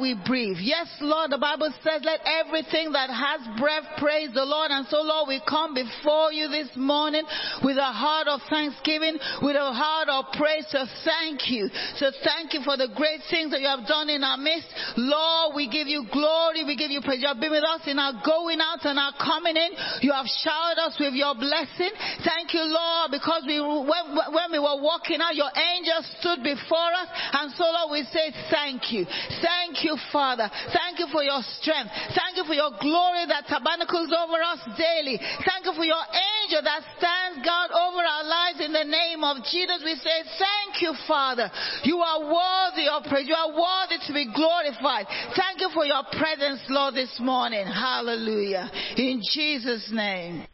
[0.00, 0.56] we breathe.
[0.60, 4.70] Yes, Lord, the Bible says, let everything that has breath praise the Lord.
[4.72, 7.22] And so, Lord, we come before you this morning
[7.62, 11.68] with a heart of thanksgiving, with a heart of praise to thank you.
[12.00, 14.68] To thank you for the great things that you have done in our midst.
[14.96, 17.20] Lord, we give you glory, we give you praise.
[17.20, 19.70] You have been with us in our going out and our coming in.
[20.00, 21.92] You have showered us with your blessing.
[22.24, 26.92] Thank you, Lord, because we, when, when we were walking out, your angels stood before
[26.96, 27.08] us.
[27.36, 29.04] And so, Lord, we say thank you.
[29.42, 30.50] Thank you, Father.
[30.72, 31.90] Thank you for your strength.
[32.14, 35.18] Thank you for your glory that tabernacles over us daily.
[35.46, 36.02] Thank you for your
[36.42, 39.82] angel that stands guard over our lives in the name of Jesus.
[39.84, 41.50] We say thank you, Father.
[41.84, 43.26] You are worthy of praise.
[43.26, 45.06] You are worthy to be glorified.
[45.36, 47.66] Thank you for your presence, Lord, this morning.
[47.66, 48.70] Hallelujah.
[48.96, 50.46] In Jesus' name.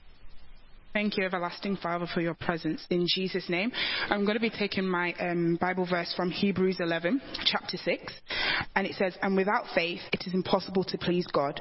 [0.97, 3.70] Thank you, everlasting Father, for your presence in Jesus' name.
[4.08, 8.14] I'm going to be taking my um, Bible verse from Hebrews 11, chapter 6,
[8.75, 11.61] and it says, And without faith it is impossible to please God,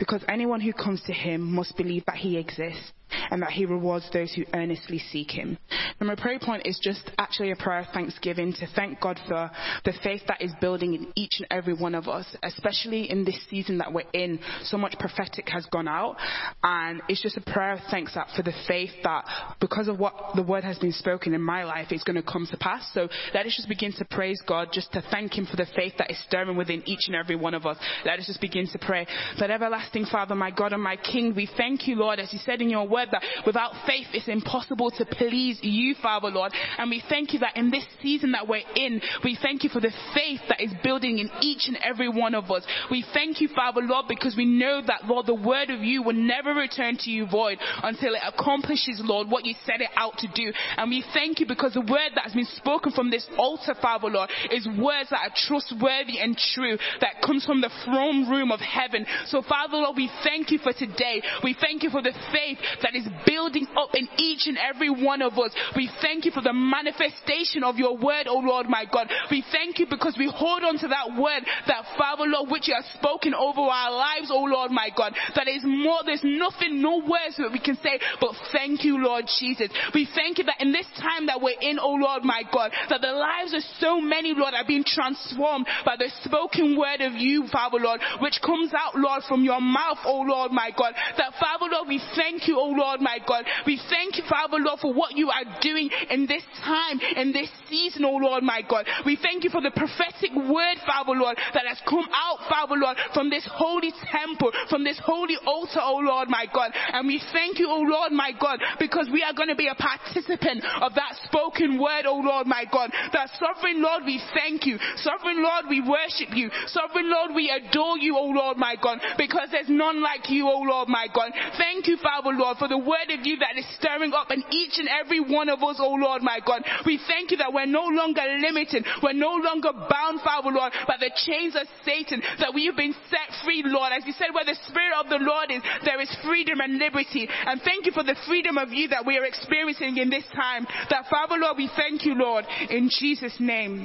[0.00, 2.90] because anyone who comes to him must believe that he exists
[3.30, 5.58] and that he rewards those who earnestly seek him.
[6.00, 9.50] And my prayer point is just actually a prayer of thanksgiving to thank God for
[9.84, 13.38] the faith that is building in each and every one of us, especially in this
[13.48, 14.38] season that we're in.
[14.64, 16.16] So much prophetic has gone out,
[16.62, 19.24] and it's just a prayer of thanks that for the faith that
[19.60, 22.46] because of what the word has been spoken in my life, it's going to come
[22.50, 22.88] to pass.
[22.92, 25.94] So let us just begin to praise God, just to thank Him for the faith
[25.98, 27.76] that is stirring within each and every one of us.
[28.04, 29.06] Let us just begin to pray.
[29.38, 32.60] That everlasting Father, my God and my King, we thank you, Lord, as you said
[32.60, 36.52] in your word, that without faith it's impossible to please you, Father, Lord.
[36.78, 39.80] And we thank you that in this season that we're in, we thank you for
[39.80, 42.64] the faith that is building in each and every one of us.
[42.90, 46.14] We thank you, Father, Lord, because we know that, Lord, the word of you will
[46.14, 50.28] never return to you void until it accomplishes, Lord, what you set it out to
[50.34, 50.52] do.
[50.76, 54.08] And we thank you because the word that has been spoken from this altar, Father,
[54.08, 58.60] Lord, is words that are trustworthy and true, that comes from the throne room of
[58.60, 59.06] heaven.
[59.26, 61.22] So, Father, Lord, we thank you for today.
[61.42, 65.22] We thank you for the faith that is building up in each and every one
[65.22, 65.52] of us.
[65.76, 69.08] We thank you for the manifestation of your word, oh Lord, my God.
[69.30, 72.74] We thank you because we hold on to that word, that Father, Lord, which you
[72.74, 75.14] have spoken over our lives, oh Lord, my God.
[75.34, 79.24] That is more, there's nothing, no words that we can say, but thank you, Lord
[79.38, 79.68] Jesus.
[79.94, 83.00] We thank you that in this time that we're in, oh Lord, my God, that
[83.00, 87.46] the lives of so many, Lord, are being transformed by the spoken word of you,
[87.52, 90.94] Father, Lord, which comes out, Lord, from your mouth, oh Lord, my God.
[91.16, 93.44] That Father, Lord, we thank you, oh Lord, my God.
[93.66, 97.48] We thank you, Father, Lord, for what you are doing in this time, in this
[97.68, 98.86] season, oh Lord, my God.
[99.06, 102.96] We thank you for the prophetic word, Father, Lord, that has come out, Father, Lord,
[103.14, 106.72] from this holy temple, from this holy altar, oh Lord, my God.
[106.74, 109.74] And we thank you, oh Lord, my God, because we are going to be a
[109.74, 112.90] participant of that spoken word, oh Lord, my God.
[113.12, 114.78] That sovereign Lord, we thank you.
[114.96, 116.50] Sovereign Lord, we worship you.
[116.66, 120.62] Sovereign Lord, we adore you, oh Lord, my God, because there's none like you, oh
[120.62, 121.32] Lord, my God.
[121.56, 124.80] Thank you, Father, Lord, for the word of you that is stirring up in each
[124.80, 126.64] and every one of us, oh Lord, my God.
[126.88, 128.88] We thank you that we're no longer limited.
[129.04, 133.28] We're no longer bound, Father, Lord, by the chains of Satan, that we've been set
[133.44, 133.92] free, Lord.
[133.92, 137.28] As you said, where the Spirit of the Lord is, there is freedom and liberty.
[137.28, 140.64] And thank you for the freedom of you that we are experiencing in this time.
[140.88, 143.84] That, Father, Lord, we thank you, Lord, in Jesus' name.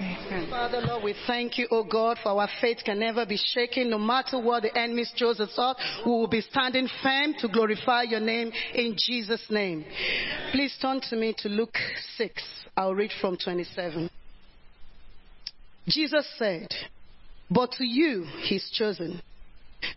[0.49, 3.89] Father, Lord, we thank you, oh God, for our faith can never be shaken.
[3.89, 5.75] No matter what the enemies chose us up,
[6.05, 9.85] we will be standing firm to glorify your name in Jesus' name.
[10.51, 11.77] Please turn to me to Luke
[12.17, 12.43] 6.
[12.75, 14.09] I'll read from 27.
[15.87, 16.67] Jesus said,
[17.49, 19.21] But to you, he's chosen.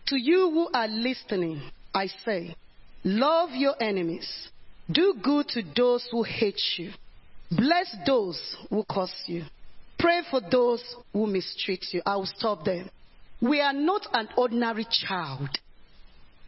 [0.07, 1.61] To you who are listening,
[1.93, 2.55] I say,
[3.03, 4.49] love your enemies.
[4.91, 6.91] Do good to those who hate you.
[7.51, 8.39] Bless those
[8.69, 9.43] who curse you.
[9.99, 10.83] Pray for those
[11.13, 12.01] who mistreat you.
[12.05, 12.85] I will stop there.
[13.41, 15.49] We are not an ordinary child.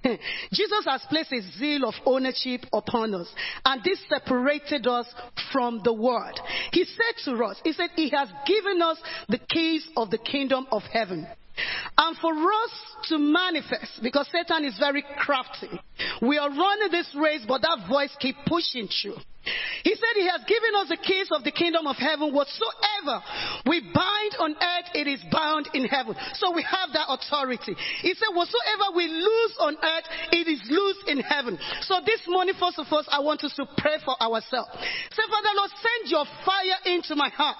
[0.53, 3.27] Jesus has placed a zeal of ownership upon us,
[3.65, 5.07] and this separated us
[5.51, 6.39] from the world.
[6.71, 8.97] He said to us, He said, He has given us
[9.29, 11.27] the keys of the kingdom of heaven.
[11.97, 12.71] And for us
[13.09, 15.69] to manifest, because Satan is very crafty,
[16.21, 19.17] we are running this race, but that voice keep pushing through.
[19.83, 22.31] He said he has given us the keys of the kingdom of heaven.
[22.31, 23.19] Whatsoever
[23.67, 26.15] we bind on earth, it is bound in heaven.
[26.39, 27.75] So we have that authority.
[27.99, 31.59] He said, whatsoever we lose on earth, it is loose in heaven.
[31.81, 34.71] So this morning, first of all, I want us to pray for ourselves.
[35.11, 37.59] Say, Father Lord, send your fire into my heart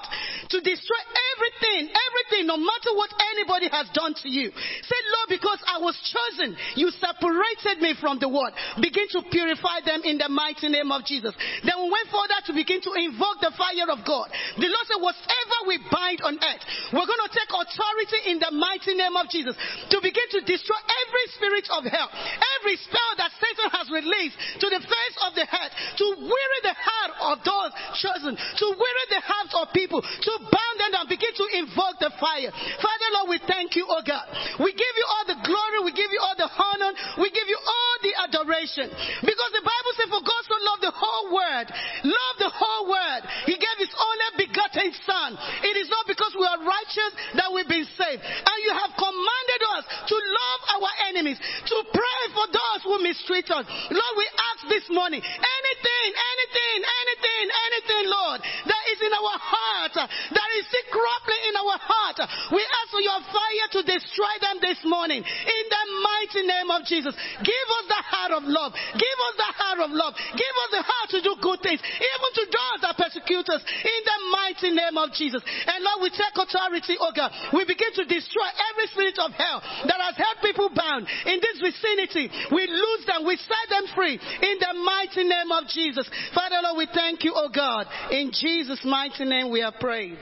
[0.49, 1.03] to destroy
[1.35, 4.47] everything, everything, no matter what anybody has done to you.
[4.55, 8.55] Say, Lord, because I was chosen, you separated me from the world.
[8.79, 11.35] Begin to purify them in the mighty name of Jesus.
[11.73, 14.29] Then we went further to begin to invoke the fire of God.
[14.61, 18.53] The Lord said, whatever we bind on earth, we're going to take authority in the
[18.53, 19.57] mighty name of Jesus
[19.89, 22.13] to begin to destroy every spirit of hell,
[22.61, 26.77] every spell that Satan has released to the face of the earth, to weary the
[26.77, 31.33] heart of those chosen, to weary the hearts of people, to bound them and begin
[31.33, 32.53] to invoke the fire.
[32.53, 34.29] Father Lord, we thank you, oh God.
[34.61, 37.57] We give you all the glory, we give you all the honor, we give you
[37.57, 38.93] all the adoration.
[39.25, 40.52] Because the Bible says, For God so
[40.83, 41.67] the whole world,
[42.03, 43.23] Love the whole world.
[43.47, 45.37] He gave his only begotten Son.
[45.63, 46.05] It is not
[46.43, 48.19] we are righteous that we've been saved.
[48.19, 53.47] And you have commanded us to love our enemies, to pray for those who mistreat
[53.47, 53.63] us.
[53.63, 59.95] Lord, we ask this morning, anything, anything, anything, anything, Lord, that is in our heart,
[59.95, 62.17] that is corruptly in our heart,
[62.53, 65.21] we ask for your fire to destroy them this morning.
[65.23, 67.13] In the mighty name of Jesus.
[67.41, 68.73] Give us the heart of love.
[68.93, 70.13] Give us the heart of love.
[70.15, 73.61] Give us the heart to do good things, even to those that persecute us.
[73.65, 75.41] In the mighty name of Jesus.
[75.41, 77.31] And Lord, we take authority, oh God.
[77.53, 81.57] We begin to destroy every spirit of hell that has held people bound in this
[81.61, 82.29] vicinity.
[82.51, 83.25] We lose them.
[83.25, 86.09] We set them free in the mighty name of Jesus.
[86.33, 87.87] Father, Lord, we thank you, oh God.
[88.11, 90.17] In Jesus' mighty name we have prayed.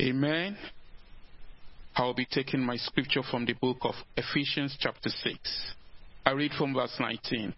[0.00, 0.56] Amen.
[1.96, 5.38] I will be taking my scripture from the book of Ephesians, chapter 6.
[6.26, 7.54] I read from verse 19.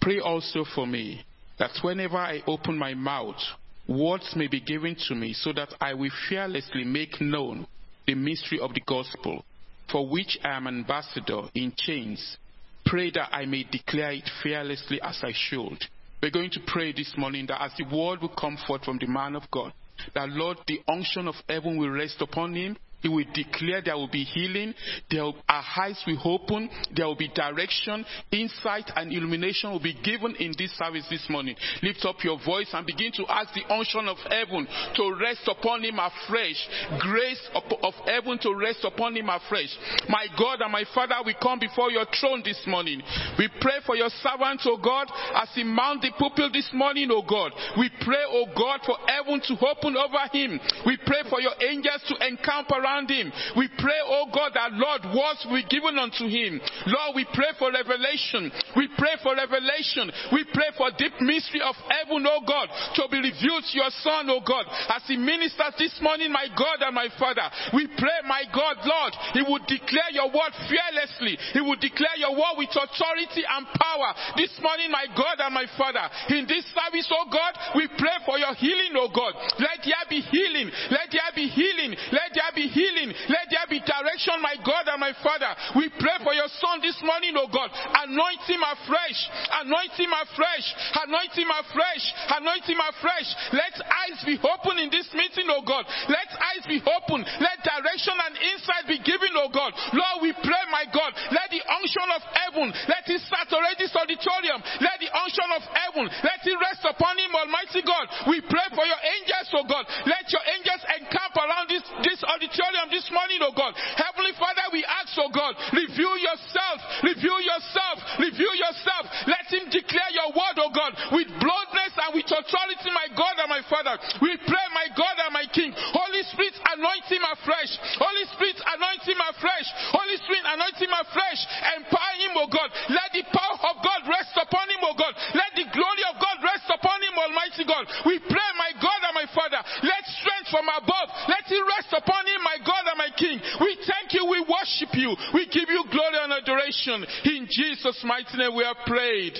[0.00, 1.24] Pray also for me
[1.58, 3.40] that whenever I open my mouth,
[3.88, 7.66] words may be given to me so that I will fearlessly make known
[8.06, 9.44] the mystery of the gospel,
[9.90, 12.36] for which I am ambassador in chains.
[12.84, 15.78] Pray that I may declare it fearlessly as I should.
[16.22, 19.06] We're going to pray this morning that as the word will come forth from the
[19.06, 19.72] man of God,
[20.14, 22.76] that Lord, the unction of heaven will rest upon him.
[23.00, 24.74] He will declare there will be healing,
[25.10, 29.94] there will, our eyes will open, there will be direction, insight, and illumination will be
[30.02, 31.54] given in this service this morning.
[31.82, 34.66] Lift up your voice and begin to ask the unction of heaven
[34.96, 36.58] to rest upon him afresh.
[36.98, 39.70] Grace of, heaven to rest upon him afresh.
[40.08, 43.00] My God and my Father, we come before your throne this morning.
[43.38, 47.22] We pray for your servant, O God, as he mount the pupil this morning, O
[47.22, 47.52] God.
[47.78, 50.58] We pray, O God, for heaven to open over him.
[50.84, 53.32] We pray for your angels to encamp around him.
[53.56, 56.60] We pray, oh God, that Lord, words will be given unto him.
[56.88, 58.48] Lord, we pray for revelation.
[58.76, 60.08] We pray for revelation.
[60.32, 64.32] We pray for deep mystery of heaven, oh God, to be revealed to your son,
[64.32, 67.44] oh God, as he ministers this morning, my God and my Father.
[67.76, 71.36] We pray, my God, Lord, he would declare your word fearlessly.
[71.52, 75.68] He would declare your word with authority and power this morning, my God and my
[75.76, 76.04] Father.
[76.32, 79.36] In this service, oh God, we pray for your healing, oh God.
[79.60, 80.70] Let there be healing.
[80.90, 81.92] Let there be healing.
[82.12, 82.77] Let there be healing.
[82.78, 85.50] Let there be direction, my God and my Father.
[85.74, 87.70] We pray for your son this morning, oh God.
[87.74, 89.20] Anoint him afresh.
[89.64, 90.66] Anoint him afresh.
[91.02, 92.04] Anoint him afresh.
[92.38, 93.28] Anoint him afresh.
[93.50, 95.82] Let eyes be open in this meeting, oh God.
[96.06, 97.26] Let eyes be open.
[97.42, 99.74] Let direction and insight be given, oh God.
[99.94, 101.12] Lord, we pray, my God.
[101.34, 104.60] Let the unction of heaven, let it saturate this auditorium.
[104.78, 108.06] Let the unction of heaven, let it rest upon him, Almighty God.
[108.30, 109.84] We pray for your angels, oh God.
[110.06, 113.72] Let your angels encamp around this, this auditorium this morning, oh God.
[113.96, 119.04] Heavenly Father, we ask, oh God, review yourself, review yourself, review yourself.
[119.24, 123.48] Let him declare your word, oh God, with boldness and with authority, my God and
[123.48, 123.96] my Father.
[124.20, 125.72] We pray, my God and my King.
[125.72, 127.72] Holy Spirit, anoint him afresh.
[127.96, 129.68] Holy Spirit, anoint him afresh.
[129.96, 131.40] Holy Spirit, anoint him afresh.
[131.80, 132.68] Empower him, oh God.
[132.92, 135.14] Let the power of God rest upon him, oh God.
[135.32, 137.84] Let the glory of God rest upon him, Almighty God.
[138.04, 139.60] We pray, my God and my Father.
[139.82, 143.40] Let strength from above, let it rest upon him, my God and my King.
[143.60, 147.04] We thank you, we worship you, we give you glory and adoration.
[147.24, 149.34] In Jesus' mighty name we have prayed.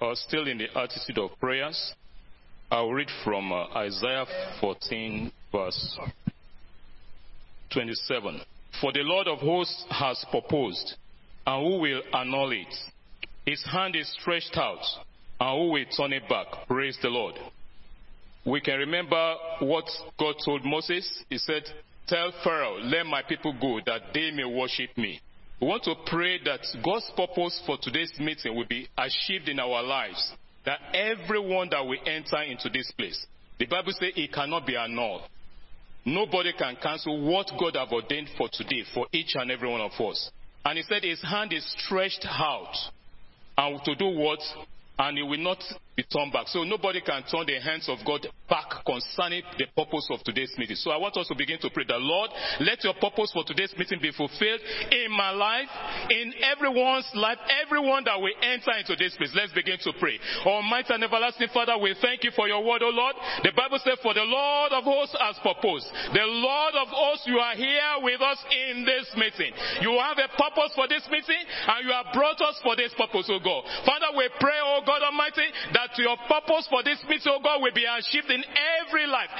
[0.00, 1.92] Uh, still in the attitude of prayers,
[2.70, 4.26] I'll read from uh, Isaiah
[4.60, 5.98] 14, verse
[7.72, 8.40] 27.
[8.80, 10.94] For the Lord of hosts has proposed,
[11.46, 12.72] and who will annul it?
[13.44, 14.84] His hand is stretched out,
[15.40, 16.46] and who will turn it back?
[16.66, 17.34] Praise the Lord.
[18.44, 19.84] We can remember what
[20.18, 21.24] God told Moses.
[21.28, 21.62] He said,
[22.06, 25.20] Tell Pharaoh, let my people go, that they may worship me.
[25.60, 29.82] We want to pray that God's purpose for today's meeting will be achieved in our
[29.82, 30.32] lives.
[30.64, 33.26] That everyone that will enter into this place,
[33.58, 35.22] the Bible says it cannot be annulled.
[36.04, 39.92] Nobody can cancel what God have ordained for today for each and every one of
[40.00, 40.30] us.
[40.64, 42.74] And he said his hand is stretched out.
[43.56, 44.38] And to do what?
[44.98, 45.62] And he will not
[45.98, 46.46] be turned back.
[46.46, 50.78] So nobody can turn the hands of God back concerning the purpose of today's meeting.
[50.78, 52.30] So I want us to begin to pray the Lord,
[52.62, 54.62] let your purpose for today's meeting be fulfilled
[54.94, 55.66] in my life,
[56.08, 59.34] in everyone's life, everyone that will enter into this place.
[59.34, 60.22] Let's begin to pray.
[60.46, 63.18] Almighty and everlasting Father, we thank you for your word, O Lord.
[63.42, 65.90] The Bible says, For the Lord of hosts has proposed.
[66.14, 68.38] The Lord of hosts, you are here with us
[68.70, 69.50] in this meeting.
[69.82, 73.26] You have a purpose for this meeting, and you have brought us for this purpose,
[73.34, 73.66] O God.
[73.82, 77.74] Father, we pray, O God Almighty, that your purpose for this meeting, O God, will
[77.74, 78.44] be achieved in
[78.84, 79.30] every life.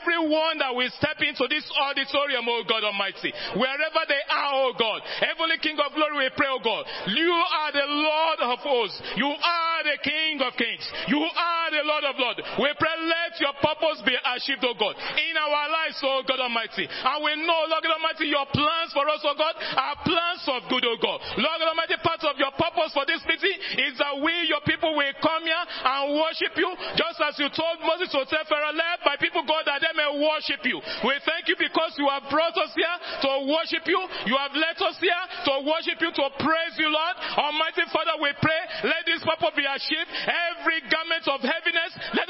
[0.00, 5.04] Everyone that will step into this auditorium, O God Almighty, wherever they are, O God.
[5.20, 6.84] Heavenly King of glory, we pray, O God.
[7.12, 8.98] You are the Lord of hosts.
[9.16, 10.84] You are the King of kings.
[11.08, 12.40] You are the Lord of lords.
[12.58, 16.86] We pray, let your purpose be achieved, O God, in our lives, O God Almighty.
[16.86, 20.68] And we know, Lord God Almighty, your plans for us, O God, are plans of
[20.70, 21.18] good, O God.
[21.36, 23.56] Lord God Almighty, part of your purpose for this meeting
[23.88, 27.82] is that we, your people, will come here and worship you, just as you told
[27.82, 30.78] Moses to tell Pharaoh, let my people go that they may worship you.
[31.02, 33.98] We thank you because you have brought us here to worship you.
[34.28, 37.16] You have led us here to worship you, to praise you, Lord.
[37.40, 40.08] Almighty Father, we pray, let this purpose be achieved.
[40.28, 42.27] Every garment of heaviness, let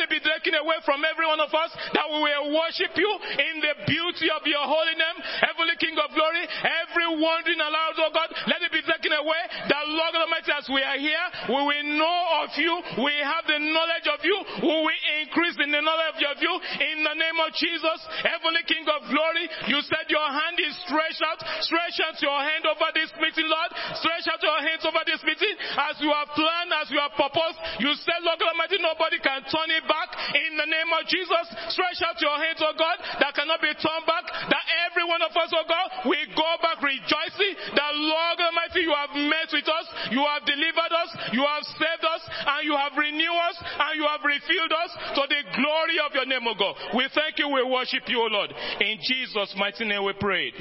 [0.58, 4.42] away from every one of us, that we will worship you in the beauty of
[4.44, 5.18] your holy name.
[5.40, 6.44] Heavenly King of glory,
[6.84, 9.42] every wandering allowed, oh God, let it be taken away.
[9.70, 12.72] That Lord Almighty, as we are here, we will know of you,
[13.02, 17.06] we have the knowledge of you, we will increase in the knowledge of you in
[17.06, 17.98] the name of Jesus.
[18.26, 21.40] Heavenly King of glory, you said your hand is stretched out.
[21.64, 23.70] Stretch out your hand over this meeting, Lord.
[24.00, 25.54] Stretch out your hands over this meeting
[25.90, 27.58] as you have planned, as you have proposed.
[27.82, 31.44] You said, Lord Almighty, nobody can turn it back in the name of Jesus.
[31.74, 34.24] Stretch out your hands, oh God, that cannot be turned back.
[34.48, 38.94] That every one of us, oh God, we go back rejoicing that Lord Almighty, you
[38.94, 42.94] have met with us, you have delivered us, you have saved us, and you have
[42.96, 46.74] renewed us, and you have refilled us to the glory of your name, O God.
[46.94, 48.50] We thank you, we worship you, O Lord.
[48.80, 50.54] In Jesus' mighty name we prayed.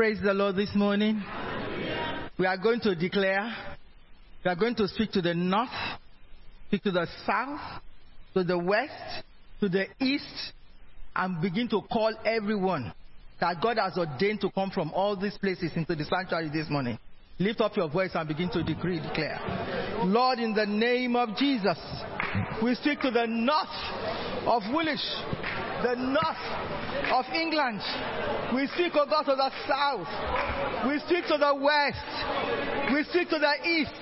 [0.00, 1.22] Praise the Lord this morning.
[2.38, 3.54] We are going to declare,
[4.42, 5.68] we are going to speak to the north,
[6.68, 7.82] speak to the south,
[8.32, 8.94] to the west,
[9.60, 10.54] to the east,
[11.14, 12.94] and begin to call everyone
[13.42, 16.98] that God has ordained to come from all these places into the sanctuary this morning.
[17.38, 19.38] Lift up your voice and begin to decree, declare.
[20.06, 21.78] Lord, in the name of Jesus,
[22.62, 25.04] we speak to the north of Woolwich,
[25.82, 26.46] the north
[27.12, 27.80] of England.
[28.54, 30.08] We speak, oh God, to the south.
[30.86, 32.06] We speak to the west.
[32.92, 33.94] We speak to the east.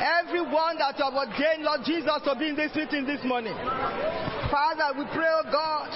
[0.00, 3.54] Everyone that you have ordained, Lord Jesus, to be in this meeting this morning.
[4.50, 5.90] Father, we pray, oh God,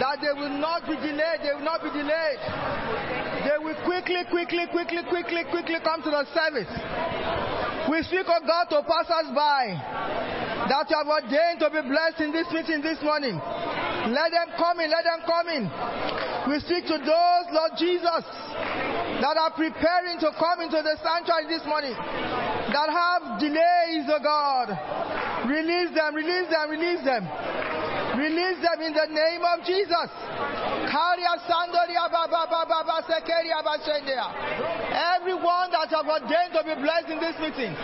[0.00, 1.40] that they will not be delayed.
[1.44, 3.27] They will not be delayed.
[3.44, 6.70] They will quickly, quickly, quickly, quickly, quickly come to the service.
[7.88, 9.78] We speak, of God, to pass us by
[10.68, 13.38] that you have ordained to be blessed in this meeting this morning.
[14.12, 15.64] Let them come in, let them come in.
[16.50, 18.24] We speak to those, Lord Jesus,
[19.20, 24.72] that are preparing to come into the sanctuary this morning, that have delays, oh God.
[25.48, 27.24] Release them, release them, release them.
[28.18, 30.08] Release them in the name of Jesus.
[35.18, 37.74] Everyone that have ordained to be blessed in this meeting,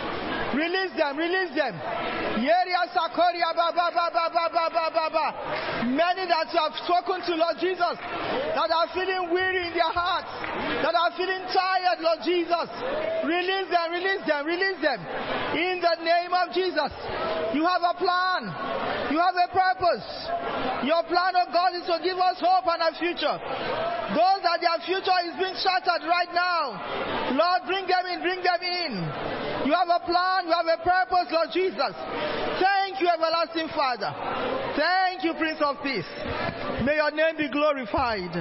[0.55, 1.75] release them, release them.
[5.85, 7.95] Many that you have spoken to, Lord Jesus,
[8.55, 10.31] that are feeling weary in their hearts,
[10.83, 12.67] that are feeling tired, Lord Jesus,
[13.23, 14.99] release them, release them, release them.
[15.55, 16.91] In the name of Jesus,
[17.55, 18.51] you have a plan,
[19.11, 20.07] you have a purpose.
[20.83, 23.37] Your plan, of God, is to give us hope and a future.
[24.13, 26.79] Those that their future is being shattered right now,
[27.35, 28.93] Lord, bring them in, bring them in.
[29.65, 31.93] You have a plan, you have a purpose, Lord Jesus.
[32.61, 34.13] Thank you, everlasting Father.
[34.77, 36.05] Thank you, Prince of Peace.
[36.85, 38.35] May your name be glorified.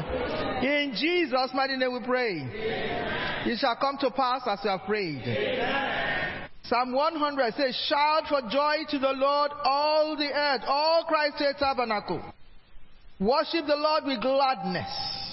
[0.62, 2.44] In Jesus' mighty name we pray.
[3.46, 5.24] It shall come to pass as we have prayed.
[6.64, 12.22] Psalm 100 says, Shout for joy to the Lord, all the earth, all Christ's tabernacle.
[13.20, 15.23] Worship the Lord with gladness.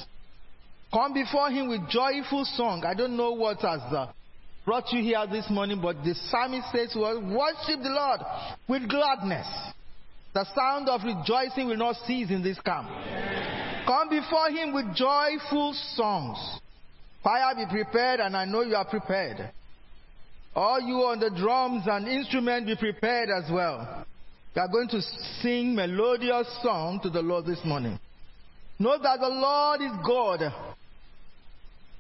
[0.93, 2.83] Come before him with joyful song.
[2.85, 4.11] I don't know what has uh,
[4.65, 8.19] brought you here this morning, but the psalmist says, well, Worship the Lord
[8.67, 9.47] with gladness.
[10.33, 12.89] The sound of rejoicing will not cease in this camp.
[13.85, 16.37] Come before him with joyful songs.
[17.23, 19.51] Fire be prepared, and I know you are prepared.
[20.55, 24.05] All you on the drums and instruments be prepared as well.
[24.55, 25.01] We are going to
[25.41, 27.97] sing melodious song to the Lord this morning.
[28.79, 30.53] Know that the Lord is God.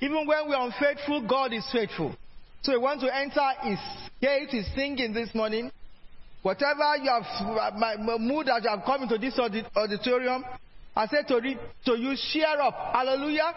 [0.00, 2.14] Even when we are unfaithful, God is faithful.
[2.62, 3.78] So we want to enter His
[4.20, 5.70] gate, His singing this morning.
[6.42, 9.38] Whatever you have, my, my mood that you have come into this
[9.76, 10.44] auditorium,
[10.94, 12.92] I said to, to you, share up.
[12.92, 13.52] Hallelujah.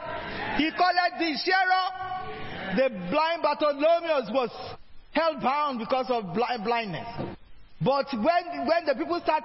[0.57, 2.75] He called the share up.
[2.75, 4.49] The blind Bartholomew was
[5.11, 7.07] held bound because of blind, blindness.
[7.83, 9.43] But when, when the people start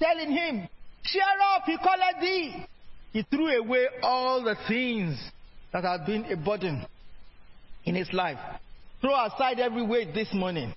[0.00, 0.68] telling him,
[1.02, 1.22] share
[1.54, 2.66] up, he called it thee.
[3.12, 5.18] He threw away all the things
[5.72, 6.84] that had been a burden
[7.84, 8.38] in his life.
[9.00, 10.72] Throw aside every weight this morning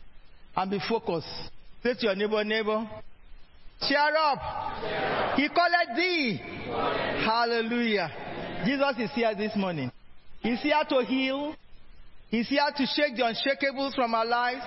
[0.56, 1.28] and be focused.
[1.84, 2.90] Say to your neighbor, neighbor,
[3.88, 5.36] cheer up.
[5.36, 6.42] He called thee.
[7.26, 8.10] Hallelujah.
[8.66, 9.92] Jesus is here this morning.
[10.42, 11.56] He's here to heal.
[12.30, 14.64] He's here to shake the unshakables from our lives.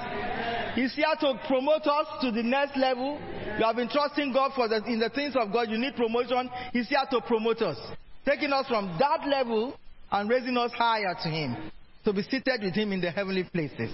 [0.76, 3.18] He's here to promote us to the next level.
[3.58, 5.68] You have been trusting God for the, in the things of God.
[5.68, 6.48] You need promotion.
[6.72, 7.78] He's here to promote us,
[8.24, 9.74] taking us from that level
[10.10, 11.70] and raising us higher to Him,
[12.04, 13.90] to be seated with Him in the heavenly places.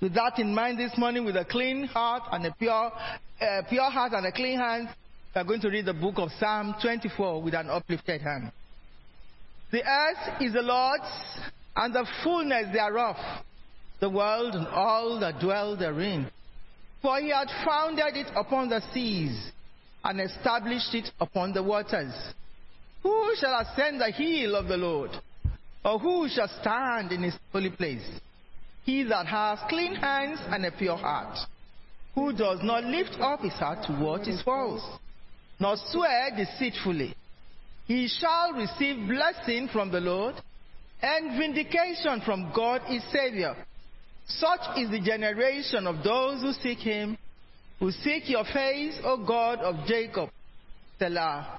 [0.00, 2.92] With that in mind this morning, with a clean heart and a pure,
[3.40, 4.88] uh, pure heart and a clean hand,
[5.34, 8.52] we are going to read the book of Psalm 24 with an uplifted hand.
[9.72, 11.02] The earth is the Lord's
[11.74, 13.16] and the fullness thereof,
[14.00, 16.30] the world and all that dwell therein.
[17.02, 19.50] For he had founded it upon the seas
[20.04, 22.14] and established it upon the waters.
[23.02, 25.10] Who shall ascend the hill of the Lord?
[25.84, 28.04] Or who shall stand in his holy place?
[28.84, 31.38] He that has clean hands and a pure heart,
[32.14, 34.82] who does not lift up his heart to what is false,
[35.58, 37.14] nor swear deceitfully.
[37.86, 40.34] He shall receive blessing from the Lord
[41.02, 43.54] and vindication from God his Savior.
[44.26, 47.18] Such is the generation of those who seek him,
[47.78, 50.30] who seek your face, O God of Jacob.
[50.98, 51.58] Selah.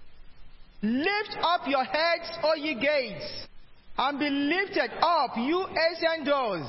[0.81, 3.47] Lift up your heads, O ye gates,
[3.97, 6.67] and be lifted up, you ancient doors,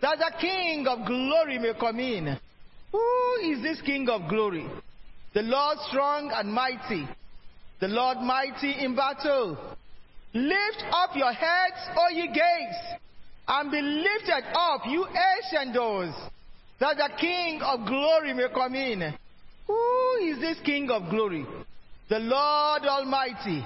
[0.00, 2.38] that the King of glory may come in.
[2.92, 4.66] Who is this King of glory?
[5.32, 7.08] The Lord strong and mighty,
[7.80, 9.58] the Lord mighty in battle.
[10.32, 13.00] Lift up your heads, O ye gates,
[13.48, 16.14] and be lifted up, you ancient doors,
[16.78, 19.14] that the King of glory may come in.
[19.66, 21.46] Who is this King of glory?
[22.08, 23.64] The Lord Almighty.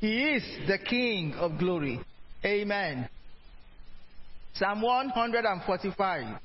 [0.00, 2.00] He is the King of glory.
[2.44, 3.08] Amen.
[4.54, 6.38] Psalm 145.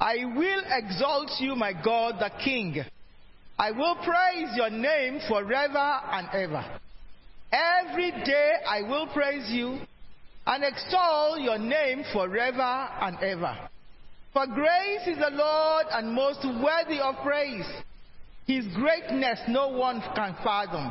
[0.00, 2.82] I will exalt you, my God, the King.
[3.58, 6.64] I will praise your name forever and ever.
[7.52, 9.78] Every day I will praise you
[10.46, 13.56] and extol your name forever and ever.
[14.32, 17.66] For grace is the Lord and most worthy of praise.
[18.46, 20.90] His greatness no one can fathom.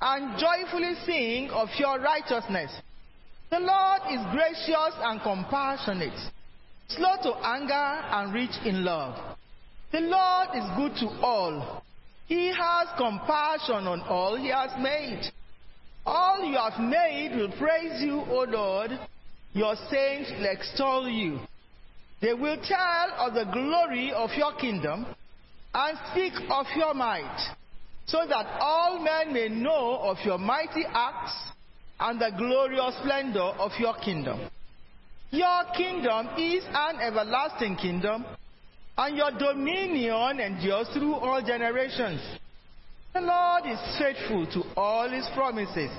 [0.00, 2.70] and joyfully sing of your righteousness.
[3.50, 6.18] The Lord is gracious and compassionate,
[6.88, 9.16] slow to anger and rich in love.
[9.90, 11.82] The Lord is good to all.
[12.26, 15.22] He has compassion on all he has made.
[16.04, 18.90] All you have made will praise you, O Lord.
[19.54, 21.40] Your saints will extol you.
[22.20, 25.06] They will tell of the glory of your kingdom
[25.72, 27.54] and speak of your might,
[28.08, 31.34] so that all men may know of your mighty acts
[32.00, 34.40] and the glorious splendor of your kingdom.
[35.30, 38.24] Your kingdom is an everlasting kingdom,
[38.96, 42.20] and your dominion endures through all generations.
[43.12, 45.90] The Lord is faithful to all his promises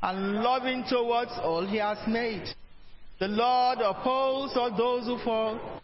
[0.00, 2.44] and loving towards all he has made.
[3.18, 5.80] The Lord upholds all those who fall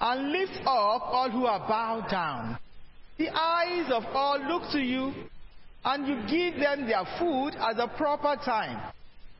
[0.00, 2.58] and lifts up all who are bowed down.
[3.20, 5.12] The eyes of all look to you,
[5.84, 8.94] and you give them their food at the proper time.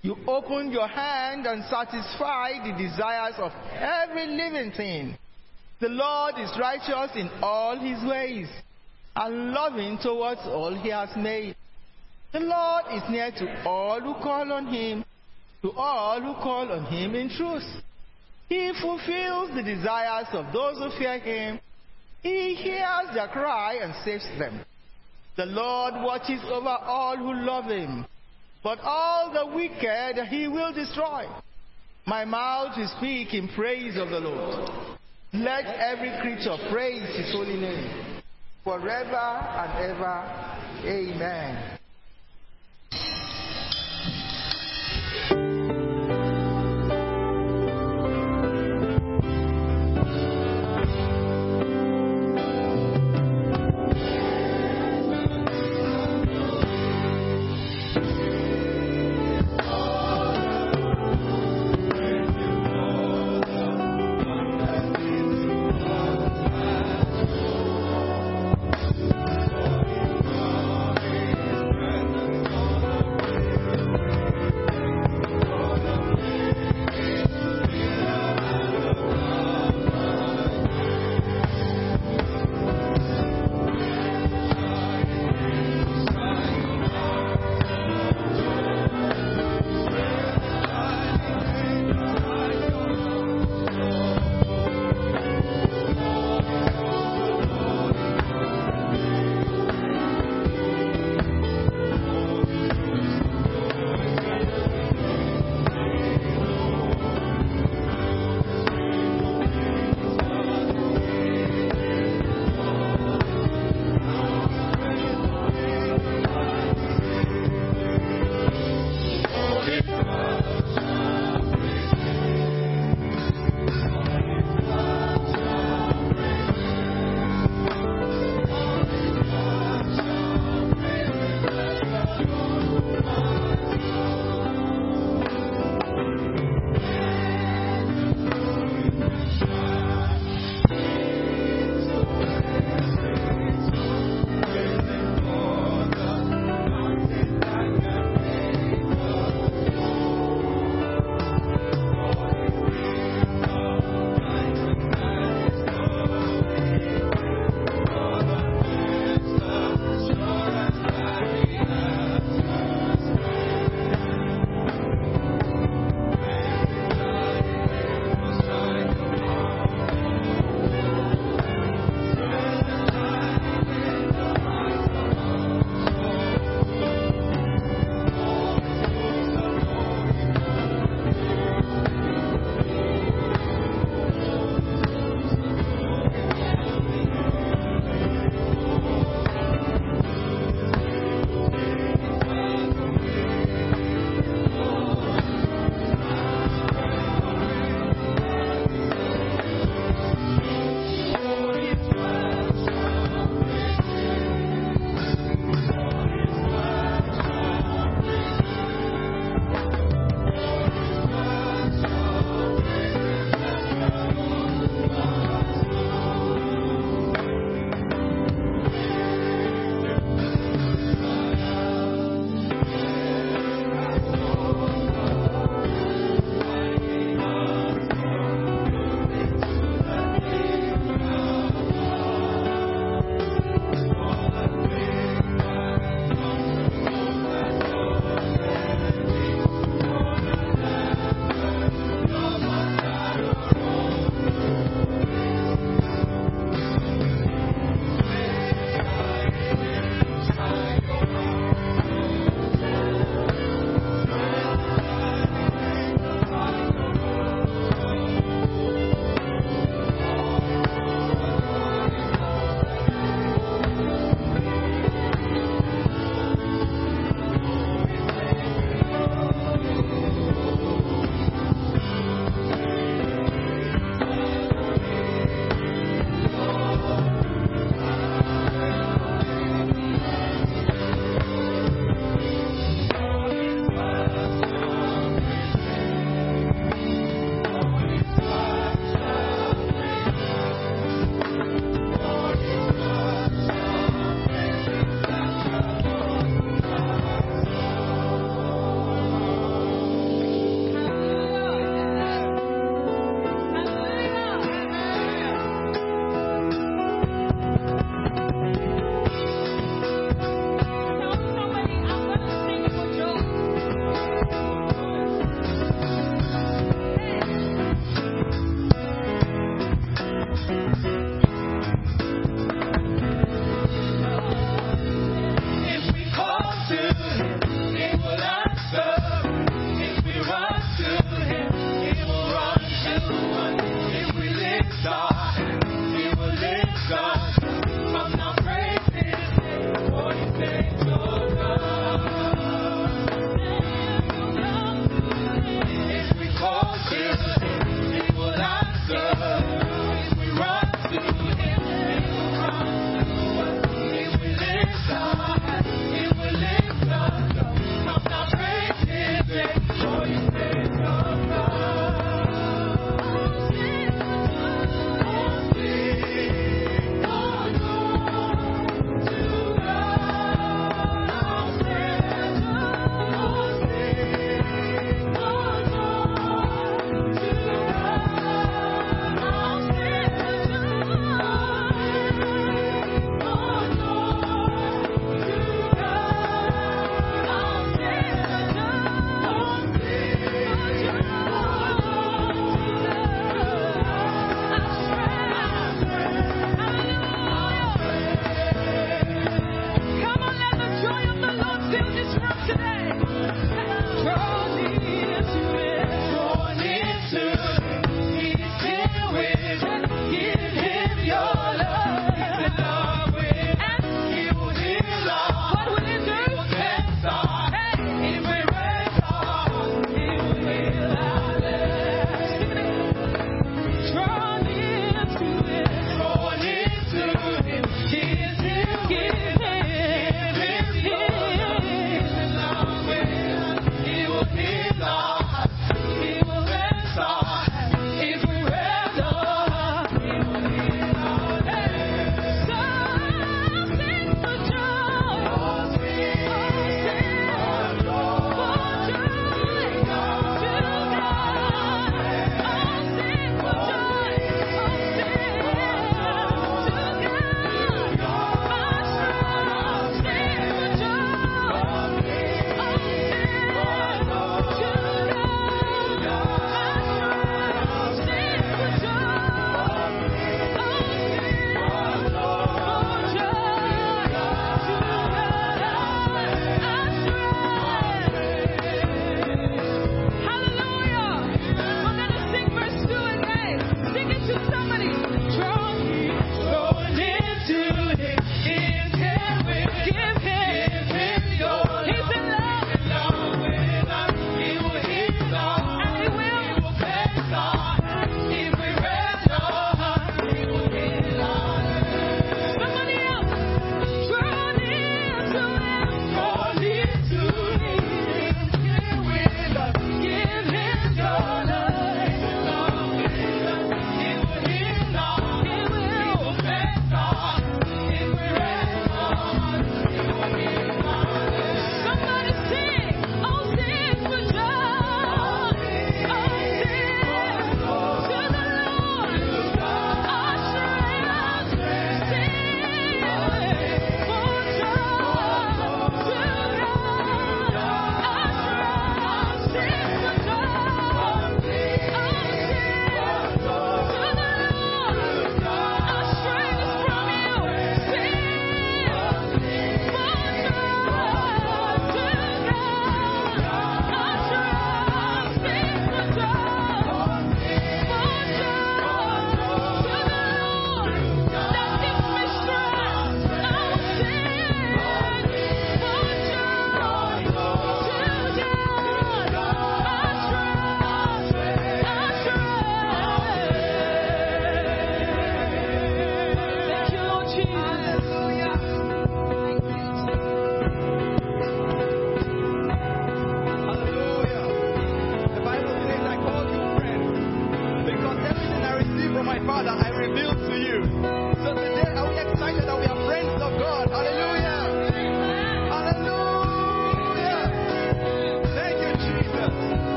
[0.00, 5.18] You open your hand and satisfy the desires of every living thing.
[5.80, 8.46] The Lord is righteous in all his ways
[9.16, 11.56] and loving towards all he has made.
[12.32, 15.04] The Lord is near to all who call on him,
[15.62, 17.66] to all who call on him in truth.
[18.48, 21.58] He fulfills the desires of those who fear him.
[22.24, 24.64] He hears their cry and saves them.
[25.36, 28.06] The Lord watches over all who love him,
[28.62, 31.26] but all the wicked he will destroy.
[32.06, 34.70] My mouth will speak in praise of the Lord.
[35.34, 38.22] Let every creature praise his holy name
[38.64, 40.24] forever and ever.
[40.86, 41.78] Amen.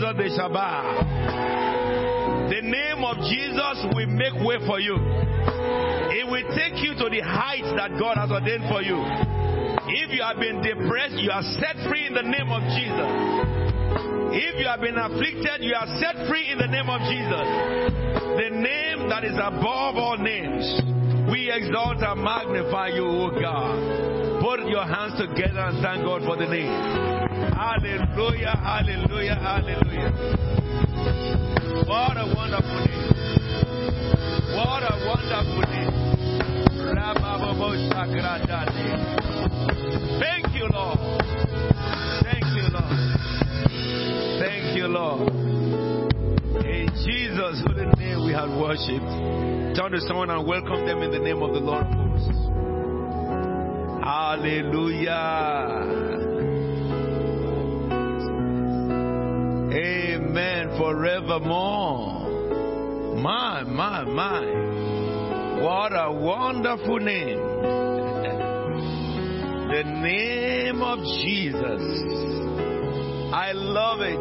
[0.00, 0.96] Jesus, they shall bow.
[2.48, 4.96] The name of Jesus will make way for you.
[4.96, 8.96] It will take you to the heights that God has ordained for you.
[8.96, 13.12] If you have been depressed, you are set free in the name of Jesus.
[14.32, 17.44] If you have been afflicted, you are set free in the name of Jesus.
[18.40, 20.64] The name that is above all names.
[21.30, 24.40] We exalt and magnify you, O God.
[24.40, 27.29] Put your hands together and thank God for the name.
[27.60, 30.12] Hallelujah, hallelujah, hallelujah.
[31.84, 33.12] What a wonderful name.
[34.56, 35.92] What a wonderful name.
[40.20, 40.98] Thank you, Lord.
[42.24, 42.96] Thank you, Lord.
[44.40, 45.28] Thank you, Lord.
[46.64, 49.12] In Jesus' holy name we have worshipped.
[49.76, 51.84] Turn to someone and welcome them in the name of the Lord.
[54.02, 56.19] Hallelujah.
[59.72, 60.76] Amen.
[60.78, 62.28] Forevermore.
[63.22, 64.40] My, my, my.
[65.62, 67.38] What a wonderful name.
[69.70, 71.80] the name of Jesus.
[73.32, 74.18] I love it.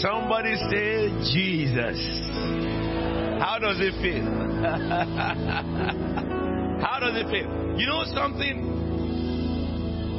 [0.00, 1.98] Somebody say Jesus.
[3.38, 4.24] How does it feel?
[6.82, 7.78] How does it feel?
[7.78, 8.70] You know something?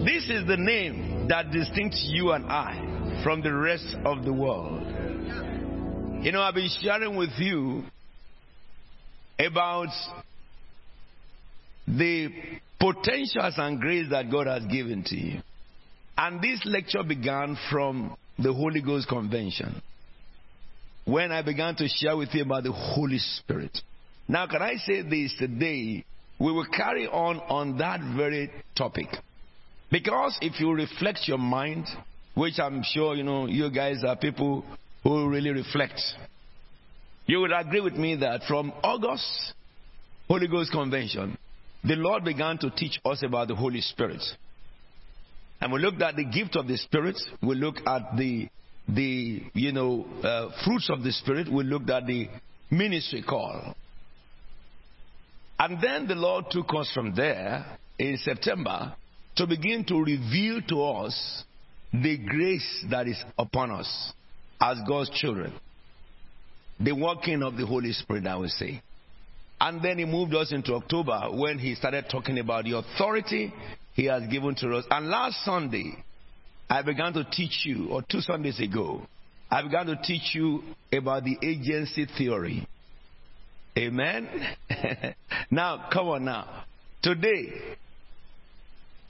[0.06, 4.82] This is the name that distincts you and I from the rest of the world.
[6.24, 7.84] You know, I've been sharing with you
[9.40, 9.90] about
[11.88, 12.30] the
[12.80, 15.42] potentials and grace that God has given to you.
[16.18, 19.82] And this lecture began from the Holy Ghost Convention
[21.06, 23.78] when I began to share with you about the Holy Spirit.
[24.28, 26.06] Now, can I say this today?
[26.40, 29.08] We will carry on on that very topic.
[29.94, 31.86] Because if you reflect your mind,
[32.34, 34.66] which I'm sure you know you guys are people
[35.04, 36.02] who really reflect,
[37.28, 39.54] you would agree with me that from August
[40.28, 41.38] Holy Ghost Convention,
[41.84, 44.24] the Lord began to teach us about the Holy Spirit.
[45.62, 47.20] And we looked at the gift of the Spirit.
[47.44, 48.48] We looked at the,
[48.90, 51.54] the you know, uh, fruits of the Spirit.
[51.54, 52.30] We looked at the
[52.72, 53.76] ministry call.
[55.60, 58.96] And then the Lord took us from there in September
[59.36, 61.44] to begin to reveal to us
[61.92, 64.14] the grace that is upon us
[64.62, 65.54] as God's children.
[66.80, 68.82] The working of the Holy Spirit, I would say.
[69.60, 73.54] And then he moved us into October when he started talking about the authority
[73.94, 74.86] he has given to us.
[74.90, 75.94] And last Sunday,
[76.70, 79.06] I began to teach you, or two Sundays ago,
[79.50, 82.68] I began to teach you about the agency theory.
[83.78, 84.28] Amen?
[85.52, 86.66] now, come on now.
[87.02, 87.78] Today,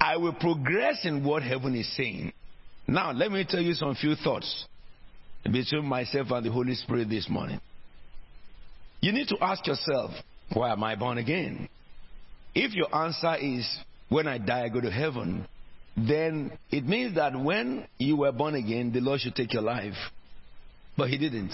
[0.03, 2.33] I will progress in what heaven is saying.
[2.87, 4.65] Now, let me tell you some few thoughts
[5.49, 7.61] between myself and the Holy Spirit this morning.
[8.99, 10.11] You need to ask yourself,
[10.51, 11.69] why am I born again?
[12.53, 13.65] If your answer is,
[14.09, 15.47] when I die, I go to heaven,
[15.95, 19.95] then it means that when you were born again, the Lord should take your life.
[20.97, 21.53] But He didn't.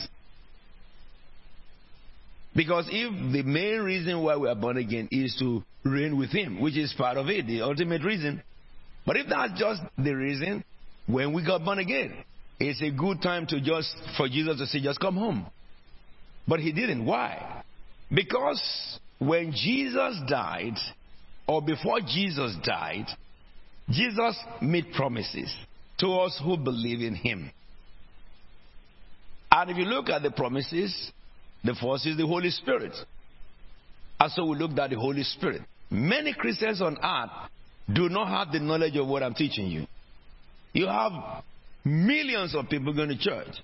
[2.55, 6.59] Because if the main reason why we are born again is to reign with Him,
[6.59, 8.41] which is part of it, the ultimate reason.
[9.05, 10.63] But if that's just the reason,
[11.07, 12.13] when we got born again,
[12.59, 15.45] it's a good time to just, for Jesus to say, just come home.
[16.47, 17.05] But He didn't.
[17.05, 17.63] Why?
[18.13, 18.61] Because
[19.19, 20.75] when Jesus died,
[21.47, 23.05] or before Jesus died,
[23.89, 25.53] Jesus made promises
[25.99, 27.51] to us who believe in him.
[29.51, 31.11] And if you look at the promises,
[31.63, 32.93] the first is the Holy Spirit.
[34.19, 35.61] And so we looked at the Holy Spirit.
[35.89, 37.49] Many Christians on earth
[37.91, 39.85] do not have the knowledge of what I'm teaching you.
[40.73, 41.11] You have
[41.83, 43.55] millions of people going to church,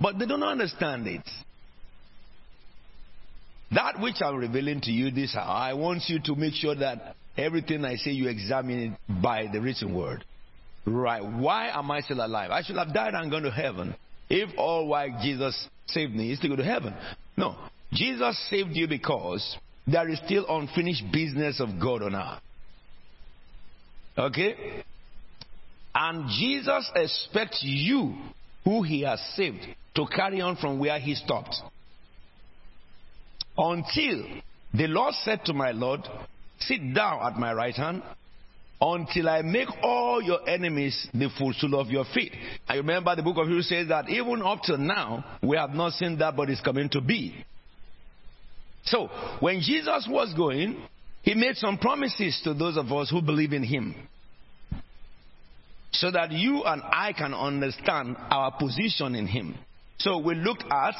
[0.00, 1.28] but they don't understand it.
[3.72, 7.16] That which I'm revealing to you this hour, I want you to make sure that
[7.36, 10.24] everything I say you examine it by the written word.
[10.86, 11.24] Right.
[11.24, 12.50] Why am I still alive?
[12.50, 13.96] I should have died and gone to heaven.
[14.28, 16.94] If all why Jesus saved me is to go to heaven.
[17.36, 17.56] No.
[17.92, 19.56] Jesus saved you because
[19.86, 22.40] there is still unfinished business of God on earth.
[24.16, 24.84] Okay?
[25.94, 28.14] And Jesus expects you,
[28.64, 29.64] who he has saved,
[29.94, 31.54] to carry on from where he stopped.
[33.56, 34.24] Until
[34.72, 36.00] the Lord said to my Lord,
[36.60, 38.02] Sit down at my right hand
[38.80, 42.32] until I make all your enemies the footstool of your feet.
[42.68, 45.92] I remember the book of Hebrews says that even up to now, we have not
[45.92, 47.44] seen that, but it's coming to be.
[48.84, 49.08] So,
[49.40, 50.82] when Jesus was going,
[51.22, 53.94] he made some promises to those of us who believe in him.
[55.92, 59.54] So that you and I can understand our position in him.
[59.98, 60.94] So we looked at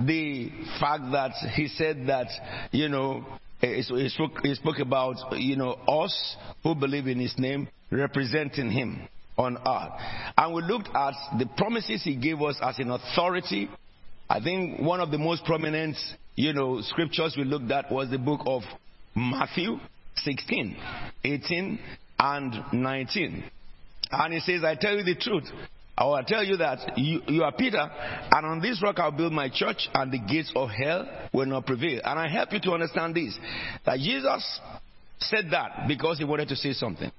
[0.00, 0.50] the
[0.80, 2.26] fact that he said that,
[2.72, 3.24] you know,
[3.60, 9.08] he spoke, he spoke about, you know, us who believe in his name representing him
[9.36, 9.92] on earth.
[10.36, 13.68] And we looked at the promises he gave us as an authority.
[14.28, 15.96] I think one of the most prominent,
[16.36, 18.62] you know, scriptures we looked at was the book of
[19.14, 19.78] Matthew
[20.16, 20.76] 16,
[21.24, 21.78] 18,
[22.18, 23.44] and 19.
[24.10, 25.44] And he says, I tell you the truth.
[25.98, 27.90] I will tell you that you, you, are Peter,
[28.30, 31.66] and on this rock I'll build my church, and the gates of hell will not
[31.66, 32.00] prevail.
[32.04, 33.36] And I help you to understand this
[33.84, 34.60] that Jesus
[35.18, 37.10] said that because he wanted to say something.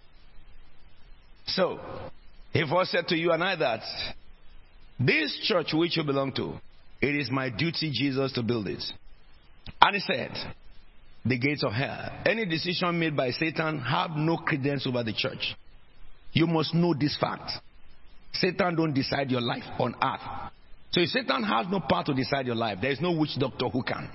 [1.48, 1.78] So,
[2.54, 3.82] he first said to you and I that
[4.98, 6.54] this church which you belong to,
[7.02, 8.84] it is my duty, Jesus, to build it.
[9.82, 10.32] And he said,
[11.26, 12.12] the gates of hell.
[12.26, 15.54] Any decision made by Satan have no credence over the church.
[16.32, 17.52] You must know this fact.
[18.34, 20.52] Satan don't decide your life on earth.
[20.92, 23.84] So Satan has no power to decide your life, there is no witch doctor who
[23.84, 24.10] can.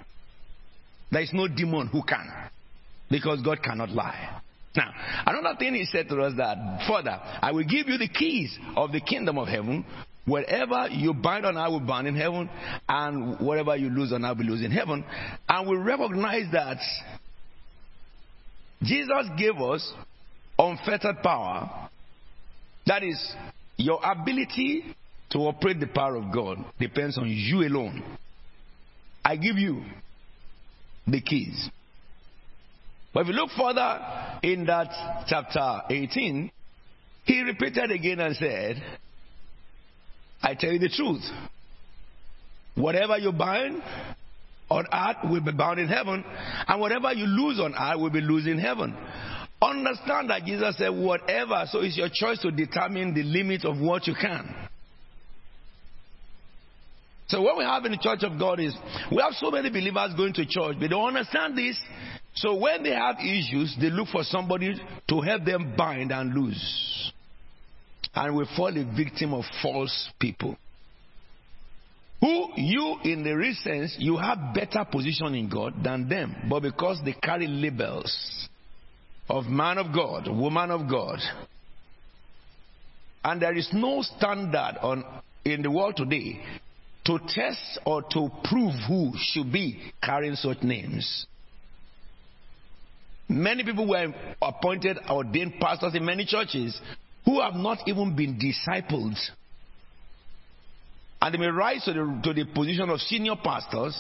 [1.11, 2.29] There is no demon who can.
[3.11, 4.41] Because God cannot lie.
[4.77, 4.93] Now,
[5.27, 6.57] another thing he said to us that
[6.89, 9.85] further, I will give you the keys of the kingdom of heaven.
[10.27, 12.49] Whatever you bind on earth will bind in heaven,
[12.89, 15.05] and whatever you lose on earth will lose in heaven.
[15.49, 16.79] And we recognize that
[18.83, 19.93] Jesus gave us
[20.59, 21.89] unfettered power.
[22.87, 23.35] That is,
[23.77, 24.85] your ability
[25.31, 28.03] to operate the power of God depends on you alone.
[29.25, 29.83] I give you
[31.07, 31.70] the keys.
[33.12, 36.51] But if you look further in that chapter 18,
[37.25, 38.83] he repeated again and said,
[40.43, 41.22] I tell you the truth.
[42.75, 43.83] Whatever you bind
[44.68, 46.25] on earth will be bound in heaven,
[46.66, 48.95] and whatever you lose on earth will be loose in heaven.
[49.65, 54.07] Understand that Jesus said, whatever, so it's your choice to determine the limit of what
[54.07, 54.55] you can.
[57.29, 58.77] So what we have in the church of God is
[59.11, 61.81] we have so many believers going to church, but they don't understand this.
[62.35, 64.75] So when they have issues, they look for somebody
[65.09, 67.12] to help them bind and loose.
[68.15, 70.57] And we fall a victim of false people.
[72.21, 76.61] Who you, in the real sense, you have better position in God than them, but
[76.61, 78.49] because they carry labels
[79.29, 81.18] of man of God, woman of God.
[83.22, 85.05] And there is no standard on,
[85.45, 86.41] in the world today
[87.07, 91.27] to test or to prove who should be carrying such names.
[93.29, 94.12] Many people were
[94.43, 96.79] appointed, ordained pastors in many churches
[97.25, 99.16] who have not even been discipled.
[101.22, 103.99] And they may rise to the, to the position of senior pastors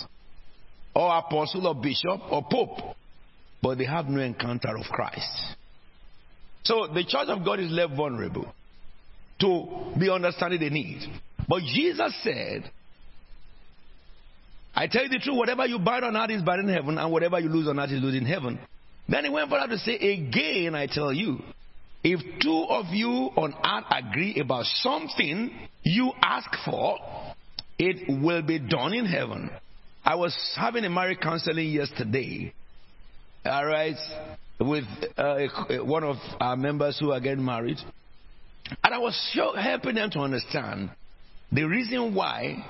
[0.94, 2.94] or apostle or bishop or pope
[3.64, 5.56] but they have no encounter of Christ.
[6.64, 8.46] So the church of God is left vulnerable
[9.40, 11.00] to be understanding the need.
[11.48, 12.70] But Jesus said,
[14.74, 17.10] I tell you the truth, whatever you bind on earth is bound in heaven, and
[17.10, 18.58] whatever you lose on earth is lost in heaven.
[19.08, 21.38] Then he went further to say, Again, I tell you,
[22.02, 25.50] if two of you on earth agree about something
[25.84, 26.98] you ask for,
[27.78, 29.50] it will be done in heaven.
[30.04, 32.52] I was having a marriage counseling yesterday,
[33.44, 33.96] all right,
[34.60, 34.84] with
[35.16, 35.38] uh,
[35.84, 37.78] one of our members who are getting married.
[38.82, 39.14] And I was
[39.56, 40.90] helping them to understand
[41.52, 42.64] the reason why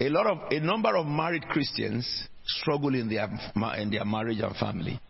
[0.00, 3.28] a lot of a number of married Christians struggle in their
[3.78, 5.00] in their marriage and family.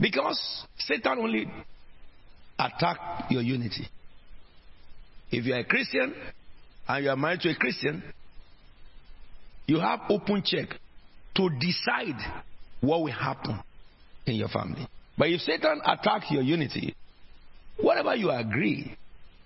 [0.00, 0.40] Because
[0.78, 1.50] Satan only
[2.58, 3.86] attack your unity.
[5.30, 6.14] If you are a Christian
[6.86, 8.02] and you are married to a Christian,
[9.66, 10.68] you have open check
[11.36, 12.18] to decide
[12.80, 13.60] what will happen
[14.26, 14.86] in your family.
[15.16, 16.94] But if Satan attacks your unity,
[17.76, 18.96] whatever you agree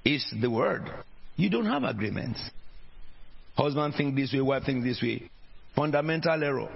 [0.05, 0.89] is the word.
[1.37, 2.41] You don't have agreements.
[3.57, 5.31] Husband think this way, wife think this way.
[5.75, 6.69] Fundamental error.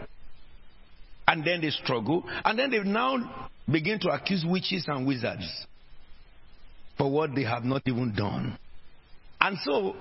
[1.29, 2.25] And then they struggle.
[2.45, 5.67] And then they now begin to accuse witches and wizards
[6.97, 8.57] for what they have not even done.
[9.41, 9.97] And so,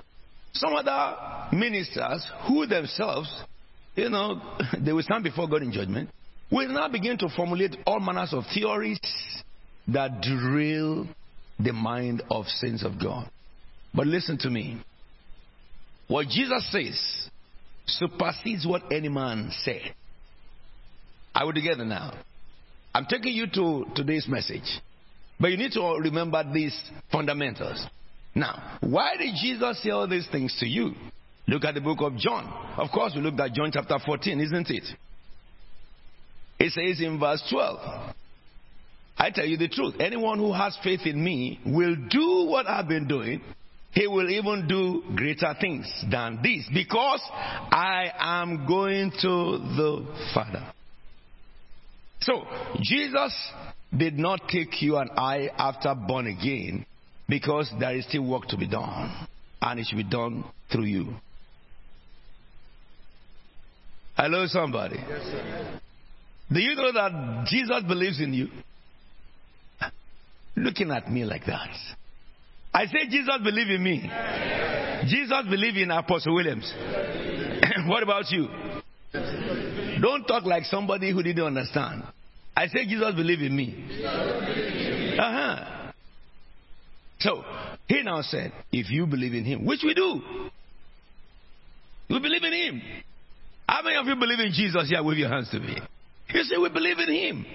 [0.53, 3.29] some other ministers who themselves
[3.95, 4.41] you know,
[4.79, 6.09] they will stand before God in judgment,
[6.51, 8.99] will now begin to formulate all manners of theories
[9.87, 11.07] that derail
[11.59, 13.29] the mind of saints of God.
[13.93, 14.81] But listen to me.
[16.07, 17.29] What Jesus says
[17.87, 19.81] supersedes what any man said.
[21.33, 22.13] Are we together now?
[22.93, 24.81] I'm taking you to today's message.
[25.39, 26.77] But you need to remember these
[27.11, 27.85] fundamentals.
[28.33, 30.93] Now, why did Jesus say all these things to you?
[31.47, 32.45] Look at the book of John.
[32.77, 34.83] Of course, we looked at John chapter 14, isn't it?
[36.59, 38.13] It says in verse 12,
[39.17, 39.95] I tell you the truth.
[39.99, 43.41] Anyone who has faith in me will do what I've been doing.
[43.91, 50.65] He will even do greater things than this because I am going to the Father.
[52.19, 52.45] So,
[52.81, 53.33] Jesus
[53.95, 56.85] did not take you and I after born again
[57.29, 59.27] because there is still work to be done
[59.61, 61.13] and it should be done through you.
[64.15, 64.95] Hello, somebody.
[64.95, 65.81] Yes,
[66.51, 68.47] Do you know that Jesus believes in you?
[70.55, 71.69] Looking at me like that.
[72.73, 74.09] I say Jesus believe in me.
[75.07, 76.73] Jesus believe in Apostle Williams.
[77.87, 78.47] what about you?
[80.01, 82.03] Don't talk like somebody who didn't understand.
[82.55, 84.01] I say Jesus believe in me.
[85.19, 85.91] Uh huh.
[87.19, 87.43] So
[87.87, 90.21] he now said, if you believe in him, which we do,
[92.09, 92.81] we believe in him.
[93.67, 95.03] How many of you believe in Jesus here?
[95.03, 95.77] Wave your hands to me.
[96.29, 97.45] You say we believe in him.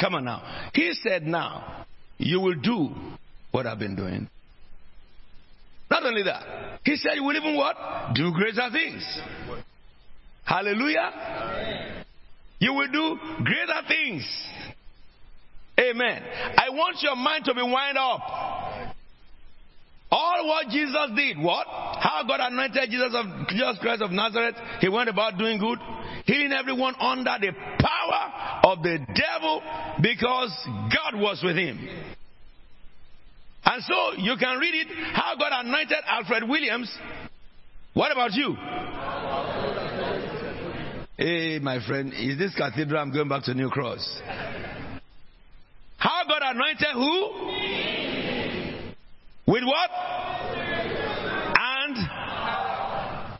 [0.00, 0.70] Come on now.
[0.74, 1.86] He said, now
[2.18, 2.90] you will do
[3.50, 4.28] what I've been doing.
[5.90, 7.76] Not only that, he said you will even what?
[8.14, 9.20] Do greater things.
[10.44, 12.04] Hallelujah.
[12.58, 14.24] You will do greater things.
[15.78, 16.22] Amen.
[16.56, 18.95] I want your mind to be wind up.
[20.10, 21.66] All what Jesus did, what?
[21.66, 24.54] How God anointed Jesus of Jesus Christ of Nazareth.
[24.80, 25.78] He went about doing good,
[26.26, 29.62] healing everyone under the power of the devil
[30.00, 31.88] because God was with him.
[33.64, 36.96] And so you can read it how God anointed Alfred Williams.
[37.94, 38.56] What about you?
[41.16, 43.00] Hey, my friend, is this cathedral?
[43.00, 44.20] I'm going back to New Cross.
[45.96, 48.25] How God anointed who?
[49.46, 49.90] With what?
[51.58, 51.96] And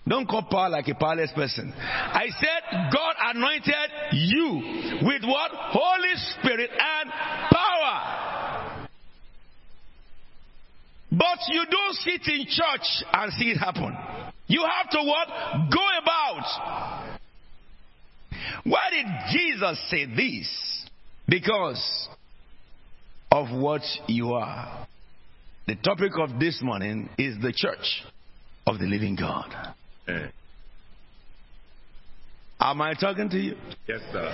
[0.09, 1.73] don't call power like a powerless person.
[1.77, 5.51] I said God anointed you with what?
[5.53, 7.11] Holy Spirit and
[7.51, 8.87] power.
[11.11, 13.97] But you don't sit in church and see it happen.
[14.47, 15.29] You have to what?
[15.73, 16.47] Go about.
[18.63, 20.89] Why did Jesus say this?
[21.29, 22.09] Because
[23.33, 24.86] of what you are.
[25.67, 28.05] The topic of this morning is the church
[28.69, 29.53] of the living God.
[30.07, 30.29] Yeah.
[32.61, 33.57] Am I talking to you?
[33.89, 34.33] Yes, sir.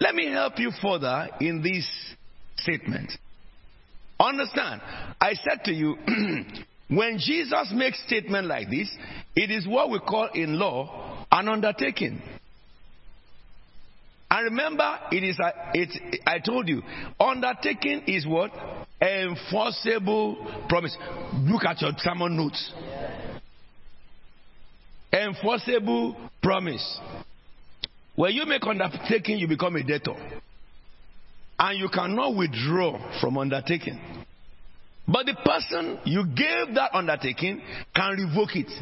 [0.00, 1.86] Let me help you further in this
[2.56, 3.12] statement.
[4.18, 4.80] Understand,
[5.20, 5.96] I said to you,
[6.88, 8.90] when Jesus makes statement like this,
[9.36, 12.20] it is what we call in law an undertaking.
[14.32, 16.82] And remember, it is a, it, I told you,
[17.20, 18.50] undertaking is what?
[18.98, 20.96] Enforceable promise.
[21.34, 22.72] Look at your sermon notes.
[25.12, 26.98] Enforceable promise.
[28.16, 30.16] When you make undertaking, you become a debtor.
[31.58, 34.00] And you cannot withdraw from undertaking.
[35.06, 37.60] But the person you gave that undertaking
[37.94, 38.72] can revoke it.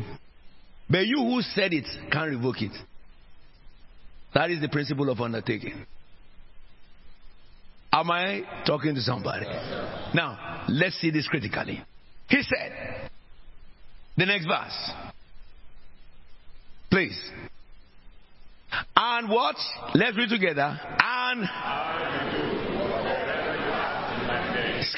[0.89, 2.73] But you who said it can revoke it.
[4.35, 5.87] That is the principle of undertaking.
[7.93, 9.47] Am I talking to somebody?
[10.15, 11.83] Now, let's see this critically.
[12.29, 13.11] He said,
[14.17, 14.93] the next verse.
[16.91, 17.19] Please.
[18.97, 19.57] And what?
[19.95, 20.79] Let's read together.
[21.01, 21.49] And.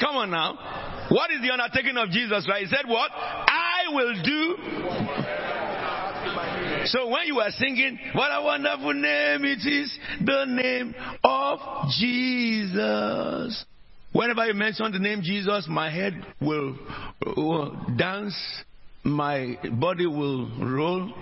[0.01, 0.59] Come on now.
[1.11, 2.63] What is the undertaking of Jesus, right?
[2.63, 3.11] He said, What?
[3.13, 4.57] I will do
[6.87, 11.59] so when you are singing, what a wonderful name it is, the name of
[11.99, 13.65] Jesus.
[14.13, 16.77] Whenever you mention the name Jesus, my head will,
[17.37, 18.35] will dance,
[19.05, 21.13] my body will roll,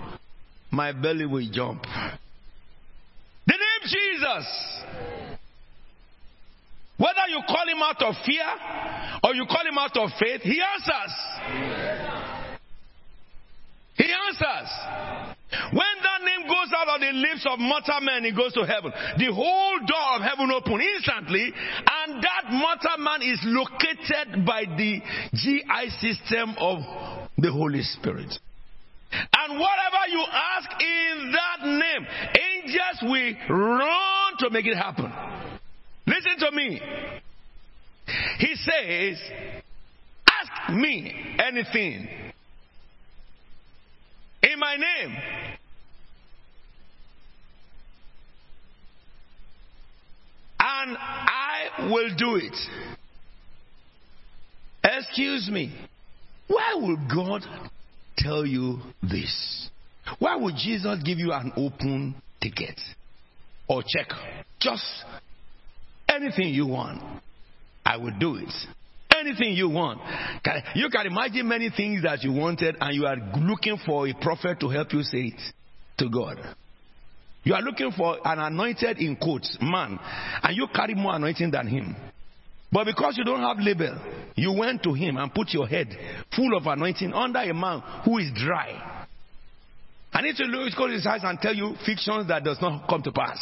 [0.71, 1.83] my belly will jump.
[1.83, 4.45] The name Jesus.
[6.97, 8.45] Whether you call him out of fear
[9.23, 12.20] or you call him out of faith, he answers.
[14.41, 15.21] He.
[15.71, 18.91] When that name goes out of the lips of mortal man, it goes to heaven.
[19.17, 25.01] The whole door of heaven open instantly, and that mortal man is located by the
[25.33, 26.79] GI system of
[27.37, 28.31] the Holy Spirit.
[29.11, 32.07] And whatever you ask in that name,
[32.39, 35.11] angels will run to make it happen.
[36.07, 36.81] Listen to me.
[38.39, 39.19] He says,
[40.27, 42.07] Ask me anything
[44.43, 45.17] in my name.
[50.59, 52.55] And I will do it.
[54.83, 55.73] Excuse me.
[56.47, 57.41] Why would God
[58.17, 59.69] tell you this?
[60.19, 62.79] Why would Jesus give you an open ticket
[63.67, 64.07] or check?
[64.59, 64.83] Just
[66.09, 67.01] anything you want,
[67.85, 68.53] I will do it.
[69.21, 70.01] Anything you want.
[70.73, 74.59] You can imagine many things that you wanted, and you are looking for a prophet
[74.61, 75.41] to help you say it
[75.99, 76.37] to God.
[77.43, 79.99] You are looking for an anointed in quotes man,
[80.41, 81.95] and you carry more anointing than him.
[82.71, 83.95] But because you don't have label,
[84.35, 85.89] you went to him and put your head
[86.35, 89.05] full of anointing under a man who is dry.
[90.13, 93.03] I need to look at his eyes and tell you fictions that does not come
[93.03, 93.39] to pass.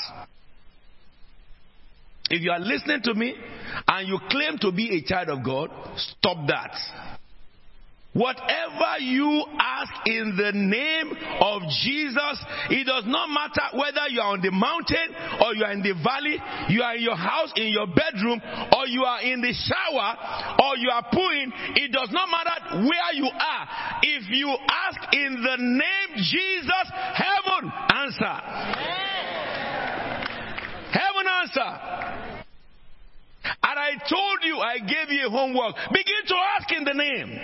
[2.29, 3.35] If you are listening to me
[3.87, 6.75] and you claim to be a child of God, stop that.
[8.13, 14.33] Whatever you ask in the name of Jesus, it does not matter whether you are
[14.33, 15.13] on the mountain
[15.45, 16.35] or you are in the valley,
[16.73, 18.41] you are in your house, in your bedroom,
[18.75, 20.17] or you are in the shower,
[20.57, 23.67] or you are pooing, it does not matter where you are.
[24.01, 28.99] If you ask in the name Jesus, heaven answer.
[30.91, 32.39] Heaven answer.
[33.63, 35.75] And I told you, I gave you a homework.
[35.91, 37.39] Begin to ask in the name.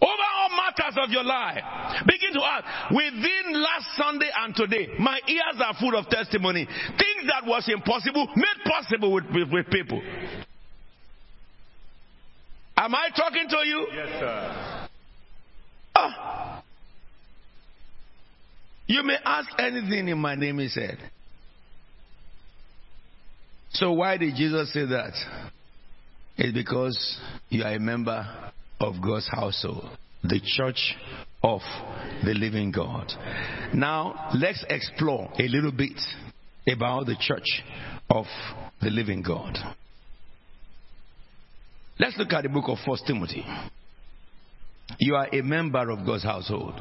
[0.00, 1.62] Over all matters of your life.
[2.06, 2.90] Begin to ask.
[2.90, 6.66] Within last Sunday and today, my ears are full of testimony.
[6.66, 10.02] Things that was impossible made possible with, with, with people.
[12.76, 13.86] Am I talking to you?
[13.94, 14.88] Yes, sir.
[15.94, 16.62] Ah.
[18.86, 20.98] You may ask anything in my name, he said.
[23.74, 25.12] So why did Jesus say that?
[26.36, 28.24] It's because you are a member
[28.80, 29.84] of God's household,
[30.22, 30.94] the church
[31.42, 31.60] of
[32.24, 33.12] the living God.
[33.72, 36.00] Now, let's explore a little bit
[36.68, 37.62] about the church
[38.10, 38.26] of
[38.80, 39.56] the living God.
[41.98, 43.44] Let's look at the book of First Timothy.
[44.98, 46.80] You are a member of God's household.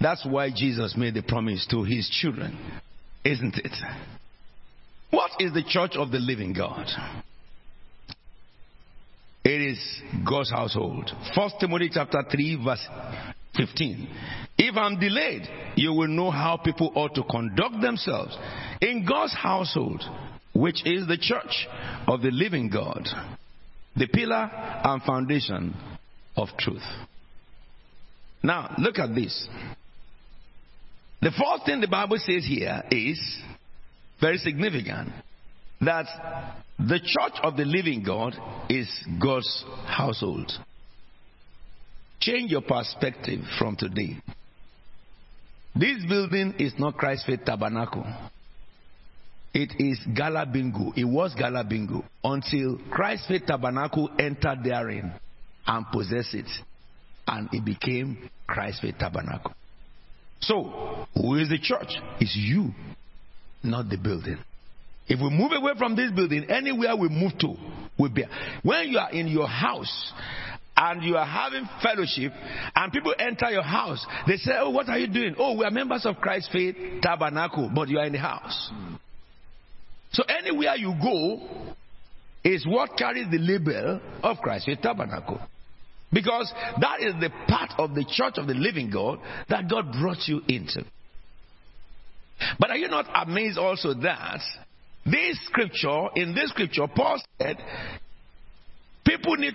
[0.00, 2.58] That's why Jesus made the promise to his children,
[3.24, 3.72] isn't it?
[5.10, 6.86] What is the church of the living God?
[9.44, 11.10] It is God's household.
[11.34, 12.86] First Timothy chapter 3 verse
[13.56, 14.08] 15.
[14.58, 18.36] If I'm delayed, you will know how people ought to conduct themselves
[18.80, 20.02] in God's household,
[20.54, 21.66] which is the church
[22.06, 23.08] of the living God,
[23.96, 24.50] the pillar
[24.84, 25.74] and foundation
[26.36, 26.84] of truth.
[28.42, 29.48] Now, look at this.
[31.22, 33.18] The first thing the Bible says here is
[34.20, 35.10] very significant
[35.80, 36.06] that
[36.78, 38.34] the church of the living God
[38.68, 38.88] is
[39.20, 40.50] God's household.
[42.20, 44.18] Change your perspective from today.
[45.74, 48.04] This building is not Christ's Faith Tabernacle.
[49.54, 50.92] It is Gala Bingo.
[50.96, 55.12] It was Gala Bingo until Christ's Faith Tabernacle entered therein
[55.66, 56.48] and possessed it.
[57.26, 59.52] And it became Christ's Faith Tabernacle.
[60.40, 61.92] So, who is the church?
[62.20, 62.70] It's you,
[63.62, 64.38] not the building.
[65.08, 67.54] If we move away from this building, anywhere we move to
[67.98, 68.24] will be.
[68.62, 70.12] When you are in your house
[70.76, 72.32] and you are having fellowship
[72.74, 75.34] and people enter your house, they say, Oh, what are you doing?
[75.36, 78.70] Oh, we are members of Christ's Faith Tabernacle, but you are in the house.
[80.12, 81.74] So anywhere you go
[82.44, 85.40] is what carries the label of Christ's Faith Tabernacle.
[86.12, 90.26] Because that is the part of the church of the living God that God brought
[90.26, 90.84] you into.
[92.58, 94.40] But are you not amazed also that
[95.04, 97.56] this scripture, in this scripture, Paul said,
[99.06, 99.54] people need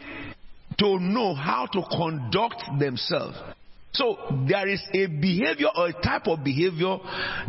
[0.79, 3.37] to know how to conduct themselves.
[3.93, 4.17] So
[4.47, 6.97] there is a behavior or a type of behavior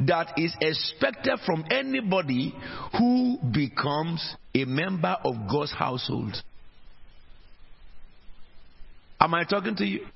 [0.06, 2.54] that is expected from anybody
[2.96, 6.36] who becomes a member of God's household.
[9.18, 10.06] Am I talking to you?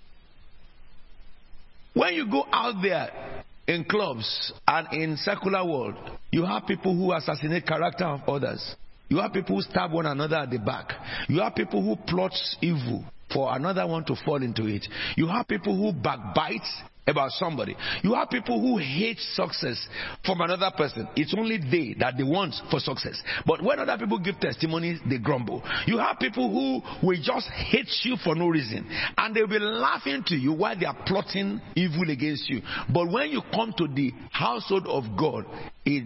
[1.95, 5.95] When you go out there in clubs and in secular world,
[6.33, 8.75] you have people who assassinate character of others.
[9.09, 10.93] You have people who stab one another at the back.
[11.29, 14.87] You have people who plot evil for another one to fall into it.
[15.17, 16.67] You have people who backbite
[17.11, 17.77] about somebody.
[18.03, 19.89] You have people who hate success
[20.25, 21.09] from another person.
[21.17, 23.21] It's only they that they want for success.
[23.47, 25.63] But when other people give testimonies, they grumble.
[25.87, 28.89] You have people who will just hate you for no reason.
[29.17, 32.63] And they'll be laughing to you while they are plotting evil against you.
[32.93, 35.45] But when you come to the household of God,
[35.85, 36.05] it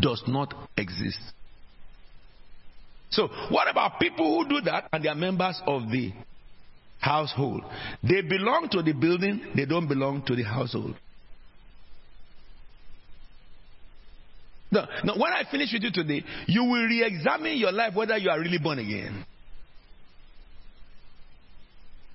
[0.00, 1.20] does not exist.
[3.10, 6.12] So, what about people who do that and they are members of the
[7.02, 7.62] household?
[8.02, 10.94] They belong to the building, they don't belong to the household.
[14.70, 18.16] No, no, when I finish with you today, you will re examine your life whether
[18.16, 19.26] you are really born again.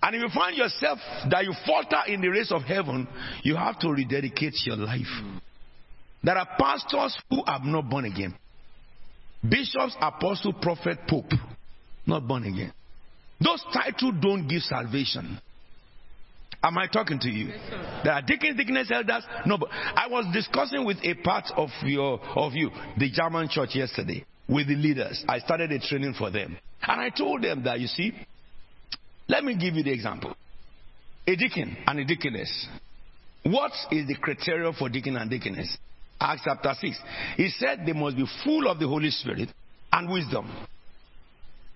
[0.01, 3.07] And if you find yourself that you falter in the race of heaven,
[3.43, 5.05] you have to rededicate your life.
[6.23, 8.33] There are pastors who are not born again.
[9.47, 11.31] Bishops, apostle, prophet, pope,
[12.05, 12.73] not born again.
[13.43, 15.39] Those titles don't give salvation.
[16.63, 17.53] Am I talking to you?
[18.03, 19.23] there are deacons, deaconess, elders.
[19.45, 23.75] No, but I was discussing with a part of your of you, the German church
[23.75, 25.23] yesterday, with the leaders.
[25.27, 28.11] I started a training for them, and I told them that you see,
[29.27, 30.35] let me give you the example:
[31.27, 32.67] a deacon and a deaconess.
[33.43, 35.77] What is the criteria for deacon and deaconess?
[36.19, 36.97] Acts chapter 6.
[37.37, 39.49] He said they must be full of the Holy Spirit
[39.93, 40.51] and wisdom.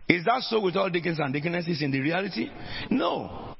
[0.07, 2.49] Is that so with all deacons and deaconesses in the reality?
[2.89, 3.55] No.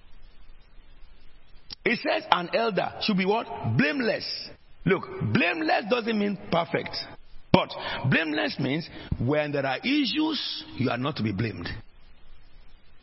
[1.86, 3.48] It says an elder should be what?
[3.78, 4.50] Blameless.
[4.86, 6.96] Look, blameless doesn't mean perfect.
[7.52, 7.70] But
[8.10, 8.90] blameless means
[9.20, 11.68] when there are issues, you are not to be blamed.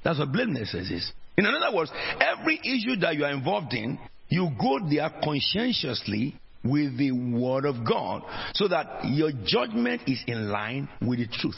[0.04, 1.12] That's what blameless is.
[1.36, 6.34] In other words, every issue that you are involved in, you go there conscientiously
[6.64, 8.22] with the Word of God
[8.54, 11.56] so that your judgment is in line with the truth.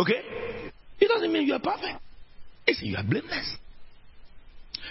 [0.00, 0.22] Okay?
[0.98, 2.00] It doesn't mean you are perfect.
[2.66, 3.56] It's you are blameless.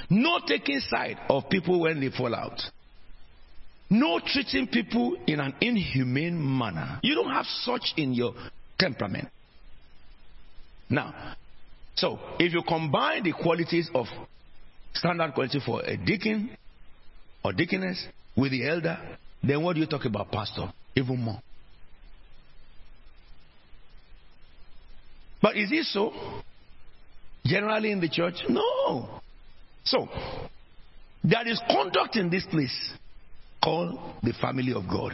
[0.10, 2.62] No taking side of people when they fall out.
[3.89, 6.99] No treating people in an inhumane manner.
[7.01, 8.34] You don't have such in your
[8.78, 9.30] temperament.
[10.89, 11.36] Now,
[11.95, 14.05] so if you combine the qualities of
[14.93, 16.55] standard quality for a deacon
[17.43, 18.05] or deaconess
[18.36, 18.97] with the elder,
[19.43, 20.72] then what do you talk about, pastor?
[20.95, 21.41] Even more.
[25.41, 26.13] But is it so?
[27.45, 28.35] Generally in the church?
[28.49, 29.21] No.
[29.83, 30.07] So,
[31.23, 32.93] there is conduct in this place
[33.63, 35.13] called the family of God,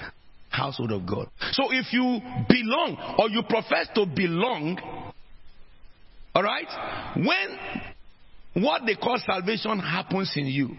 [0.49, 1.30] household of God.
[1.51, 2.19] So, if you
[2.49, 4.80] belong or you profess to belong,
[6.34, 10.71] all right, when what they call salvation happens in you,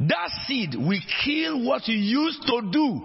[0.00, 3.00] that seed will kill what you used to do.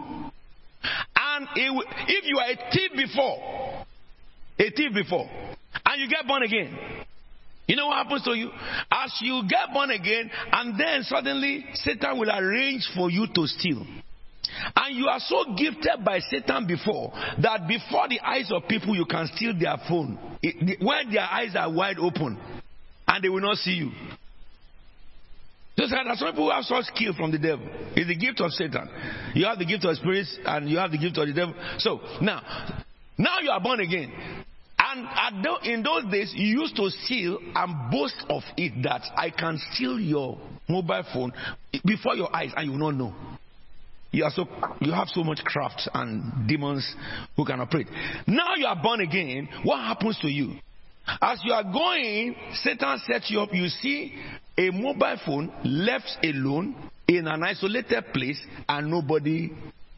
[1.16, 3.86] And if you are a thief before,
[4.60, 5.30] a thief before,
[5.86, 6.78] and you get born again,
[7.68, 8.50] you know what happens to you?
[8.92, 13.86] As you get born again, and then suddenly Satan will arrange for you to steal.
[14.76, 19.06] And you are so gifted by Satan before that before the eyes of people you
[19.06, 20.18] can steal their phone.
[20.82, 22.40] when their eyes are wide open
[23.08, 23.92] and they will not see you.
[25.78, 27.66] Just like some people who have such skill from the devil.
[27.96, 28.90] It's the gift of Satan.
[29.34, 31.54] You have the gift of spirits and you have the gift of the devil.
[31.78, 32.42] So now,
[33.18, 34.12] now you are born again.
[34.92, 39.60] And in those days, you used to steal and boast of it that I can
[39.72, 41.32] steal your mobile phone
[41.86, 43.14] before your eyes and you will not know.
[44.12, 44.48] You, are so,
[44.80, 46.96] you have so much craft and demons
[47.36, 47.88] who can operate.
[48.26, 49.48] Now you are born again.
[49.64, 50.56] What happens to you?
[51.22, 53.50] As you are going, Satan sets you up.
[53.54, 54.14] You see
[54.58, 56.76] a mobile phone left alone
[57.08, 59.52] in an isolated place and nobody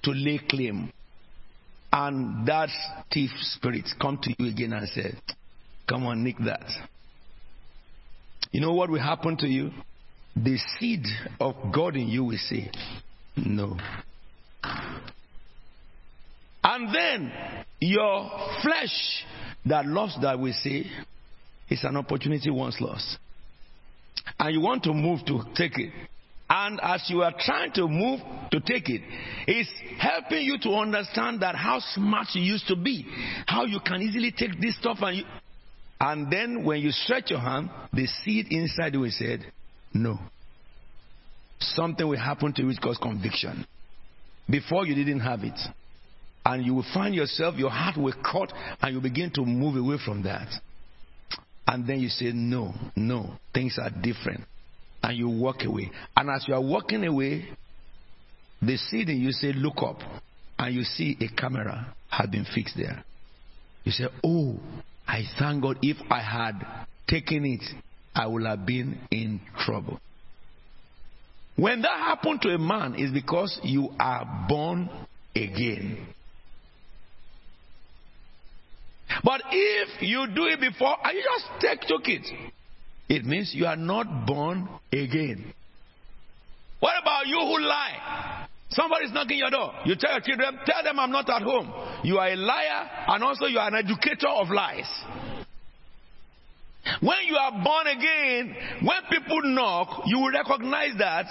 [0.04, 0.92] to lay claim.
[1.92, 2.70] And that
[3.14, 5.14] thief spirit come to you again and say,
[5.90, 6.66] Come on, nick that.
[8.52, 9.72] You know what will happen to you?
[10.36, 11.06] The seed
[11.40, 12.72] of God in you will say,
[13.36, 13.78] No.
[16.64, 17.32] And then
[17.80, 18.30] your
[18.62, 19.26] flesh
[19.66, 20.86] that loves that will say,
[21.68, 23.18] It's an opportunity once lost.
[24.40, 25.92] And you want to move to take it.
[26.54, 28.20] And as you are trying to move
[28.52, 29.02] to take it,
[29.48, 33.06] it's helping you to understand that how smart you used to be,
[33.48, 35.24] how you can easily take this stuff and you,
[36.02, 39.46] and then when you stretch your hand, the seed inside you said,
[39.94, 40.20] No.
[41.60, 43.66] Something will happen to you which cause conviction.
[44.50, 45.58] Before you didn't have it.
[46.44, 50.00] And you will find yourself, your heart will cut, and you begin to move away
[50.04, 50.50] from that.
[51.66, 54.42] And then you say, No, no, things are different
[55.04, 55.92] and you walk away.
[56.16, 57.46] And as you are walking away,
[58.62, 60.00] the in you say, Look up,
[60.60, 63.04] and you see a camera had been fixed there.
[63.84, 64.60] You say, Oh,
[65.08, 67.64] I thank God if I had taken it,
[68.14, 70.00] I would have been in trouble.
[71.56, 74.90] When that happened to a man, is because you are born
[75.36, 76.08] again.
[79.24, 82.26] But if you do it before and you just take took it,
[83.12, 85.54] it means you are not born again.
[86.80, 88.48] What about you who lie?
[88.70, 89.74] Somebody's knocking your door.
[89.86, 91.74] You tell your children, tell them I'm not at home.
[92.06, 94.90] You are a liar and also you are an educator of lies.
[97.02, 101.26] When you are born again, when people knock, you will recognize that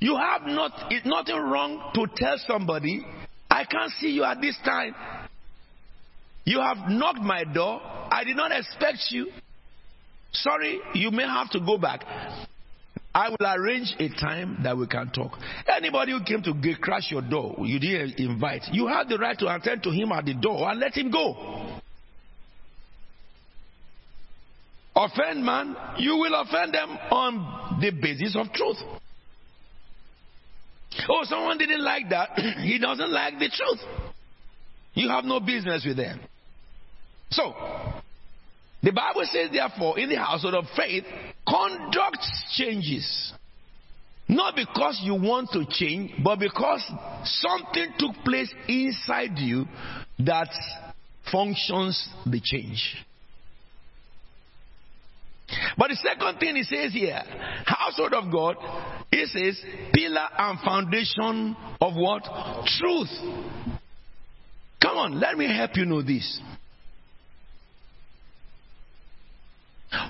[0.00, 3.04] you have not, it's nothing wrong to tell somebody,
[3.50, 4.94] I can't see you at this time.
[6.46, 7.82] You have knocked my door.
[7.82, 9.26] I did not expect you.
[10.42, 12.04] Sorry, you may have to go back.
[13.14, 15.38] I will arrange a time that we can talk.
[15.66, 19.54] Anybody who came to crash your door, you didn't invite, you have the right to
[19.54, 21.80] attend to him at the door and let him go.
[24.94, 28.78] Offend man, you will offend them on the basis of truth.
[31.08, 32.38] Oh, someone didn't like that.
[32.60, 33.80] he doesn't like the truth.
[34.94, 36.20] You have no business with them.
[37.30, 37.54] So,
[38.86, 41.02] the Bible says, therefore, in the household of faith,
[41.44, 43.32] conduct changes.
[44.28, 46.88] Not because you want to change, but because
[47.24, 49.64] something took place inside you
[50.20, 50.48] that
[51.32, 52.96] functions the change.
[55.76, 57.22] But the second thing he says here,
[57.64, 58.54] household of God,
[59.10, 59.60] he says
[59.92, 62.22] pillar and foundation of what?
[62.78, 63.10] Truth.
[64.80, 66.40] Come on, let me help you know this.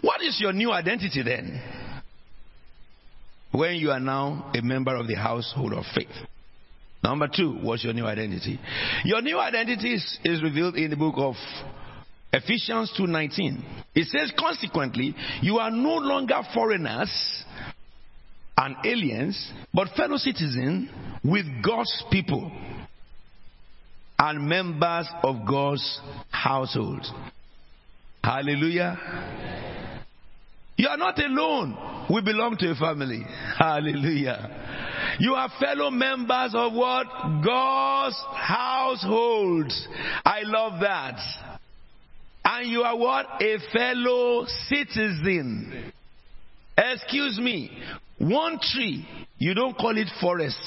[0.03, 1.61] What is your new identity then?
[3.53, 6.09] When you are now a member of the household of faith.
[7.03, 8.59] Number two, what's your new identity?
[9.05, 11.35] Your new identity is, is revealed in the book of
[12.33, 13.63] Ephesians 2:19.
[13.95, 17.45] It says consequently, you are no longer foreigners
[18.59, 20.91] and aliens, but fellow citizens
[21.23, 22.51] with God's people
[24.19, 26.01] and members of God's
[26.31, 27.07] household.
[28.27, 28.99] Hallelujah.
[30.77, 32.07] You are not alone.
[32.11, 33.25] We belong to a family.
[33.57, 35.17] Hallelujah.
[35.21, 37.07] You are fellow members of what?
[37.45, 39.73] God's household.
[40.25, 41.21] I love that.
[42.45, 43.27] And you are what?
[43.41, 45.93] A fellow citizen.
[46.77, 47.71] Excuse me.
[48.19, 49.07] One tree,
[49.39, 50.59] you don't call it forest.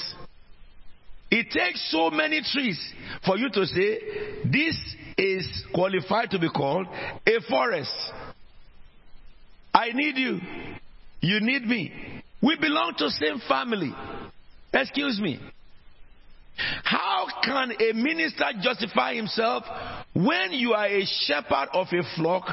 [1.30, 2.80] It takes so many trees
[3.26, 3.98] for you to say,
[4.46, 4.78] this
[5.20, 6.86] is qualified to be called
[7.26, 7.92] a forest.
[9.74, 10.40] I need you.
[11.20, 11.92] You need me.
[12.42, 13.92] We belong to same family.
[14.72, 15.38] Excuse me.
[16.84, 19.64] How can a minister justify himself
[20.14, 22.46] when you are a shepherd of a flock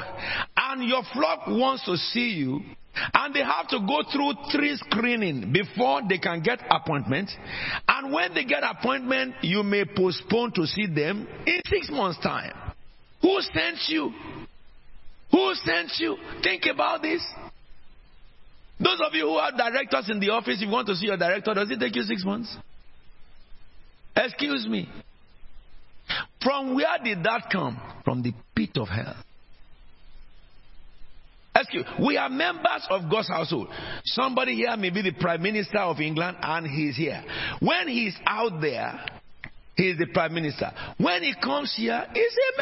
[0.56, 2.60] and your flock wants to see you
[3.14, 7.30] and they have to go through three screening before they can get appointment
[7.86, 12.52] and when they get appointment you may postpone to see them in six months time
[13.22, 14.12] who sent you
[15.30, 17.24] who sent you think about this
[18.80, 21.16] those of you who are directors in the office if you want to see your
[21.16, 22.56] director does it take you six months
[24.18, 24.88] Excuse me.
[26.42, 27.80] From where did that come?
[28.04, 29.14] From the pit of hell.
[31.60, 33.68] Excuse we are members of God's household.
[34.04, 37.22] Somebody here may be the Prime Minister of England and he's here.
[37.60, 39.00] When he's out there,
[39.76, 40.70] he's the Prime Minister.
[40.98, 42.52] When he comes here, he's a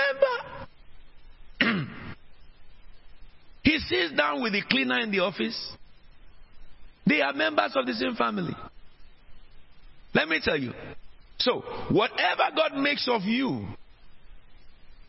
[1.67, 1.89] member.
[3.63, 5.73] he sits down with the cleaner in the office.
[7.07, 8.55] They are members of the same family.
[10.15, 10.73] Let me tell you,
[11.39, 11.61] so,
[11.91, 13.67] whatever God makes of you,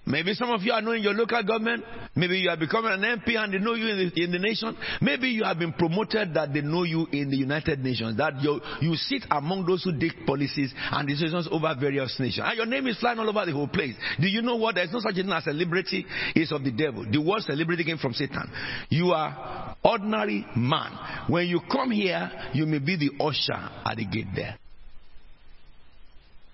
[0.08, 1.84] maybe some of you are knowing your local government,
[2.16, 4.76] maybe you are becoming an MP and they know you in the, in the nation,
[5.02, 8.60] maybe you have been promoted that they know you in the United Nations, that you,
[8.82, 12.46] you sit among those who take policies and decisions over various nations.
[12.48, 13.96] And your name is flying all over the whole place.
[14.20, 14.76] Do you know what?
[14.76, 16.06] There's no such thing as a celebrity
[16.36, 17.06] It's of the devil.
[17.10, 18.50] The word celebrity came from Satan.
[18.90, 21.26] You are ordinary man.
[21.28, 23.54] When you come here, you may be the usher
[23.86, 24.58] at the gate there.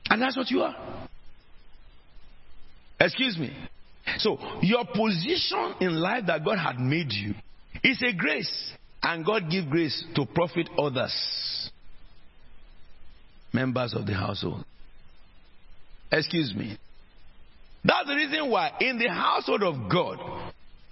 [0.10, 1.08] And that's what you are.
[3.04, 3.54] Excuse me.
[4.18, 7.34] So, your position in life that God had made you
[7.84, 8.74] is a grace.
[9.02, 11.70] And God give grace to profit others.
[13.52, 14.64] Members of the household.
[16.12, 16.78] Excuse me.
[17.84, 20.20] That's the reason why in the household of God,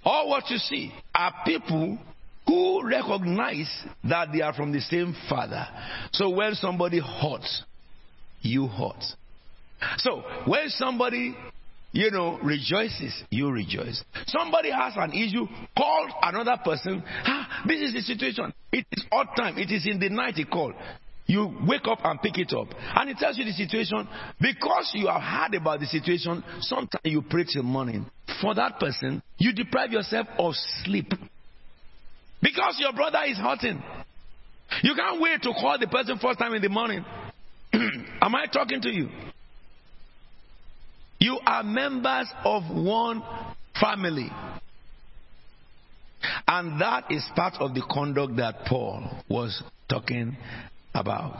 [0.04, 1.98] all what you see are people
[2.46, 3.70] who recognize
[4.04, 5.66] that they are from the same father.
[6.12, 7.62] So when somebody hurts,
[8.42, 9.02] you hurt.
[9.98, 11.34] So when somebody
[11.92, 14.02] you know, rejoices, you rejoice.
[14.26, 15.46] Somebody has an issue,
[15.76, 17.02] call another person.
[17.06, 18.52] Ah, this is the situation.
[18.72, 19.58] It is odd time.
[19.58, 20.74] It is in the night he called.
[21.26, 22.68] You wake up and pick it up.
[22.96, 24.08] And it tells you the situation.
[24.40, 28.06] Because you have heard about the situation, sometimes you pray till morning.
[28.40, 30.54] For that person, you deprive yourself of
[30.84, 31.12] sleep.
[32.42, 33.82] Because your brother is hurting.
[34.82, 37.04] You can't wait to call the person first time in the morning.
[37.72, 39.08] Am I talking to you?
[41.22, 43.22] You are members of one
[43.80, 44.28] family.
[46.48, 50.36] And that is part of the conduct that Paul was talking
[50.92, 51.38] about.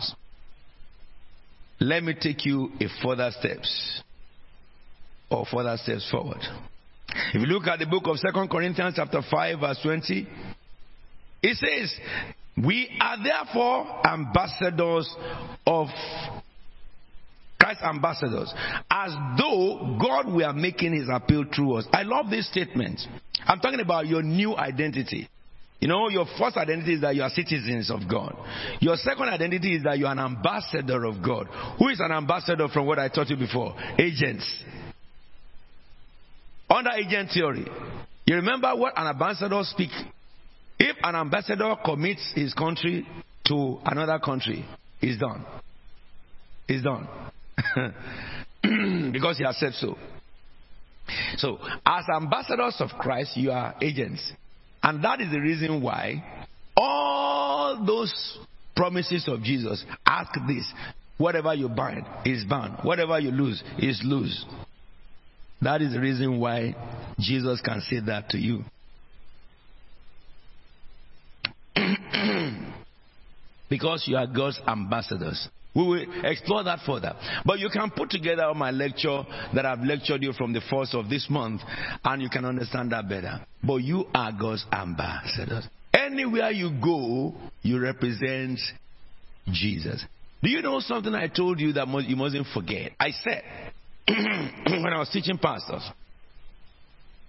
[1.81, 4.03] Let me take you a further steps
[5.29, 6.43] or further steps forward.
[7.35, 10.29] If you look at the book of Second Corinthians chapter 5 verse 20,
[11.43, 11.93] it says,
[12.57, 15.13] "We are therefore ambassadors
[15.67, 15.89] of
[17.63, 18.53] Christ ambassadors,
[18.91, 21.87] as though God were making his appeal through us.
[21.93, 23.01] I love this statement.
[23.47, 25.29] I'm talking about your new identity.
[25.79, 28.35] You know, your first identity is that you are citizens of God.
[28.81, 31.47] Your second identity is that you are an ambassador of God.
[31.79, 33.77] Who is an ambassador from what I taught you before?
[33.97, 34.45] Agents.
[36.69, 37.67] Under agent theory,
[38.27, 40.03] you remember what an ambassador speaks.
[40.81, 43.07] If an ambassador commits his country
[43.47, 44.65] to another country,
[45.01, 45.45] he's done.
[46.67, 47.07] He's done.
[49.13, 49.97] because he has said so.
[51.37, 54.33] So, as ambassadors of Christ, you are agents.
[54.83, 56.25] And that is the reason why
[56.77, 58.39] all those
[58.75, 60.73] promises of Jesus ask this
[61.19, 64.45] whatever you bind is bound, whatever you lose is loose.
[65.61, 66.75] That is the reason why
[67.21, 68.65] Jesus can say that to you.
[73.71, 75.49] because you are God's ambassadors.
[75.75, 77.15] We will explore that further.
[77.47, 79.23] But you can put together my lecture
[79.55, 81.63] that I've lectured you from the first of this month,
[82.05, 83.41] and you can understand that better.
[83.63, 85.67] But you are God's ambassadors.
[85.95, 88.59] Anywhere you go, you represent
[89.51, 90.05] Jesus.
[90.43, 92.93] Do you know something I told you that you mustn't forget?
[92.99, 93.43] I said,
[94.09, 95.89] when I was teaching pastors,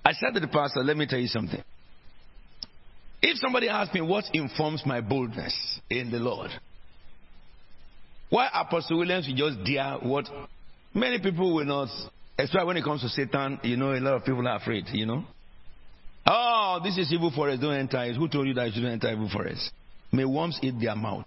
[0.03, 1.63] I said to the pastor, let me tell you something.
[3.21, 6.51] If somebody asks me what informs my boldness in the Lord,
[8.29, 10.25] why Apostle Williams will just dare what
[10.93, 11.89] many people will not,
[12.37, 15.05] especially when it comes to Satan, you know, a lot of people are afraid, you
[15.05, 15.23] know.
[16.25, 18.15] Oh, this is evil forest, don't enter it.
[18.15, 19.71] Who told you that you shouldn't enter evil forest?
[20.11, 21.25] May worms eat their mouth.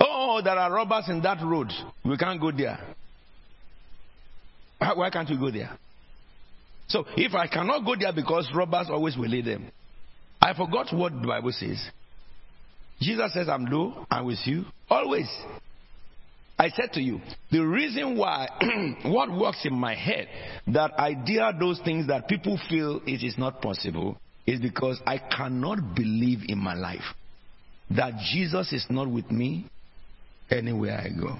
[0.00, 1.70] Oh, there are robbers in that road.
[2.04, 2.78] We can't go there.
[4.78, 5.76] Why can't we go there?
[6.86, 9.70] So, if I cannot go there because robbers always will lead them,
[10.40, 11.90] I forgot what the Bible says.
[13.00, 15.28] Jesus says, I'm lo, I'm with you always.
[16.58, 17.20] I said to you,
[17.52, 18.48] the reason why,
[19.04, 20.28] what works in my head,
[20.68, 25.18] that I dare those things that people feel it is not possible, is because I
[25.18, 27.04] cannot believe in my life
[27.90, 29.66] that Jesus is not with me
[30.50, 31.38] anywhere I go.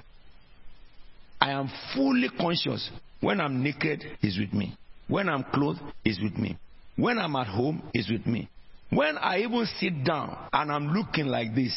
[1.40, 2.90] I am fully conscious
[3.20, 4.76] when I'm naked, He's with me.
[5.09, 6.56] When I'm clothed, He's with me.
[6.97, 8.48] When I'm at home, He's with me.
[8.90, 11.77] When I even sit down and I'm looking like this,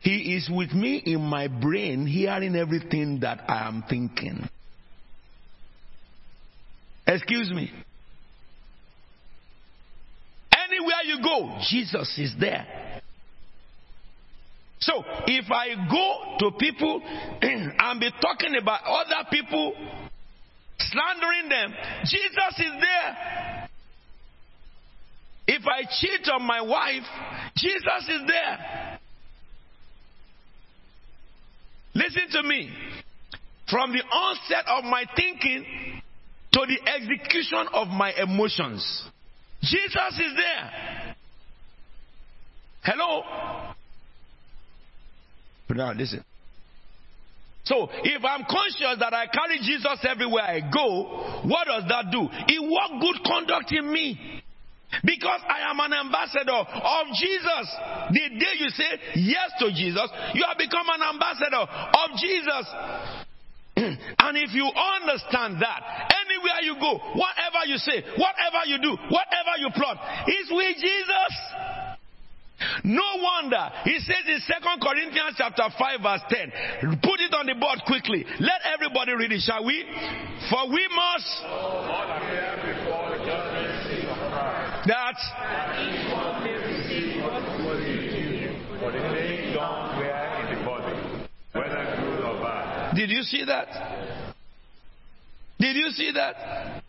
[0.00, 4.48] He is with me in my brain, hearing everything that I am thinking.
[7.06, 7.70] Excuse me.
[10.54, 12.66] Anywhere you go, Jesus is there.
[14.80, 17.00] So if I go to people
[17.42, 19.74] and be talking about other people,
[20.78, 21.74] slandering them,
[22.04, 23.68] Jesus is there.
[25.46, 27.02] If I cheat on my wife,
[27.56, 28.98] Jesus is there.
[31.94, 32.70] Listen to me.
[33.68, 36.02] From the onset of my thinking
[36.52, 39.04] to the execution of my emotions,
[39.62, 41.16] Jesus is there.
[42.82, 43.22] Hello?
[45.70, 46.22] Now listen.
[47.64, 52.28] So, if I'm conscious that I carry Jesus everywhere I go, what does that do?
[52.48, 54.41] It works good conduct in me.
[55.00, 57.66] Because I am an ambassador of Jesus.
[58.12, 62.64] The day you say yes to Jesus, you have become an ambassador of Jesus.
[64.20, 65.80] and if you understand that,
[66.12, 69.96] anywhere you go, whatever you say, whatever you do, whatever you plot,
[70.28, 71.32] is with Jesus.
[72.84, 77.00] No wonder he says in Second Corinthians chapter 5 verse 10.
[77.02, 78.24] Put it on the board quickly.
[78.38, 79.82] Let everybody read it, shall we?
[80.50, 81.42] For we must
[84.86, 85.16] that
[92.94, 93.68] did you see that?
[95.58, 96.82] Did you see that?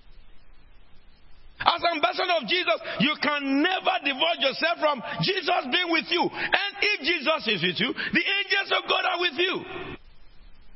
[1.65, 6.21] As ambassador of Jesus, you can never divorce yourself from Jesus being with you.
[6.21, 9.63] And if Jesus is with you, the angels of God are with you.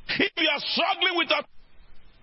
[0.10, 1.46] If you are struggling with that,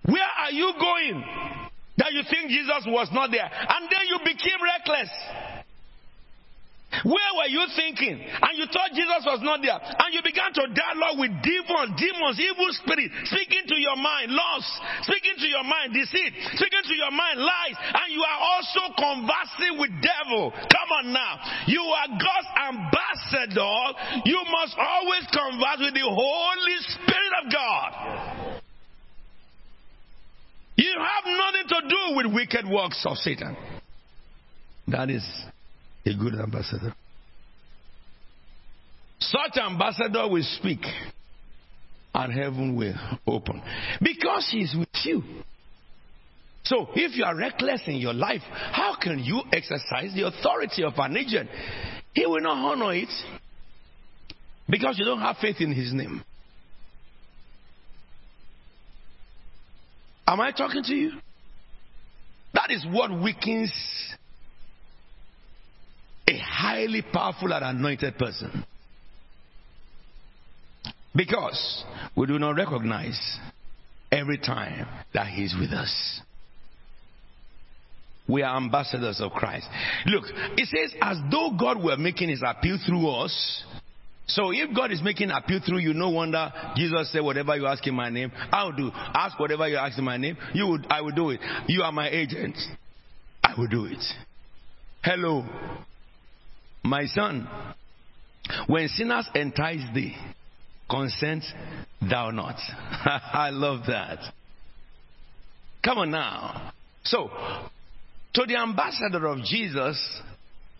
[0.07, 1.64] where are you going?
[1.97, 3.47] That you think Jesus was not there.
[3.47, 5.11] And then you became reckless.
[7.03, 8.15] Where were you thinking?
[8.23, 9.75] And you thought Jesus was not there.
[9.75, 14.63] And you began to dialogue with demons, demons, evil spirits, speaking to your mind, loss,
[15.03, 17.77] speaking to your mind, deceit, speaking to your mind, lies.
[17.99, 20.55] And you are also conversing with devil.
[20.55, 21.33] Come on now.
[21.67, 23.75] You are God's ambassador.
[24.23, 28.61] You must always converse with the Holy Spirit of God.
[30.77, 33.55] You have nothing to do with wicked works of Satan.
[34.87, 35.25] That is
[36.05, 36.93] a good ambassador.
[39.19, 40.81] Such ambassador will speak
[42.13, 42.95] and heaven will
[43.25, 43.61] open
[44.01, 45.23] because he is with you.
[46.63, 48.41] So if you are reckless in your life,
[48.71, 51.49] how can you exercise the authority of an agent?
[52.13, 53.09] He will not honor it
[54.67, 56.23] because you don't have faith in his name.
[60.27, 61.11] Am I talking to you?
[62.53, 63.71] That is what weakens
[66.27, 68.65] a highly powerful and anointed person.
[71.15, 71.83] Because
[72.15, 73.39] we do not recognize
[74.11, 76.21] every time that He's with us.
[78.27, 79.67] We are ambassadors of Christ.
[80.07, 80.23] Look,
[80.57, 83.63] it says, as though God were making His appeal through us.
[84.27, 87.85] So if God is making appeal through you, no wonder Jesus said, "Whatever you ask
[87.85, 88.91] in my name, I'll do.
[88.93, 91.39] Ask whatever you ask in my name, you would, I will do it.
[91.67, 92.57] You are my agent,
[93.43, 94.03] I will do it."
[95.03, 95.45] Hello,
[96.83, 97.47] my son.
[98.67, 100.15] When sinners entice thee,
[100.89, 101.43] consent
[102.01, 102.55] thou not.
[103.33, 104.19] I love that.
[105.83, 106.73] Come on now.
[107.03, 107.29] So,
[108.33, 110.21] to the ambassador of Jesus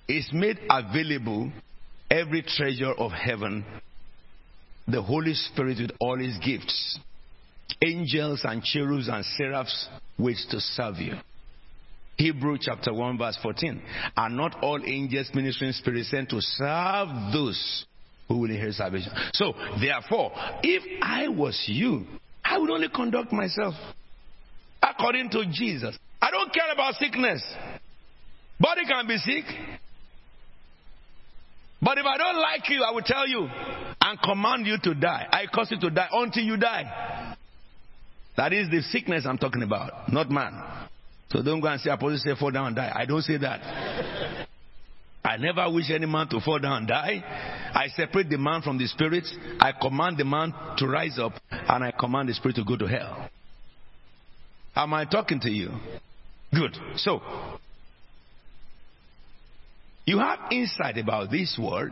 [0.07, 1.51] is made available
[2.09, 3.65] every treasure of heaven,
[4.87, 6.99] the Holy Spirit with all his gifts,
[7.81, 9.87] angels and cherubs and seraphs
[10.17, 11.13] wait to serve you.
[12.17, 13.81] Hebrew chapter 1 verse 14.
[14.15, 17.85] Are not all angels ministering spirits sent to serve those
[18.27, 19.11] who will inherit salvation?
[19.33, 20.31] So, therefore,
[20.63, 22.05] if I was you,
[22.43, 23.73] I would only conduct myself
[24.81, 25.97] according to Jesus.
[26.21, 27.43] I don't care about sickness.
[28.59, 29.43] Body can be sick.
[31.85, 33.47] But if I don't like you, I will tell you
[34.01, 35.27] and command you to die.
[35.31, 37.35] I cause you to die until you die.
[38.37, 40.59] That is the sickness I'm talking about, not man.
[41.29, 42.91] So don't go and say, Apostle say fall down and die.
[42.93, 44.47] I don't say that.
[45.23, 47.23] I never wish any man to fall down and die.
[47.75, 49.25] I separate the man from the spirit.
[49.59, 52.87] I command the man to rise up and I command the spirit to go to
[52.87, 53.29] hell.
[54.75, 55.69] Am I talking to you?
[56.51, 56.75] Good.
[56.97, 57.21] So,
[60.05, 61.91] you have insight about this word.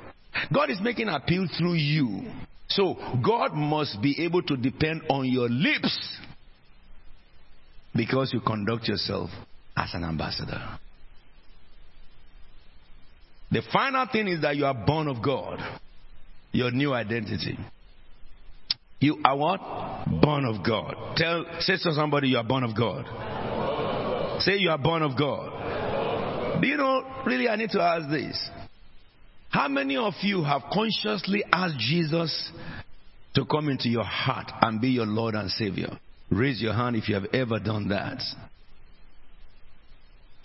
[0.54, 2.24] God is making appeal through you.
[2.70, 2.96] So,
[3.26, 6.18] God must be able to depend on your lips
[7.96, 9.30] because you conduct yourself
[9.78, 10.80] as an ambassador.
[13.52, 15.60] The final thing is that you are born of God,
[16.52, 17.58] your new identity.
[19.00, 19.60] You are what?
[20.22, 20.96] Born of God.
[21.18, 24.42] Tell, say to somebody you are born of God.
[24.42, 25.52] Say you are born of God.
[26.64, 28.50] Do you know, really, I need to ask this.
[29.50, 32.52] How many of you have consciously asked Jesus
[33.36, 35.90] to come into your heart and be your Lord and Savior?
[36.32, 38.22] Raise your hand if you have ever done that.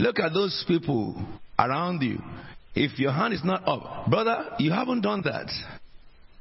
[0.01, 1.25] Look at those people
[1.57, 2.19] around you.
[2.75, 5.53] If your hand is not up, brother, you haven't done that.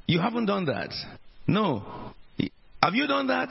[0.08, 0.92] You haven't done that.
[1.46, 2.12] No.
[2.82, 3.50] Have you done that?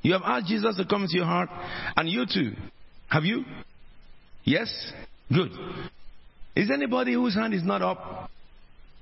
[0.00, 1.50] You have asked Jesus to come into your heart,
[1.94, 2.52] and you too.
[3.10, 3.44] Have you?
[4.44, 4.72] Yes?
[5.32, 5.52] Good.
[6.54, 8.30] Is anybody whose hand is not up?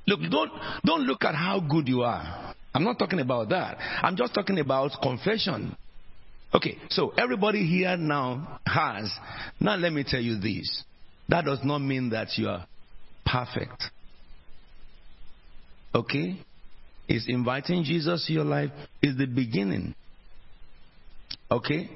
[0.06, 0.50] Look, don't,
[0.84, 2.54] don't look at how good you are.
[2.74, 3.76] I'm not talking about that.
[4.02, 5.76] I'm just talking about confession.
[6.52, 9.10] Okay, so everybody here now has.
[9.60, 10.84] Now let me tell you this.
[11.28, 12.66] That does not mean that you are
[13.24, 13.84] perfect.
[15.94, 16.36] Okay?
[17.08, 18.70] Is inviting Jesus to your life
[19.02, 19.94] is the beginning.
[21.50, 21.90] Okay?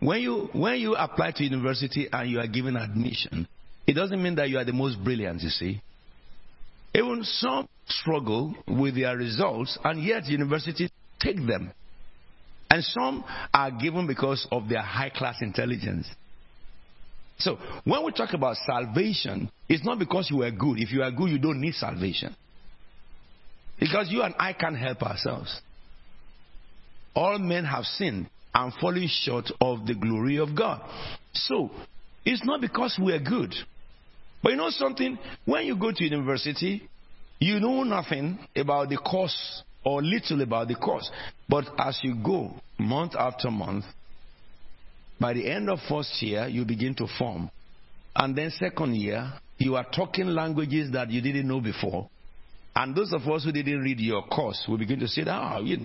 [0.00, 3.46] When you when you apply to university and you are given admission,
[3.86, 5.82] it doesn't mean that you are the most brilliant, you see.
[6.94, 10.90] Even some struggle with their results and yet universities
[11.20, 11.72] take them.
[12.70, 16.06] And some are given because of their high class intelligence.
[17.38, 20.78] So, when we talk about salvation, it's not because you are good.
[20.78, 22.34] If you are good, you don't need salvation.
[23.80, 25.60] Because you and I can't help ourselves.
[27.14, 30.82] All men have sinned and fallen short of the glory of God.
[31.32, 31.70] So,
[32.24, 33.54] it's not because we are good.
[34.42, 35.18] But you know something?
[35.44, 36.88] When you go to university,
[37.38, 41.10] you know nothing about the course or little about the course.
[41.48, 43.84] But as you go month after month,
[45.20, 47.50] by the end of first year, you begin to form.
[48.14, 52.08] And then second year, you are talking languages that you didn't know before.
[52.74, 55.76] And those of us who didn't read your course we begin to say, oh, you,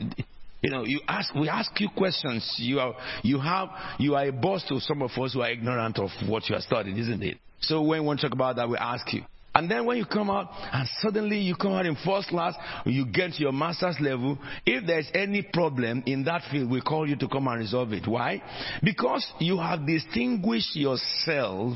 [0.61, 2.55] you know, you ask, we ask you questions.
[2.57, 3.69] You are, you have,
[3.99, 6.61] you are a boss to some of us who are ignorant of what you are
[6.61, 7.37] studying, isn't it?
[7.61, 9.23] So when we talk about that, we ask you.
[9.57, 12.53] And then when you come out and suddenly you come out in first class,
[12.85, 17.09] you get to your master's level, if there's any problem in that field, we call
[17.09, 18.07] you to come and resolve it.
[18.07, 18.43] Why?
[18.83, 21.75] Because you have distinguished yourself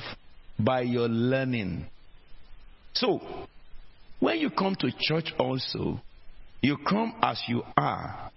[0.60, 1.88] by your learning.
[2.94, 3.20] So,
[4.20, 6.00] when you come to church also,
[6.62, 8.32] you come as you are,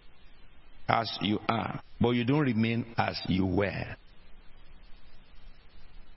[0.88, 3.94] as you are, but you don't remain as you were.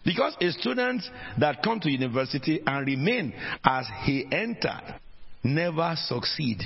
[0.07, 1.03] Because a student
[1.37, 4.95] that come to university and remain as he entered
[5.43, 6.61] never succeed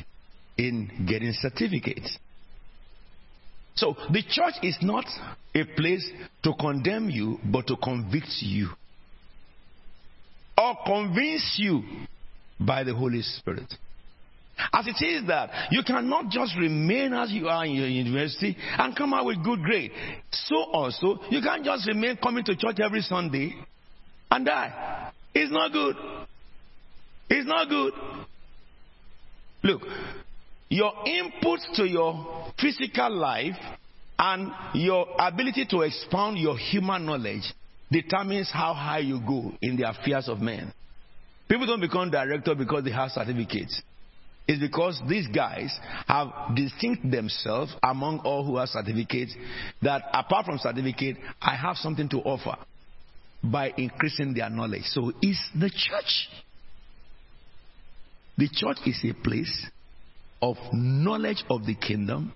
[0.60, 2.20] in getting certificates.
[3.74, 5.06] So the church is not
[5.56, 6.08] a place
[6.44, 8.70] to condemn you, but to convict you
[10.56, 11.82] or convince you
[12.60, 13.74] by the Holy Spirit.
[14.74, 18.96] As it is that you cannot just remain as you are in your university and
[18.96, 19.92] come out with good grade.
[20.32, 23.56] So also, you can't just remain coming to church every Sunday
[24.30, 25.12] and die.
[25.34, 25.96] It's not good.
[27.30, 27.94] It's not good.
[29.64, 29.82] Look,
[30.70, 33.56] your input to your physical life
[34.18, 37.44] and your ability to expound your human knowledge
[37.92, 40.74] determines how high you go in the affairs of men.
[41.50, 43.82] People don't become director because they have certificates.
[44.52, 45.74] It's because these guys
[46.08, 49.34] have distinct themselves among all who have certificates
[49.82, 52.58] that apart from certificate, I have something to offer
[53.42, 54.84] by increasing their knowledge.
[54.88, 56.28] So is the church.
[58.38, 59.68] The church is a place
[60.42, 62.34] of knowledge of the kingdom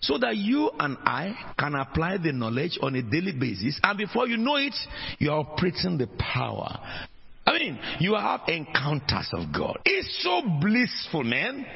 [0.00, 4.26] so that you and I can apply the knowledge on a daily basis, and before
[4.26, 4.74] you know it,
[5.18, 6.80] you are operating the power.
[7.50, 9.80] I mean, you have encounters of God.
[9.84, 11.66] It's so blissful, man.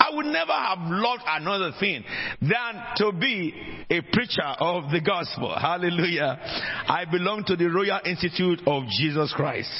[0.00, 2.02] I would never have loved another thing
[2.40, 3.52] than to be
[3.90, 5.54] a preacher of the gospel.
[5.54, 6.38] Hallelujah.
[6.88, 9.70] I belong to the Royal Institute of Jesus Christ,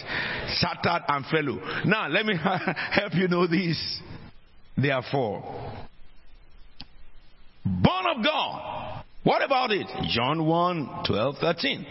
[0.60, 1.58] Chartered and Fellow.
[1.86, 2.34] Now, let me
[2.90, 4.00] help you know this.
[4.76, 5.40] Therefore,
[7.64, 8.97] born of God.
[9.24, 9.86] What about it?
[10.08, 11.86] John 1 12, 13.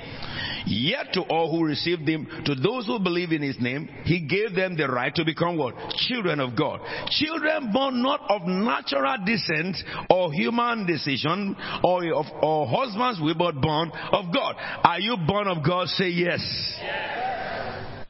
[0.66, 4.56] Yet to all who received him, to those who believe in his name, he gave
[4.56, 5.76] them the right to become what?
[6.08, 6.82] Children of God.
[7.10, 9.78] Children born not of natural descent
[10.10, 14.56] or human decision or of or husbands we but born of God.
[14.84, 15.88] Are you born of God?
[15.88, 16.42] Say yes.
[16.82, 18.06] yes.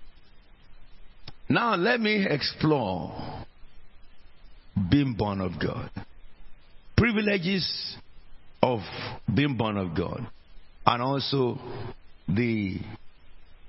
[1.49, 3.43] Now let me explore
[4.89, 5.89] being born of God
[6.97, 7.95] privileges
[8.61, 8.79] of
[9.33, 10.27] being born of God
[10.85, 11.59] and also
[12.27, 12.79] the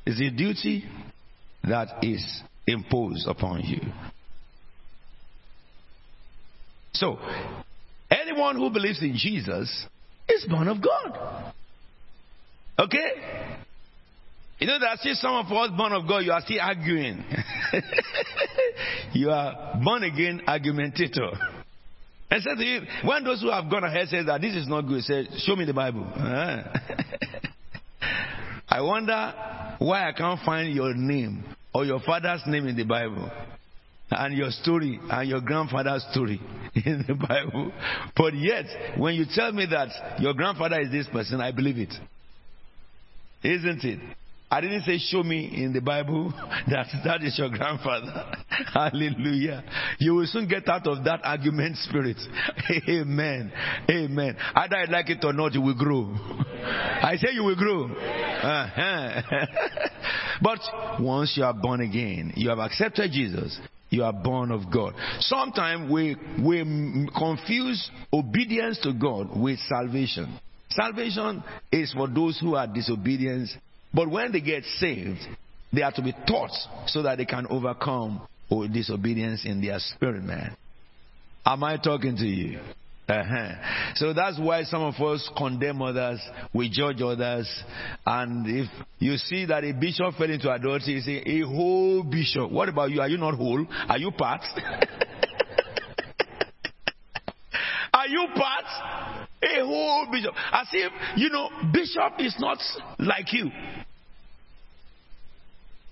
[0.07, 0.85] is a duty
[1.65, 3.81] that is imposed upon you.
[6.93, 7.19] So,
[8.11, 9.87] anyone who believes in Jesus
[10.29, 11.53] is born of God.
[12.79, 13.11] Okay?
[14.59, 17.25] You know, there are still some of us born of God, you are still arguing.
[19.13, 21.58] you are born again argumentator.
[22.31, 24.83] And said to him, when those who have gone ahead says that this is not
[24.83, 26.05] good, say, show me the Bible.
[28.69, 29.35] I wonder
[29.79, 33.31] why I can't find your name or your father's name in the Bible
[34.11, 36.41] and your story and your grandfather's story
[36.75, 37.73] in the Bible.
[38.17, 38.67] But yet,
[38.99, 41.95] when you tell me that your grandfather is this person, I believe it.
[43.43, 44.01] Isn't it?
[44.51, 46.33] I didn't say show me in the Bible
[46.69, 48.33] that that is your grandfather.
[48.73, 49.63] Hallelujah.
[49.99, 52.17] You will soon get out of that argument spirit.
[52.89, 53.53] Amen.
[53.91, 54.37] Amen.
[54.55, 56.15] Either I like it or not, you will grow.
[56.65, 57.85] I say you will grow.
[57.87, 59.23] Uh-huh.
[60.41, 60.61] but
[61.01, 63.59] once you are born again, you have accepted Jesus.
[63.91, 64.95] You are born of God.
[65.21, 70.39] Sometimes we, we confuse obedience to God with salvation.
[70.71, 71.43] Salvation
[71.73, 73.49] is for those who are disobedient
[73.93, 75.21] but when they get saved,
[75.73, 76.53] they are to be taught
[76.87, 78.23] so that they can overcome
[78.73, 80.57] disobedience in their spirit, man.
[81.45, 82.61] Am I talking to you?
[83.09, 83.53] Uh-huh.
[83.95, 86.21] So that's why some of us condemn others,
[86.53, 87.49] we judge others,
[88.05, 92.51] and if you see that a bishop fell into adultery, you say, a whole bishop.
[92.51, 93.01] What about you?
[93.01, 93.67] Are you not whole?
[93.89, 94.43] Are you part?
[97.95, 99.08] Are you part?
[99.43, 100.35] A whole bishop.
[100.53, 102.59] As if, you know, bishop is not
[102.99, 103.51] like you.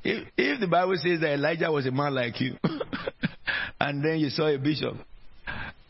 [0.03, 2.57] If, if the Bible says that Elijah was a man like you,
[3.81, 4.95] and then you saw a bishop,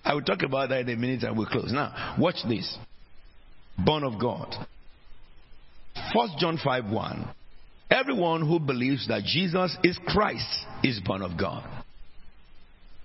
[0.04, 1.72] I will talk about that in a minute and we'll close.
[1.72, 2.78] Now, watch this.
[3.78, 4.54] Born of God.
[6.14, 7.28] First John 5 1.
[7.90, 11.64] Everyone who believes that Jesus is Christ is born of God.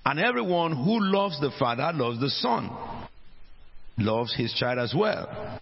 [0.06, 2.70] And everyone who loves the Father loves the Son,
[3.98, 5.60] loves his child as well.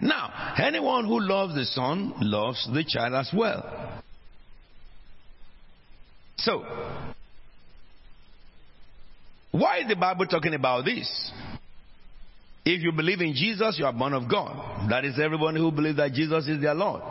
[0.00, 4.02] Now, anyone who loves the Son loves the child as well.
[6.36, 6.64] So,
[9.52, 11.32] why is the Bible talking about this?
[12.64, 14.88] If you believe in Jesus, you are born of God.
[14.90, 17.02] That is everyone who believes that Jesus is their Lord.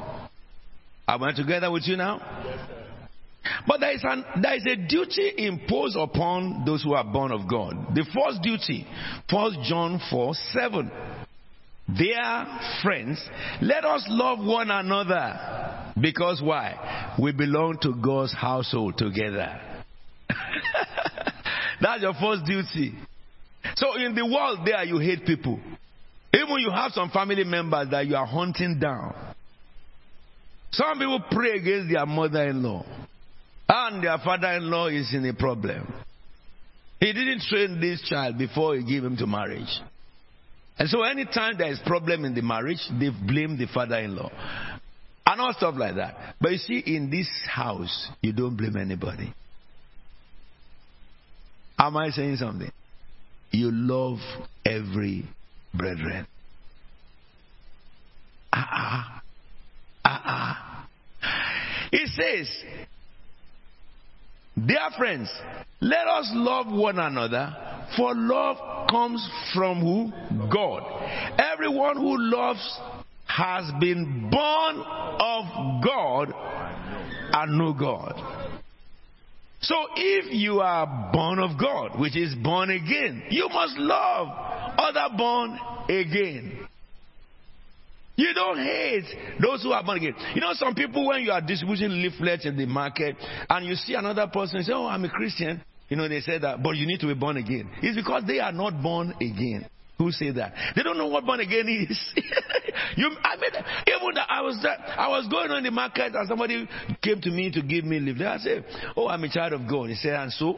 [1.07, 2.19] Am I together with you now?
[3.67, 7.49] But there is, an, there is a duty imposed upon those who are born of
[7.49, 7.95] God.
[7.95, 8.85] The first duty,
[9.29, 10.91] 1 John 4 7.
[11.97, 12.45] Dear
[12.83, 13.21] friends,
[13.61, 15.93] let us love one another.
[15.99, 17.15] Because why?
[17.21, 19.59] We belong to God's household together.
[21.81, 22.93] That's your first duty.
[23.75, 25.59] So in the world there, you hate people.
[26.33, 29.13] Even you have some family members that you are hunting down.
[30.71, 32.85] Some people pray against their mother-in-law.
[33.73, 35.93] And their father-in-law is in a problem.
[36.99, 39.79] He didn't train this child before he gave him to marriage.
[40.77, 44.29] And so anytime there is problem in the marriage, they blame the father-in-law.
[45.25, 46.35] And all stuff like that.
[46.41, 49.33] But you see, in this house, you don't blame anybody.
[51.79, 52.71] Am I saying something?
[53.51, 54.17] You love
[54.65, 55.25] every
[55.73, 56.27] brethren.
[58.51, 59.21] Ah, ah,
[60.03, 60.87] ah, ah.
[61.93, 62.89] It says,
[64.65, 65.31] Dear friends,
[65.79, 67.55] let us love one another,
[67.97, 70.49] for love comes from who?
[70.49, 70.83] God.
[71.39, 72.79] Everyone who loves
[73.25, 76.33] has been born of God
[77.33, 78.13] and know God.
[79.61, 84.27] So if you are born of God, which is born again, you must love
[84.77, 86.67] other born again.
[88.15, 89.05] You don't hate
[89.41, 90.15] those who are born again.
[90.35, 93.15] You know, some people, when you are distributing leaflets in the market
[93.49, 96.63] and you see another person say, Oh, I'm a Christian, you know, they say that,
[96.63, 97.69] but you need to be born again.
[97.81, 99.67] It's because they are not born again.
[99.97, 100.53] Who say that?
[100.75, 102.13] They don't know what born again is.
[102.95, 103.51] you, I mean,
[103.87, 106.67] even that I was I was going on the market and somebody
[107.03, 108.27] came to me to give me leaflet.
[108.27, 108.65] I said,
[108.97, 110.57] "Oh, I'm a child of God." He said, "And so."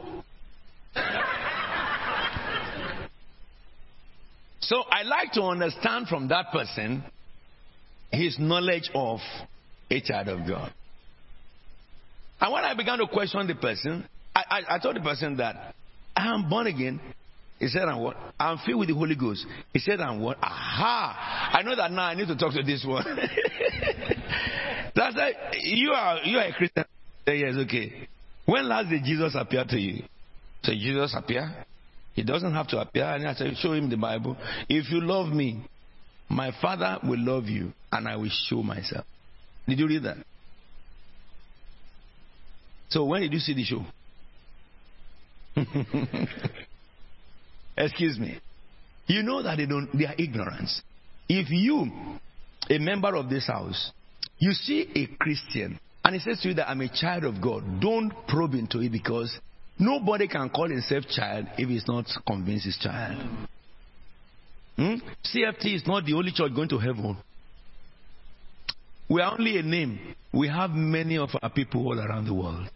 [4.60, 7.04] so I like to understand from that person
[8.14, 9.20] his knowledge of
[9.90, 10.72] a child of God.
[12.40, 15.74] And when I began to question the person, I, I, I told the person that
[16.16, 17.00] I am born again.
[17.58, 18.16] He said, I'm what?
[18.38, 19.46] I'm filled with the Holy Ghost.
[19.72, 20.38] He said, I'm what?
[20.42, 21.50] Aha!
[21.52, 23.04] I know that now I need to talk to this one.
[24.96, 26.84] That's like, you are, you are a Christian.
[27.26, 28.08] Yes, okay.
[28.44, 30.02] When last did Jesus appear to you?
[30.62, 31.64] So Jesus appear?
[32.14, 33.04] He doesn't have to appear.
[33.04, 34.36] And I said, show him the Bible.
[34.68, 35.64] If you love me,
[36.34, 39.06] my Father will love you, and I will show myself.
[39.68, 40.16] Did you read that?
[42.88, 43.84] So when did you see the show?
[47.76, 48.40] Excuse me.
[49.06, 50.82] You know that they don't they are ignorance.
[51.28, 51.90] If you,
[52.68, 53.92] a member of this house,
[54.38, 57.80] you see a Christian and he says to you that I'm a child of God,
[57.80, 59.38] don't probe into it because
[59.78, 63.48] nobody can call himself child if he's not convinced he's child.
[64.76, 64.94] Hmm?
[65.24, 67.16] CFT is not the only church going to heaven.
[69.08, 69.98] We are only a name.
[70.32, 72.68] We have many of our people all around the world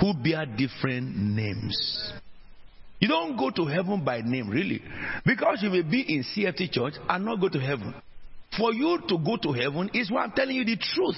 [0.00, 2.12] who bear different names.
[3.00, 4.82] You don't go to heaven by name, really.
[5.26, 7.94] Because you may be in CFT church and not go to heaven.
[8.56, 11.16] For you to go to heaven is why I'm telling you the truth.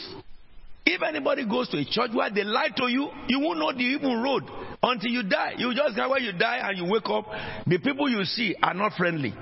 [0.87, 3.85] If anybody goes to a church where they lie to you, you won't know the
[3.85, 4.45] even road
[4.83, 5.55] until you die.
[5.57, 7.25] You just go where you die and you wake up.
[7.67, 9.35] The people you see are not friendly.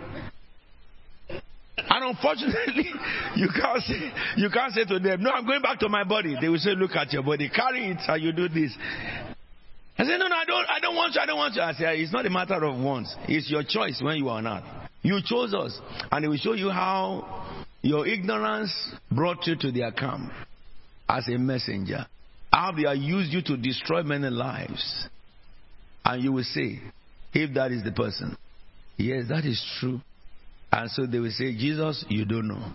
[1.88, 2.90] And unfortunately,
[3.36, 6.36] you can't say, you can't say to them, No, I'm going back to my body.
[6.40, 8.76] They will say, Look at your body, carry it, and you do this.
[9.98, 11.62] I say, No, no, I don't, I don't want you, I don't want you.
[11.62, 13.14] I say, It's not a matter of wants.
[13.28, 14.62] It's your choice when you are not.
[15.02, 15.78] You chose us.
[16.10, 18.72] And it will show you how your ignorance
[19.10, 20.30] brought you to their camp
[21.08, 22.06] as a messenger.
[22.52, 25.08] How they have used you to destroy many lives.
[26.04, 26.80] And you will say,
[27.32, 28.36] if that is the person,
[28.96, 30.00] yes, that is true.
[30.72, 32.72] And so they will say, Jesus, you don't know.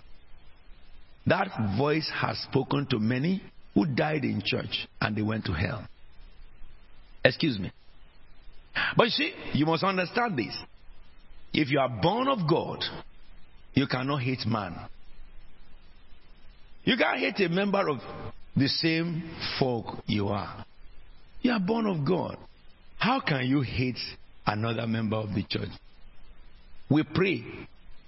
[1.25, 3.41] That voice has spoken to many
[3.73, 5.85] who died in church and they went to hell.
[7.25, 7.71] Excuse me.
[8.95, 10.55] But you see, you must understand this.
[11.53, 12.83] If you are born of God,
[13.73, 14.75] you cannot hate man.
[16.83, 17.97] You can't hate a member of
[18.55, 19.29] the same
[19.59, 20.65] folk you are.
[21.41, 22.37] You are born of God.
[22.97, 23.99] How can you hate
[24.45, 25.69] another member of the church?
[26.89, 27.43] We pray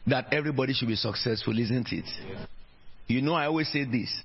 [0.10, 2.06] that everybody should be successful, isn't it?
[3.07, 4.23] You know, I always say this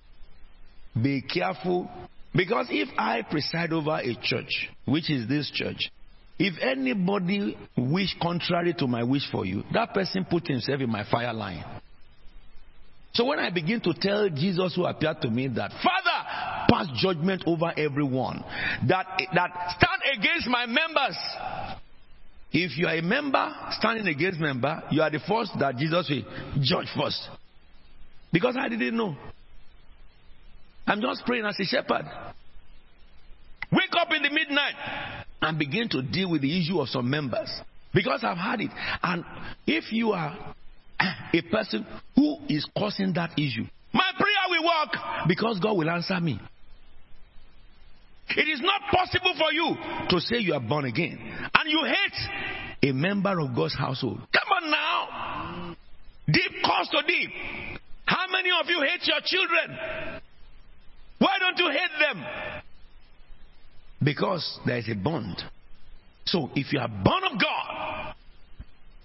[1.01, 1.91] be careful.
[2.35, 5.91] Because if I preside over a church, which is this church,
[6.39, 11.09] if anybody wish contrary to my wish for you, that person put himself in my
[11.09, 11.65] fire line.
[13.13, 17.45] So when I begin to tell Jesus who appeared to me that, Father, pass judgment
[17.47, 18.43] over everyone
[18.89, 21.17] that, that stand against my members.
[22.57, 26.23] If you are a member standing against member, you are the first that Jesus will
[26.63, 27.29] judge first.
[28.33, 29.17] Because I didn't know.
[30.87, 32.05] I'm just praying as a shepherd.
[33.73, 34.75] Wake up in the midnight
[35.43, 37.51] and begin to deal with the issue of some members.
[37.93, 38.71] Because I've had it.
[39.03, 39.25] And
[39.67, 40.55] if you are
[41.01, 46.21] a person who is causing that issue, my prayer will work because God will answer
[46.21, 46.39] me.
[48.31, 49.77] It is not possible for you
[50.09, 54.19] to say you are born again and you hate a member of God's household.
[54.33, 55.77] Come on now.
[56.27, 57.31] Deep calls to deep.
[58.07, 60.21] How many of you hate your children?
[61.19, 62.25] Why don't you hate them?
[64.03, 65.43] Because there is a bond.
[66.27, 67.94] So if you are born of God,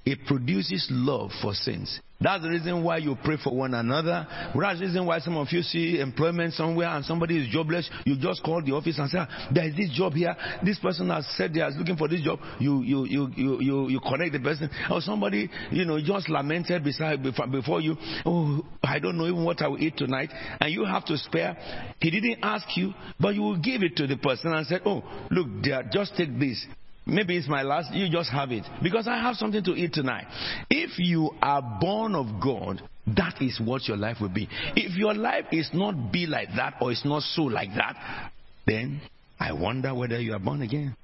[0.09, 1.99] it produces love for sins.
[2.21, 4.27] That's the reason why you pray for one another.
[4.53, 7.89] That's the reason why some of you see employment somewhere and somebody is jobless.
[8.05, 10.35] You just call the office and say, ah, There is this job here.
[10.61, 12.39] This person has said they are looking for this job.
[12.59, 14.69] You you you you you, you connect the person.
[14.91, 17.95] Or somebody, you know, just lamented beside before you.
[18.25, 20.29] Oh, I don't know even what I will eat tonight.
[20.59, 21.55] And you have to spare.
[22.01, 25.03] He didn't ask you, but you will give it to the person and say, Oh,
[25.31, 26.65] look, dear, just take this.
[27.05, 28.65] Maybe it's my last, you just have it.
[28.83, 30.25] Because I have something to eat tonight.
[30.69, 32.81] If you are born of God,
[33.15, 34.47] that is what your life will be.
[34.75, 38.31] If your life is not be like that or it's not so like that,
[38.67, 39.01] then
[39.39, 40.95] I wonder whether you are born again.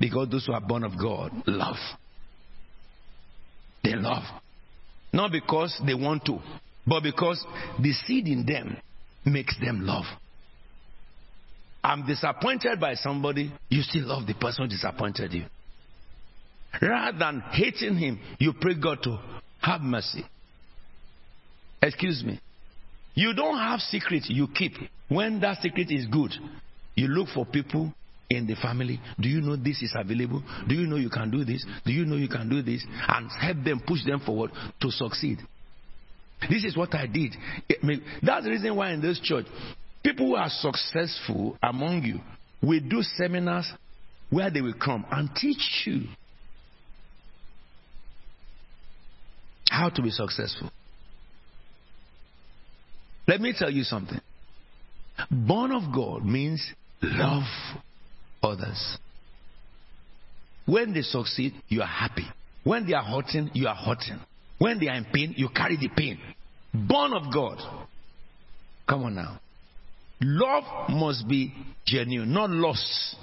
[0.00, 1.76] Because those who are born of God love.
[3.84, 4.24] They love.
[5.12, 6.38] Not because they want to,
[6.86, 7.44] but because
[7.80, 8.76] the seed in them
[9.24, 10.04] makes them love.
[11.82, 15.44] I'm disappointed by somebody, you still love the person who disappointed you.
[16.82, 19.18] Rather than hating him, you pray God to
[19.60, 20.24] have mercy.
[21.80, 22.40] Excuse me.
[23.14, 24.72] You don't have secret you keep.
[25.08, 26.32] When that secret is good,
[26.94, 27.92] you look for people
[28.28, 29.00] in the family.
[29.18, 30.42] Do you know this is available?
[30.68, 31.64] Do you know you can do this?
[31.86, 32.84] Do you know you can do this?
[33.08, 34.50] And help them, push them forward
[34.80, 35.38] to succeed.
[36.48, 37.34] This is what I did.
[38.22, 39.46] That's the reason why in this church,
[40.02, 42.20] People who are successful among you
[42.62, 43.70] will do seminars
[44.30, 46.02] where they will come and teach you
[49.70, 50.70] how to be successful.
[53.26, 54.20] Let me tell you something.
[55.30, 56.64] Born of God means
[57.02, 57.44] love
[58.42, 58.98] others.
[60.66, 62.26] When they succeed, you are happy.
[62.64, 64.20] When they are hurting, you are hurting.
[64.58, 66.18] When they are in pain, you carry the pain.
[66.72, 67.58] Born of God.
[68.88, 69.40] Come on now.
[70.20, 71.52] Love must be
[71.86, 73.16] genuine, not lost.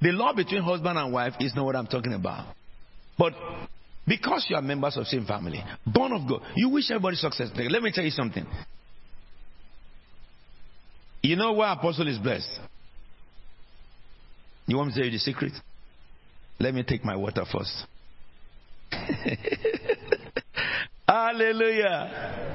[0.00, 2.54] The love between husband and wife is not what I'm talking about.
[3.18, 3.32] But
[4.06, 7.50] because you are members of same family, born of God, you wish everybody success.
[7.56, 8.46] Let me tell you something.
[11.22, 12.60] You know why apostle is blessed?
[14.66, 15.52] You want me to tell you the secret?
[16.60, 17.86] Let me take my water first.
[21.08, 22.47] Hallelujah.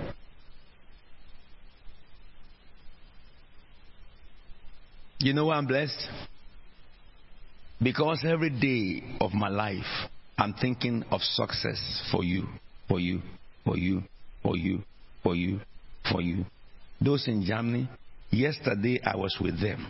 [5.24, 6.06] You know why I'm blessed?
[7.82, 12.46] Because every day of my life, I'm thinking of success for you,
[12.90, 13.22] for you,
[13.64, 14.04] for you,
[14.42, 14.84] for you,
[15.24, 15.62] for you,
[16.12, 16.44] for you.
[17.00, 17.90] Those in Germany,
[18.32, 19.90] yesterday I was with them.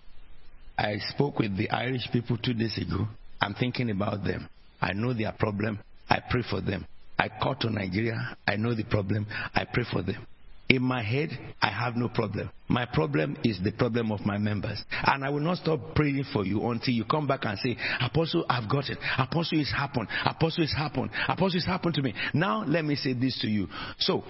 [0.77, 3.07] I spoke with the Irish people two days ago.
[3.41, 4.47] I'm thinking about them.
[4.79, 5.79] I know their problem.
[6.11, 6.85] I pray for them.
[7.17, 8.37] I call to Nigeria.
[8.47, 9.25] I know the problem.
[9.55, 10.27] I pray for them.
[10.69, 11.29] In my head,
[11.61, 12.49] I have no problem.
[12.67, 14.83] My problem is the problem of my members.
[15.05, 18.45] And I will not stop praying for you until you come back and say, Apostle,
[18.49, 18.97] I've got it.
[19.17, 20.07] Apostle, it's happened.
[20.25, 21.11] Apostle, it's happened.
[21.27, 22.13] Apostle, it's happened to me.
[22.33, 23.67] Now, let me say this to you.
[23.99, 24.23] So,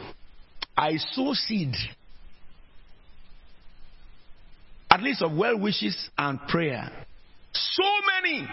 [0.76, 1.76] I sow seed,
[4.90, 6.92] at least of well wishes and prayer.
[7.54, 7.84] So
[8.22, 8.48] many.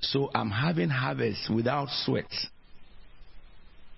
[0.00, 2.30] So, I'm having harvest without sweat.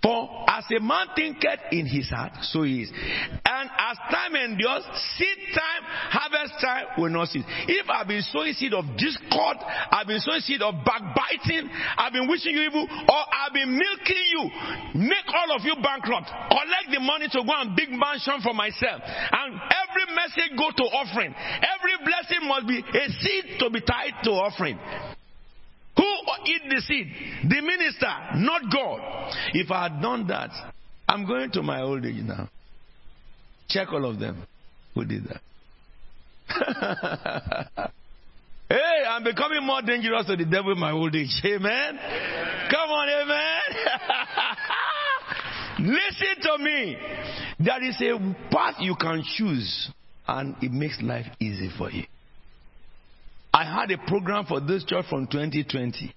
[0.02, 2.92] For as a man thinketh in his heart, so he is.
[2.92, 4.84] And as time endures,
[5.16, 5.82] seed time,
[6.12, 7.44] harvest time will not cease.
[7.66, 9.56] If I've been sowing seed of discord,
[9.90, 14.26] I've been sowing seed of backbiting, I've been wishing you evil, or I've been milking
[14.30, 14.42] you,
[15.00, 19.00] make all of you bankrupt, collect the money to go and big mansion for myself.
[19.00, 21.34] And every message go to offering.
[21.34, 24.78] Every blessing must be a seed to be tied to offering.
[26.46, 27.12] Eat the seed?
[27.44, 29.32] The minister, not God.
[29.54, 30.50] If I had done that,
[31.08, 32.48] I'm going to my old age now.
[33.68, 34.46] Check all of them.
[34.94, 35.40] Who did that?
[38.68, 41.40] hey, I'm becoming more dangerous to the devil in my old age.
[41.44, 41.98] Amen.
[42.70, 43.60] Come on, amen.
[45.94, 46.96] Listen to me.
[47.58, 49.90] There is a path you can choose,
[50.26, 52.04] and it makes life easy for you.
[53.52, 56.14] I had a program for this church from 2020,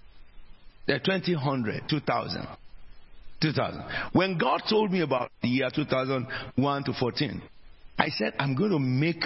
[0.90, 2.48] Uh, the 2000, 2000.
[3.41, 3.84] 2000.
[4.11, 7.41] When God told me about the year 2001 to 14,
[7.98, 9.24] I said, I'm going to make,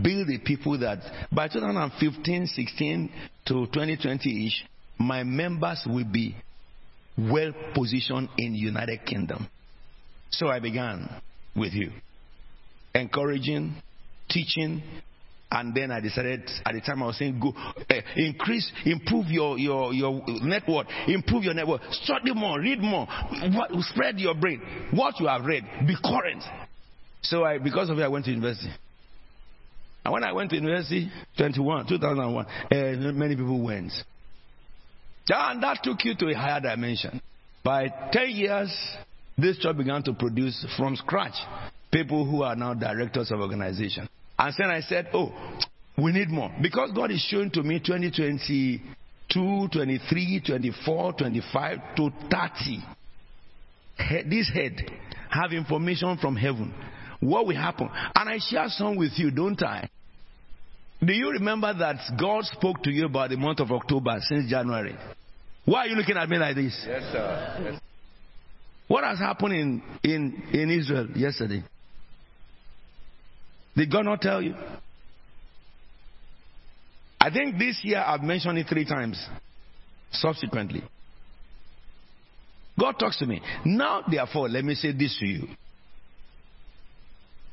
[0.00, 0.98] build the people that
[1.32, 3.12] by 2015, 16
[3.46, 4.64] to 2020 ish,
[4.98, 6.36] my members will be
[7.18, 9.48] well positioned in United Kingdom.
[10.30, 11.08] So I began
[11.54, 11.92] with you,
[12.94, 13.74] encouraging,
[14.28, 14.82] teaching,
[15.54, 19.56] and then I decided at the time I was saying, go uh, increase, improve your,
[19.56, 23.06] your, your network, improve your network, study more, read more,
[23.52, 24.60] what, spread your brain.
[24.90, 26.42] What you have read, be current.
[27.22, 28.72] So I, because of it, I went to university.
[30.04, 31.08] And when I went to university,
[31.38, 33.92] 21, 2001, uh, many people went.
[35.28, 37.22] And that took you to a higher dimension.
[37.62, 38.76] By 10 years,
[39.38, 41.34] this church began to produce from scratch
[41.92, 44.08] people who are now directors of organization.
[44.38, 45.32] And then I said, oh,
[45.96, 46.50] we need more.
[46.60, 52.84] Because God is showing to me 2022, 23, 24, 25 to 30.
[54.28, 54.74] This head
[55.30, 56.74] have information from heaven.
[57.20, 57.88] What will happen?
[58.14, 59.88] And I share some with you, don't I?
[61.04, 64.96] Do you remember that God spoke to you about the month of October since January?
[65.64, 66.84] Why are you looking at me like this?
[66.86, 67.60] Yes, sir.
[67.64, 67.80] Yes.
[68.86, 71.64] What has happened in, in, in Israel yesterday?
[73.76, 74.54] Did God not tell you?
[77.20, 79.24] I think this year I've mentioned it three times
[80.12, 80.82] subsequently.
[82.78, 83.40] God talks to me.
[83.64, 85.48] Now, therefore, let me say this to you.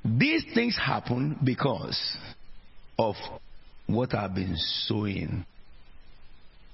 [0.03, 2.17] These things happen because
[2.97, 3.15] of
[3.87, 5.45] what I've been sowing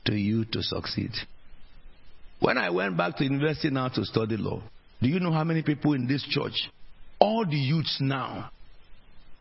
[0.06, 1.12] to you to succeed.
[2.40, 4.62] When I went back to university now to study law,
[5.02, 6.70] do you know how many people in this church,
[7.20, 8.52] all the youths now,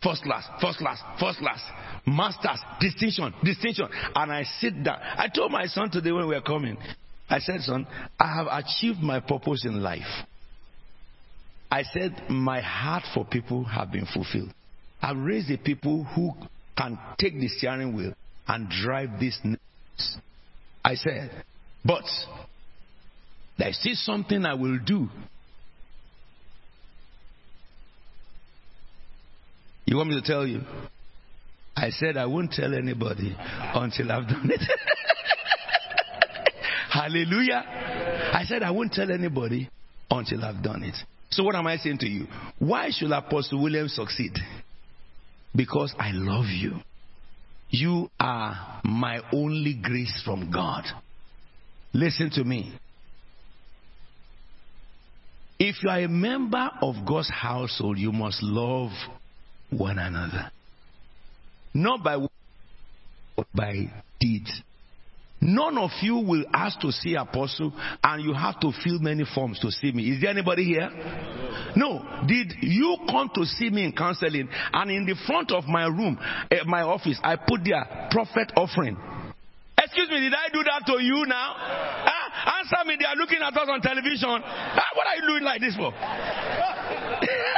[0.02, 1.60] first class, first class, first class,
[2.06, 4.98] masters, distinction, distinction, and I sit down.
[5.01, 6.77] I told my son today when we were coming,
[7.28, 7.86] I said, son,
[8.18, 10.02] I have achieved my purpose in life.
[11.70, 14.52] I said, my heart for people have been fulfilled.
[15.02, 16.32] I've raised the people who
[16.77, 18.12] can take the steering wheel
[18.47, 19.39] and drive this.
[20.85, 21.44] I said,
[21.85, 22.05] but
[23.59, 25.09] there's still something I will do.
[29.86, 30.62] You want me to tell you?
[31.76, 34.60] I said I won't tell anybody until I've done it.
[36.90, 37.62] Hallelujah.
[38.32, 39.70] I said I won't tell anybody
[40.10, 40.96] until I've done it.
[41.30, 42.26] So what am I saying to you?
[42.58, 44.32] Why should Apostle William succeed?
[45.54, 46.80] Because I love you.
[47.70, 50.84] You are my only grace from God.
[51.92, 52.74] Listen to me.
[55.58, 58.90] If you are a member of God's household, you must love
[59.70, 60.51] one another.
[61.74, 62.16] Not by
[63.36, 64.62] but by deeds.
[65.40, 67.72] None of you will ask to see apostle
[68.02, 70.10] and you have to fill many forms to see me.
[70.10, 70.88] Is there anybody here?
[71.76, 72.24] No.
[72.26, 76.18] Did you come to see me in counseling and in the front of my room,
[76.18, 78.97] uh, my office, I put there prophet offering.
[79.86, 81.54] Excuse me, did I do that to you now?
[82.58, 84.28] Answer me, they are looking at us on television.
[84.28, 85.94] What are you doing like this for?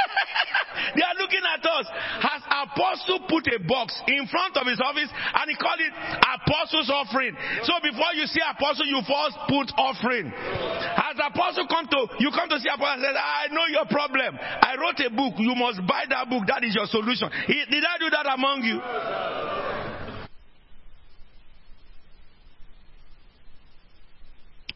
[0.95, 1.85] They are looking at us.
[2.23, 6.89] Has apostle put a box in front of his office and he called it apostles
[6.89, 7.35] offering.
[7.63, 10.33] So before you see apostle, you first put offering.
[10.33, 14.37] Has apostle come to you come to see apostle and said, I know your problem.
[14.39, 15.37] I wrote a book.
[15.37, 16.47] You must buy that book.
[16.47, 17.29] That is your solution.
[17.45, 18.79] He, did I do that among you?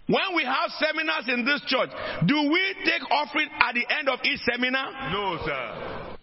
[0.08, 1.90] When we have seminars in this church,
[2.26, 5.12] do we take offering at the end of each seminar?
[5.12, 6.18] No, sir.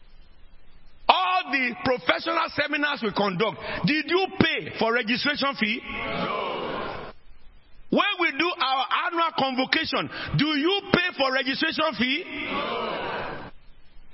[1.08, 5.80] All the professional seminars we conduct, did you pay for registration fee?
[5.82, 7.10] No.
[7.90, 10.08] When we do our annual convocation,
[10.38, 12.24] do you pay for registration fee?
[12.52, 13.10] No.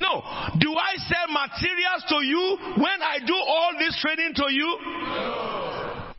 [0.00, 0.22] No.
[0.58, 4.78] Do I sell materials to you when I do all this training to you?
[4.82, 6.12] No.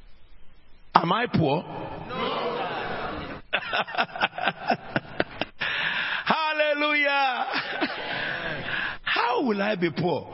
[0.95, 1.64] Am I poor?
[1.64, 2.57] No.
[6.26, 7.45] Hallelujah.
[9.03, 10.34] How will I be poor?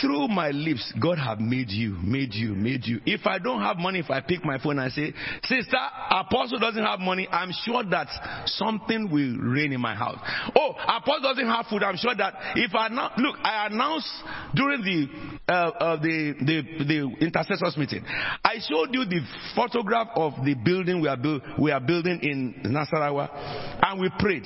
[0.00, 3.00] Through my lips, God have made you, made you, made you.
[3.06, 5.12] If I don't have money, if I pick my phone and say,
[5.44, 5.76] Sister,
[6.10, 8.08] Apostle doesn't have money, I'm sure that
[8.46, 10.18] something will rain in my house.
[10.56, 14.10] Oh, Apostle doesn't have food, I'm sure that if I now, look, I announced
[14.54, 18.04] during the, uh, uh, the, the, the intercessors meeting,
[18.44, 19.20] I showed you the
[19.54, 23.28] photograph of the building we are, build, we are building in Nasarawa,
[23.82, 24.44] and we prayed.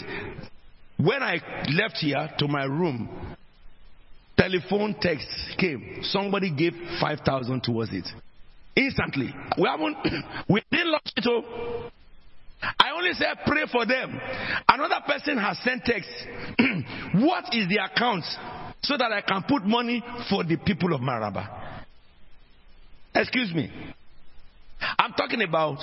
[0.97, 1.41] When I
[1.73, 3.37] left here to my room,
[4.41, 5.99] telephone text came.
[6.03, 8.09] Somebody gave 5,000 towards it.
[8.75, 9.35] Instantly.
[9.59, 9.97] We haven't,
[10.49, 11.27] we didn't launch it.
[11.29, 11.91] Oh.
[12.63, 14.19] I only said pray for them.
[14.69, 16.11] Another person has sent text.
[17.17, 18.25] what is the account
[18.83, 21.83] so that I can put money for the people of Maraba?
[23.15, 23.71] Excuse me.
[24.99, 25.79] I'm talking about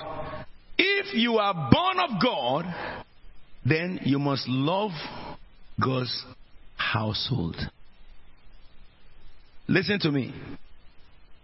[0.77, 2.65] if you are born of God,
[3.65, 4.91] then you must love
[5.79, 6.25] God's
[6.75, 7.55] household.
[9.67, 10.33] Listen to me.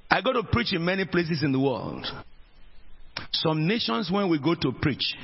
[0.09, 2.05] I go to preach in many places in the world.
[3.31, 5.15] Some nations, when we go to preach,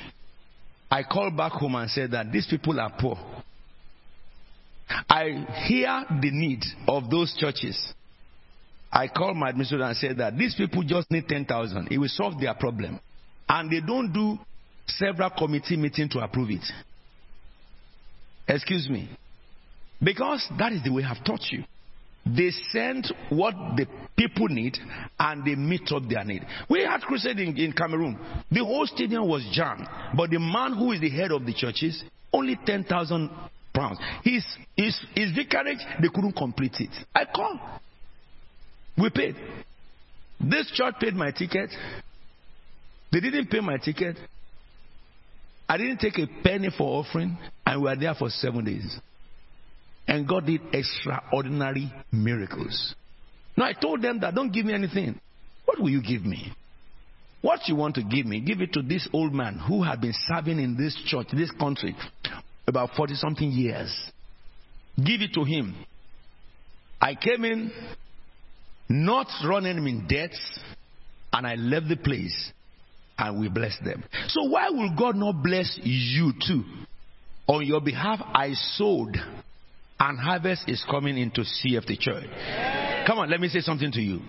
[0.91, 3.17] I call back home and say that these people are poor.
[5.07, 7.93] I hear the need of those churches.
[8.91, 11.89] I call my administrator and say that these people just need 10,000.
[11.91, 12.99] It will solve their problem.
[13.47, 14.37] And they don't do
[14.87, 16.65] several committee meetings to approve it.
[18.47, 19.09] Excuse me.
[20.01, 21.63] Because that is the way I've taught you.
[22.25, 24.77] They send what the people need
[25.19, 26.45] and they meet up their need.
[26.69, 28.19] We had crusade in, in Cameroon.
[28.51, 29.87] The whole stadium was jammed.
[30.15, 33.29] But the man who is the head of the churches, only 10,000
[33.73, 33.97] pounds.
[34.23, 36.91] His, his, his vicarage, they couldn't complete it.
[37.15, 37.59] I called.
[38.97, 39.35] We paid.
[40.39, 41.69] This church paid my ticket.
[43.11, 44.17] They didn't pay my ticket.
[45.67, 48.99] I didn't take a penny for offering, and we were there for seven days.
[50.09, 52.95] And God did extraordinary miracles.
[53.55, 55.21] Now I told them that don't give me anything.
[55.65, 56.51] What will you give me?
[57.41, 60.15] What you want to give me, give it to this old man who had been
[60.27, 61.95] serving in this church, this country,
[62.67, 63.95] about 40 something years.
[64.97, 65.75] Give it to him.
[66.99, 67.71] I came in
[68.89, 70.59] not running him in debts,
[71.31, 72.51] and I left the place
[73.19, 74.03] and we blessed them.
[74.29, 76.63] So why will God not bless you too?
[77.45, 79.15] On your behalf, I sowed
[79.99, 82.25] and harvest is coming into CFT church.
[83.05, 84.21] Come on, let me say something to you.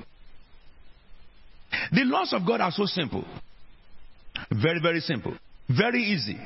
[1.92, 3.24] The laws of God are so simple.
[4.50, 5.36] Very, very simple.
[5.68, 6.36] Very easy.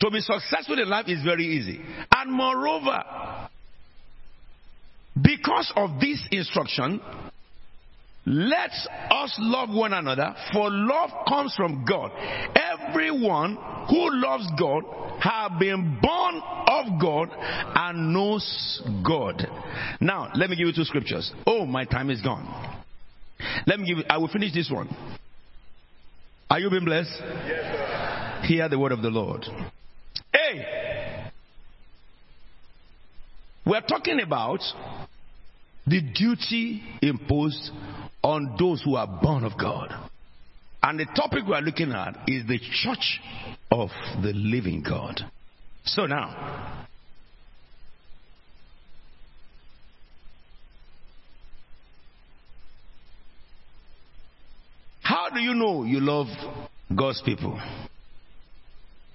[0.00, 1.80] To be successful in life is very easy.
[2.14, 2.98] And moreover,
[5.20, 7.00] because of this instruction,
[8.30, 8.70] let
[9.10, 12.12] us love one another, for love comes from God.
[12.54, 13.56] Everyone
[13.88, 14.84] who loves God
[15.20, 17.28] have been born of God
[17.74, 19.48] and knows God.
[20.00, 21.32] Now, let me give you two scriptures.
[21.44, 22.46] Oh, my time is gone.
[23.66, 24.88] Let me give you, I will finish this one.
[26.48, 27.10] Are you being blessed?
[27.20, 29.44] Yes, Hear the word of the Lord.
[30.32, 31.30] Hey!
[33.66, 34.60] We're talking about
[35.84, 37.70] the duty imposed
[38.22, 39.92] on those who are born of God.
[40.82, 43.20] And the topic we are looking at is the church
[43.70, 43.90] of
[44.22, 45.20] the living God.
[45.84, 46.86] So now,
[55.02, 56.28] how do you know you love
[56.94, 57.60] God's people?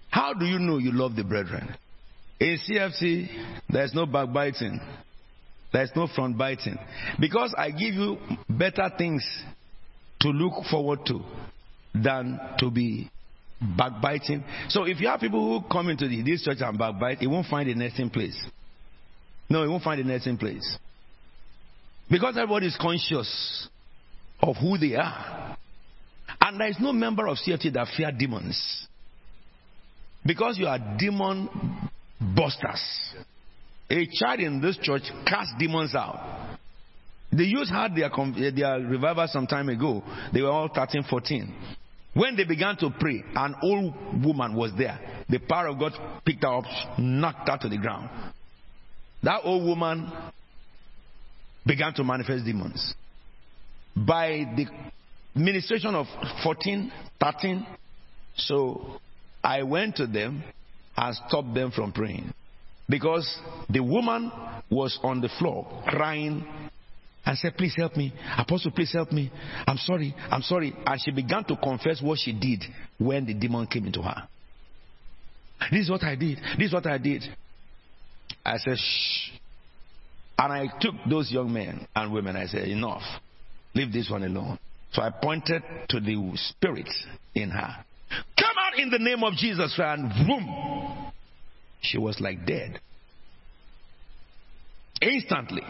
[0.10, 1.76] How do you know you love the brethren?
[2.40, 3.28] In CFT,
[3.70, 4.80] there's no backbiting.
[5.76, 6.78] There's no front biting.
[7.20, 8.18] Because I give you
[8.50, 9.28] better things
[10.22, 11.20] to look forward to
[11.94, 13.12] than to be
[13.78, 14.46] backbiting.
[14.70, 17.68] So if you have people who come into this church and backbite, it won't find
[17.68, 18.42] a nesting place.
[19.50, 20.78] No, it won't find a nesting place.
[22.10, 23.68] Because everybody is conscious
[24.40, 25.58] of who they are.
[26.40, 28.88] And there is no member of CFT that fear demons.
[30.26, 31.50] Because you are demon
[32.22, 32.82] busters.
[33.90, 36.58] A child in this church cast demons out.
[37.32, 40.04] The youth had their, eh, their revival some time ago.
[40.34, 41.54] They were all 13, 14.
[42.14, 45.26] When they began to pray, an old woman was there.
[45.28, 45.92] The power of God
[46.24, 46.64] picked her up,
[46.98, 48.10] knocked her to the ground.
[49.22, 50.12] That old woman
[51.66, 52.94] began to manifest demons.
[53.96, 54.68] By the
[55.36, 56.08] ministration of
[56.44, 57.68] 14, 13,
[58.38, 59.00] so
[59.44, 60.44] I went to them
[60.96, 62.34] and stopped them from praying.
[62.88, 63.40] Because
[63.70, 64.32] the woman
[64.70, 66.46] was on the floor crying
[67.26, 68.14] and said, Please help me.
[68.38, 69.32] Apostle, please help me.
[69.68, 70.16] I'm sorry.
[70.30, 70.76] I'm sorry.
[70.86, 72.64] And she began to confess what she did
[73.00, 74.28] when the demon came into her.
[75.72, 76.40] This is what I did.
[76.58, 77.24] This is what I did.
[78.46, 79.32] I said, Shh.
[80.38, 83.04] And I took those young men and women, I said, enough.
[83.74, 84.60] Leave this one alone.
[84.92, 86.90] So I pointed to the spirit
[87.34, 87.76] in her.
[88.38, 91.05] Come out in the name of Jesus, and boom.
[91.86, 92.80] She was like dead.
[95.02, 95.64] Instantly.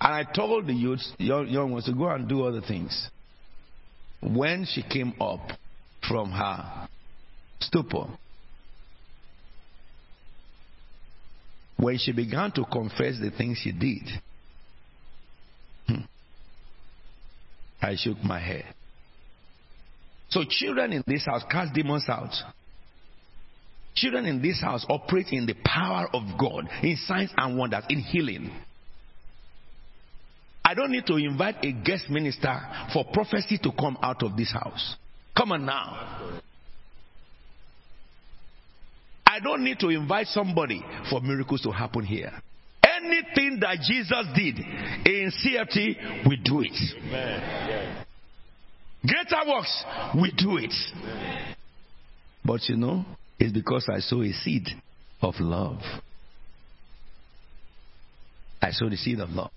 [0.00, 3.08] And I told the youths, young, young ones, to go and do other things.
[4.20, 5.40] When she came up
[6.08, 6.88] from her
[7.60, 8.06] stupor,
[11.76, 14.08] when she began to confess the things she did,
[15.86, 16.02] hmm,
[17.80, 18.64] I shook my head.
[20.30, 22.32] So, children in this house cast demons out.
[23.94, 28.00] Children in this house operate in the power of God, in signs and wonders, in
[28.00, 28.50] healing.
[30.64, 32.58] I don't need to invite a guest minister
[32.92, 34.96] for prophecy to come out of this house.
[35.36, 36.40] Come on now.
[39.26, 42.32] I don't need to invite somebody for miracles to happen here.
[42.82, 46.76] Anything that Jesus did in CFT, we do it.
[49.06, 50.74] Greater works, we do it.
[52.44, 53.04] But you know,
[53.42, 54.68] it's because I sow a seed
[55.20, 55.80] of love.
[58.62, 59.50] I sow the seed of love.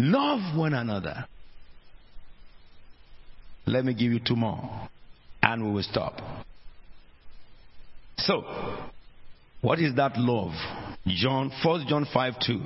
[0.00, 1.26] Love one another.
[3.66, 4.88] Let me give you two more,
[5.40, 6.20] and we will stop.
[8.16, 8.42] So,
[9.60, 10.50] what is that love?
[11.06, 12.60] John, 1 John 5 2.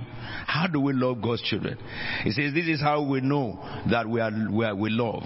[0.47, 1.77] How do we love God's children?
[2.23, 3.59] He says, This is how we know
[3.91, 5.25] that we, are, we, are, we love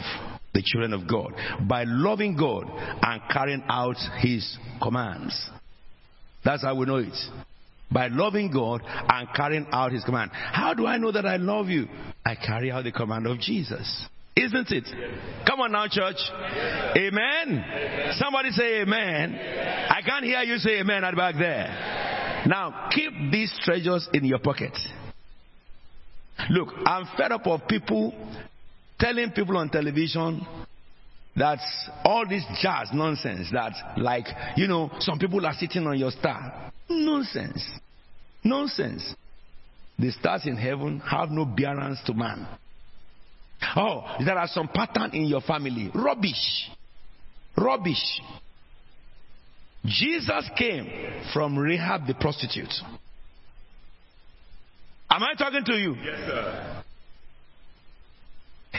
[0.55, 1.33] the children of God
[1.69, 2.65] by loving God
[3.03, 5.51] and carrying out His commands.
[6.45, 7.17] That's how we know it.
[7.91, 10.31] By loving God and carrying out His command.
[10.33, 11.87] How do I know that I love you?
[12.25, 14.07] I carry out the command of Jesus.
[14.37, 14.85] Isn't it?
[15.47, 16.19] Come on now, church.
[16.97, 18.13] Amen.
[18.19, 19.35] Somebody say amen.
[19.35, 22.45] I can't hear you say amen at back there.
[22.47, 24.77] Now, keep these treasures in your pocket.
[26.51, 28.15] Look, I'm fed up of people
[28.99, 30.47] telling people on television
[31.37, 31.59] that
[32.05, 34.27] all this jazz nonsense that like
[34.57, 37.65] you know some people are sitting on your star nonsense
[38.43, 39.15] nonsense
[39.99, 42.47] the stars in heaven have no bearance to man
[43.77, 45.91] Oh, there are some pattern in your family.
[45.95, 46.71] Rubbish.
[47.57, 48.21] Rubbish.
[49.85, 50.89] Jesus came
[51.33, 52.73] from Rahab the prostitute.
[55.11, 55.95] Am I talking to you?
[55.95, 56.83] Yes, sir.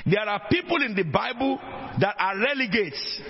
[0.06, 1.60] There are people in the Bible
[2.00, 3.22] that are relegates.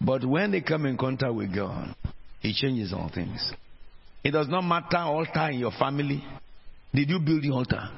[0.00, 1.94] But when they come in contact with God,
[2.42, 3.52] it changes all things.
[4.24, 6.24] It does not matter altar in your family.
[6.94, 7.88] Did you build the altar?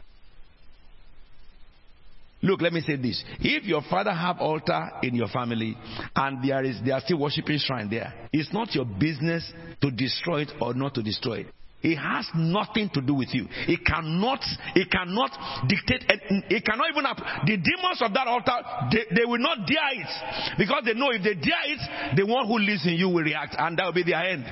[2.42, 3.22] Look, let me say this.
[3.38, 5.76] If your father have altar in your family
[6.16, 9.50] and there is they are still worshiping shrine there, it's not your business
[9.80, 11.46] to destroy it or not to destroy it.
[11.82, 13.46] It has nothing to do with you.
[13.66, 14.40] It cannot,
[14.74, 17.24] it cannot dictate, it cannot even, happen.
[17.46, 18.54] the demons of that altar,
[18.92, 20.58] they, they will not dare it.
[20.58, 23.56] Because they know if they dare it, the one who lives in you will react
[23.58, 24.44] and that will be their end.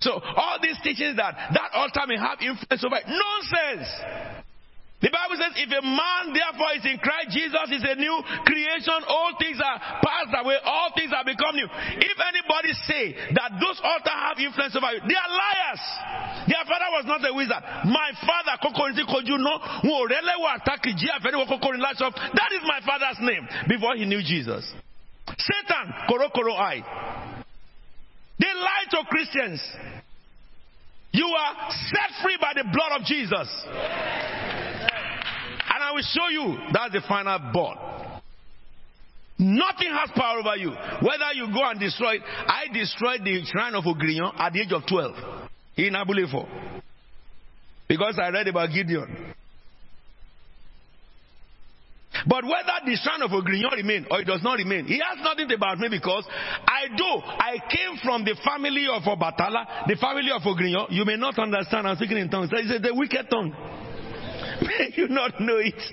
[0.00, 4.44] So all these teachings that that altar may have influence over it, nonsense.
[4.98, 8.98] The Bible says, if a man therefore is in Christ Jesus is a new creation,
[9.06, 11.70] all things are passed away, all things are become new.
[11.70, 13.04] If anybody say
[13.38, 15.82] that those altars have influence over you, they are liars.
[16.50, 17.62] Their father was not a wizard.
[17.86, 22.62] My father, Koko in Zod you know, who really were attacking lies of that is
[22.66, 24.66] my father's name before he knew Jesus.
[25.38, 26.82] Satan, Korokoro I.
[28.38, 29.62] They lie to Christians.
[31.12, 33.48] You are set free by the blood of Jesus.
[35.88, 37.78] I will show you that's the final board.
[39.38, 40.70] Nothing has power over you.
[40.70, 42.22] Whether you go and destroy it.
[42.26, 45.14] I destroyed the shrine of Ogrignon at the age of 12
[45.76, 46.46] in Abulefo.
[47.88, 49.32] Because I read about Gideon.
[52.26, 55.50] But whether the son of Ogrignon remain or it does not remain, he has nothing
[55.52, 56.26] about me because
[56.66, 57.22] I do.
[57.24, 60.88] I came from the family of Obatala, the family of Ogrignon.
[60.90, 61.86] You may not understand.
[61.86, 62.50] I'm speaking in tongues.
[62.52, 63.54] It's the wicked tongue.
[64.96, 65.74] You not know it.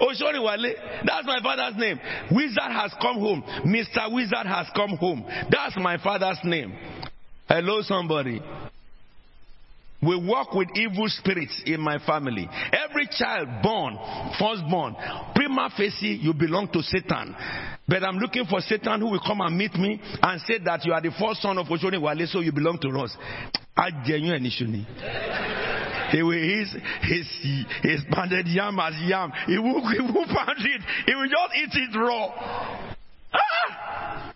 [0.00, 0.74] Oh, Oshori Wale,
[1.04, 1.98] that's my father's name.
[2.30, 3.42] Wizard has come home.
[3.66, 4.12] Mr.
[4.12, 5.24] Wizard has come home.
[5.50, 6.72] That's my father's name.
[7.48, 8.40] Hello, somebody.
[10.00, 12.48] We work with evil spirits in my family.
[12.72, 13.98] Every child born,
[14.38, 14.94] firstborn,
[15.34, 17.34] prima facie, you belong to Satan.
[17.88, 20.92] But I'm looking for Satan who will come and meet me and say that you
[20.92, 23.16] are the first son of Oshoni Wale, so you belong to us.
[23.76, 24.86] I genuine initially.
[26.10, 26.72] He will his
[27.02, 27.26] his
[27.82, 29.32] his pounded yam as yam.
[29.46, 30.80] He will he will pound it.
[31.06, 32.32] He will just eat it raw.
[33.32, 34.32] Ah!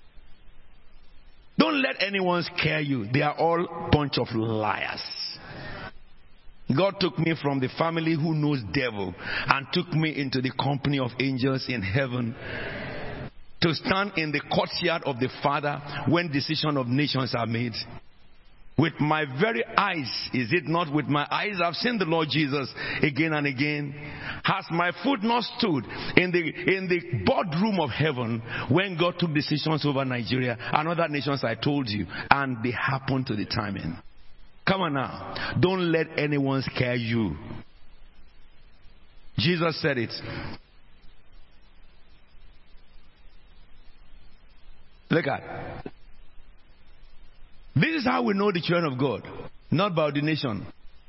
[1.58, 3.06] Don't Don't let anyone scare you.
[3.10, 5.00] They are all bunch of liars.
[6.76, 9.14] God took me from the family who knows devil
[9.46, 12.34] and took me into the company of angels in heaven
[13.62, 17.72] to stand in the courtyard of the Father when decision of nations are made.
[18.82, 22.68] With my very eyes, is it not with my eyes I've seen the Lord Jesus
[23.00, 23.94] again and again?
[24.42, 25.84] Has my foot not stood
[26.16, 26.40] in the
[26.76, 31.54] in the boardroom of heaven when God took decisions over Nigeria and other nations I
[31.54, 33.96] told you, and they happened to the timing?
[34.66, 35.54] Come on now.
[35.60, 37.36] Don't let anyone scare you.
[39.38, 40.12] Jesus said it.
[45.08, 45.86] Look at.
[47.74, 49.22] This is how we know the children of God,
[49.70, 50.66] not by ordination,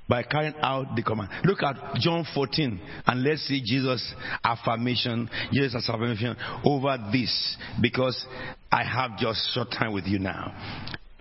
[0.08, 1.30] by carrying out the command.
[1.44, 4.14] Look at John 14 and let's see Jesus'
[4.44, 8.26] affirmation, Jesus' affirmation over this because
[8.72, 10.54] I have just short time with you now.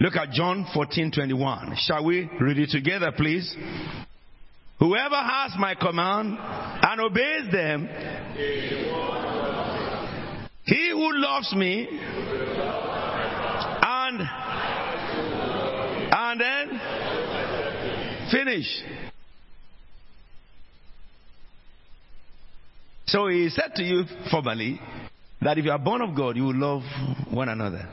[0.00, 1.76] Look at John 14 21.
[1.76, 3.54] Shall we read it together, please?
[4.78, 7.88] Whoever has my command and obeys them,
[10.64, 11.86] he who loves me
[13.82, 14.20] and
[16.32, 18.82] and then finish.
[23.06, 24.80] So he said to you formally
[25.42, 26.82] that if you are born of God, you will love
[27.30, 27.86] one another.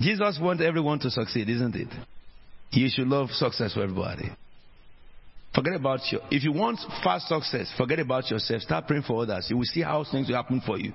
[0.00, 1.88] Jesus wants everyone to succeed, isn't it?
[2.70, 4.30] You should love success for everybody.
[5.54, 6.22] Forget about your.
[6.30, 8.62] If you want fast success, forget about yourself.
[8.62, 9.46] Start praying for others.
[9.50, 10.94] You will see how things will happen for you.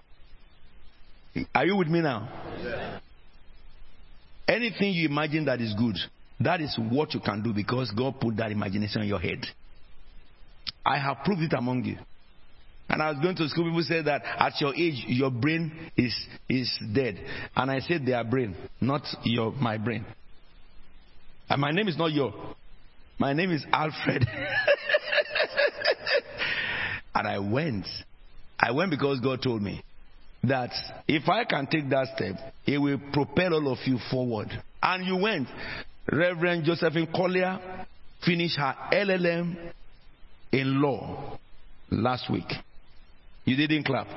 [1.56, 2.28] Are you with me now?
[2.62, 3.00] Yeah.
[4.50, 5.96] Anything you imagine that is good,
[6.40, 9.46] that is what you can do because God put that imagination in your head.
[10.84, 11.98] I have proved it among you.
[12.90, 16.16] And I was going to school, people said that at your age, your brain is,
[16.50, 17.24] is dead.
[17.56, 20.04] And I said their brain, not your, my brain.
[21.48, 22.34] And my name is not your.
[23.20, 24.26] My name is Alfred.
[27.14, 27.86] and I went.
[28.60, 29.84] I went because God told me
[30.44, 30.72] that
[31.08, 32.36] if I can take that step,
[32.66, 34.50] it will propel all of you forward.
[34.82, 35.48] And you went.
[36.12, 37.60] Reverend Josephine Collier
[38.26, 39.72] finished her LLM
[40.52, 41.38] in law
[41.92, 42.52] last week.
[43.46, 44.08] You didn't clap.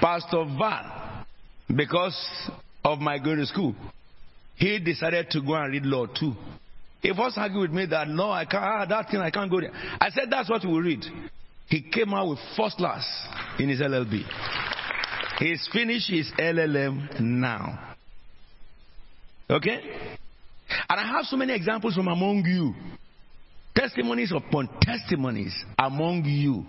[0.00, 1.24] Pastor Van,
[1.74, 2.50] because
[2.84, 3.74] of my going to school,
[4.56, 6.34] he decided to go and read law too.
[7.04, 9.60] He first argued with me that no, I can't, ah, that thing, I can't go
[9.60, 9.72] there.
[10.00, 11.04] I said, that's what we read.
[11.68, 13.04] He came out with first class
[13.58, 14.22] in his LLB.
[15.38, 17.94] He's finished his LLM now.
[19.50, 19.80] Okay?
[20.88, 22.74] And I have so many examples from among you.
[23.74, 26.64] Testimonies upon testimonies among you.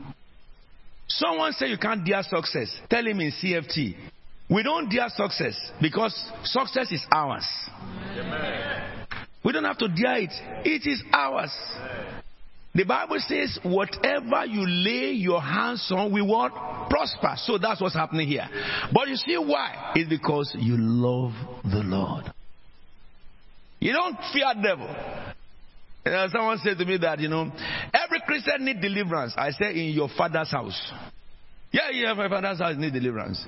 [1.07, 2.75] Someone say you can't dare success.
[2.89, 3.95] Tell him in CFT.
[4.49, 6.13] We don't dare success because
[6.43, 7.47] success is ours.
[8.17, 8.94] Amen.
[9.45, 10.33] We don't have to dare it.
[10.65, 11.51] It is ours.
[12.73, 16.51] The Bible says, whatever you lay your hands on will what?
[16.89, 17.35] Prosper.
[17.37, 18.49] So that's what's happening here.
[18.91, 19.93] But you see why?
[19.95, 21.31] It's because you love
[21.63, 22.25] the Lord.
[23.79, 24.93] You don't fear devil.
[26.05, 27.51] You know, someone said to me that, you know,
[27.93, 29.35] every Christian need deliverance.
[29.37, 30.91] I say in your father's house.
[31.71, 33.45] Yeah, yeah, my father's house need deliverance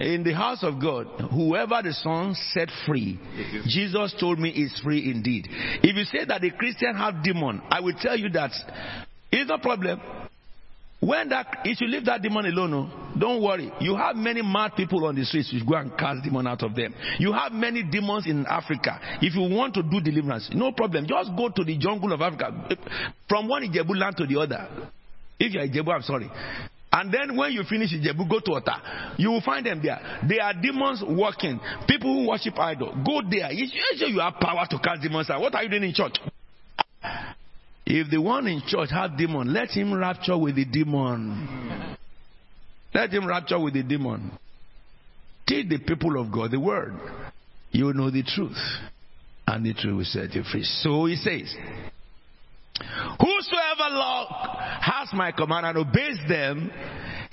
[0.00, 3.18] in the house of God, whoever the Son set free,
[3.66, 5.46] Jesus told me is free indeed.
[5.50, 8.50] If you say that a Christian have demon, I will tell you that
[9.30, 10.00] it's no problem.
[11.00, 13.72] When that, if you leave that demon alone, oh, don't worry.
[13.80, 15.50] You have many mad people on the streets.
[15.50, 16.94] You go and cast demon out of them.
[17.18, 19.00] You have many demons in Africa.
[19.22, 21.06] If you want to do deliverance, no problem.
[21.06, 22.52] Just go to the jungle of Africa,
[23.28, 24.68] from one Ijebu land to the other.
[25.38, 26.30] If you're Ijebu, I'm sorry.
[26.92, 29.14] And then when you finish Ijebu, go to Ota.
[29.16, 30.00] You will find them there.
[30.28, 31.60] They are demons working.
[31.88, 32.92] People who worship idol.
[33.06, 33.52] Go there.
[33.52, 33.68] You
[34.08, 35.40] you have power to cast demons out.
[35.40, 36.16] What are you doing in church?
[37.86, 41.96] If the one in church has demon, let him rapture with the demon.
[42.92, 44.32] Let him rapture with the demon.
[45.46, 46.94] Teach the people of God the word.
[47.70, 48.58] You know the truth.
[49.46, 50.62] And the truth will set you free.
[50.64, 51.54] So he says,
[53.18, 54.26] Whosoever has
[55.12, 55.66] my command.
[55.66, 56.70] And obeys them,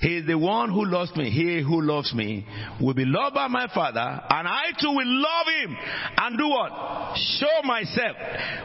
[0.00, 1.28] he is the one who loves me.
[1.28, 2.46] He who loves me
[2.80, 5.76] will be loved by my Father, and I too will love him
[6.18, 7.16] and do what?
[7.16, 8.16] Show myself.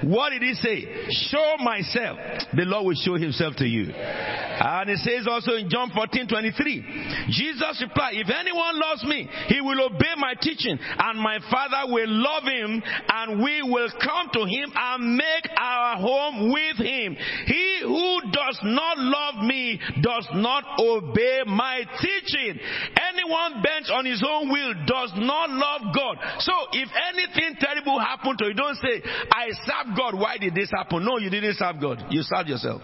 [0.04, 0.86] What did he say?
[1.10, 2.20] Show myself.
[2.54, 3.92] The Lord will show himself to you.
[3.94, 9.60] And it says also in John 14 23, Jesus replied, If anyone loves me, he
[9.60, 14.46] will obey my teaching, and my Father will love him, and we will come to
[14.46, 17.18] him and make our home with him.
[17.48, 22.60] He who does not love me does not obey my teaching.
[22.98, 26.18] Anyone bent on his own will does not love God.
[26.40, 29.02] So if anything terrible happened to you, don't say,
[29.32, 30.16] I serve God.
[30.16, 31.06] Why did this happen?
[31.06, 32.06] No, you didn't serve God.
[32.10, 32.82] You served yourself.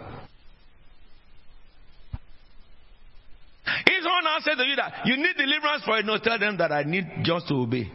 [3.85, 6.57] If someone now says to you that you need deliverance for it, no, tell them
[6.57, 7.91] that I need just to obey.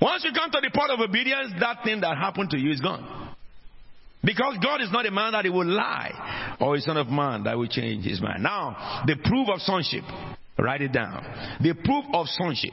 [0.00, 2.80] Once you come to the point of obedience, that thing that happened to you is
[2.80, 3.21] gone.
[4.24, 7.44] Because God is not a man that he will lie, or a son of man
[7.44, 8.42] that will change his mind.
[8.42, 10.04] Now, the proof of sonship.
[10.58, 11.24] Write it down.
[11.60, 12.72] The proof of sonship.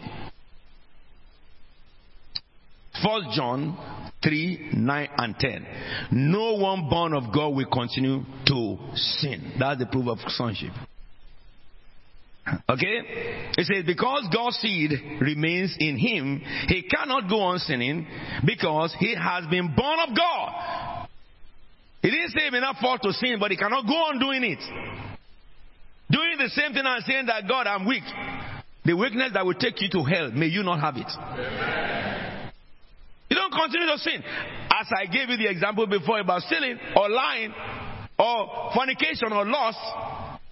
[3.01, 3.77] First John
[4.23, 5.67] 3, 9 and 10.
[6.11, 9.53] No one born of God will continue to sin.
[9.57, 10.73] That's the proof of sonship.
[12.69, 13.51] Okay?
[13.57, 18.07] It says, because God's seed remains in him, he cannot go on sinning
[18.45, 21.07] because he has been born of God.
[22.01, 24.43] He didn't say he may not fall to sin, but he cannot go on doing
[24.43, 24.59] it.
[26.11, 28.03] Doing the same thing and saying that God, I'm weak.
[28.85, 31.11] The weakness that will take you to hell, may you not have it.
[33.29, 34.23] You don't continue to sin.
[34.71, 37.53] As I gave you the example before about stealing or lying
[38.17, 39.77] or fornication or lust,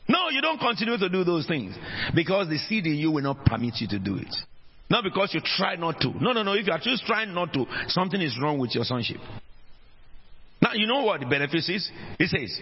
[0.10, 1.76] no, you don't continue to do those things
[2.14, 4.34] because the seed in you will not permit you to do it.
[4.90, 6.12] Not because you try not to.
[6.22, 6.54] No, no, no.
[6.54, 9.18] If you are just trying not to, something is wrong with your sonship.
[10.62, 11.90] Now, you know what the benefits is?
[12.20, 12.60] It says,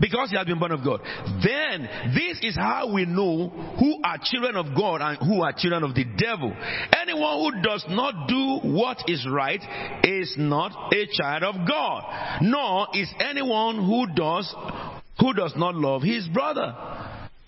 [0.00, 1.00] because he has been born of God.
[1.42, 5.82] Then this is how we know who are children of God and who are children
[5.82, 6.54] of the devil.
[7.00, 9.60] Anyone who does not do what is right
[10.04, 14.54] is not a child of God, nor is anyone who does
[15.20, 16.74] who does not love his brother.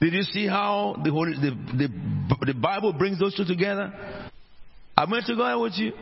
[0.01, 3.93] Did you see how the Holy the, the, the Bible brings those two together?
[4.97, 5.93] Am I to go ahead with you?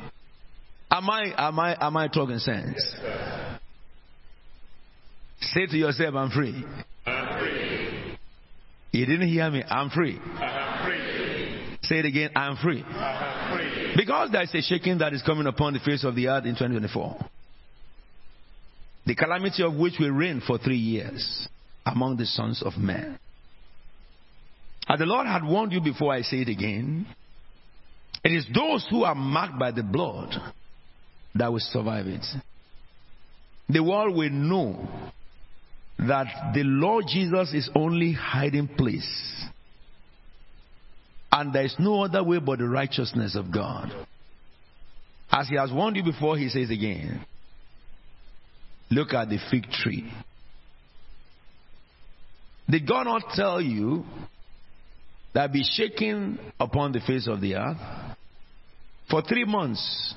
[0.98, 2.74] Am I am I am I talking sense?
[3.00, 3.60] Yes,
[5.40, 6.64] Say to yourself, I'm free.
[7.06, 8.18] I'm free.
[8.90, 9.62] You didn't hear me.
[9.62, 10.18] I'm free.
[10.18, 11.78] I'm free.
[11.82, 12.30] Say it again.
[12.34, 12.82] I'm free.
[12.82, 13.92] I'm free.
[13.96, 16.54] Because there is a shaking that is coming upon the face of the earth in
[16.54, 17.16] 2024.
[19.06, 21.46] The calamity of which will reign for three years
[21.86, 23.20] among the sons of men.
[24.88, 27.06] As the Lord had warned you before I say it again,
[28.24, 30.34] it is those who are marked by the blood
[31.38, 32.24] that will survive it.
[33.68, 34.88] The world will know
[35.98, 39.44] that the Lord Jesus is only hiding place.
[41.30, 43.92] And there is no other way but the righteousness of God.
[45.30, 47.24] As he has warned you before, he says again,
[48.90, 50.10] look at the fig tree.
[52.70, 54.04] Did God not tell you
[55.34, 57.76] that be shaken upon the face of the earth
[59.10, 60.14] for three months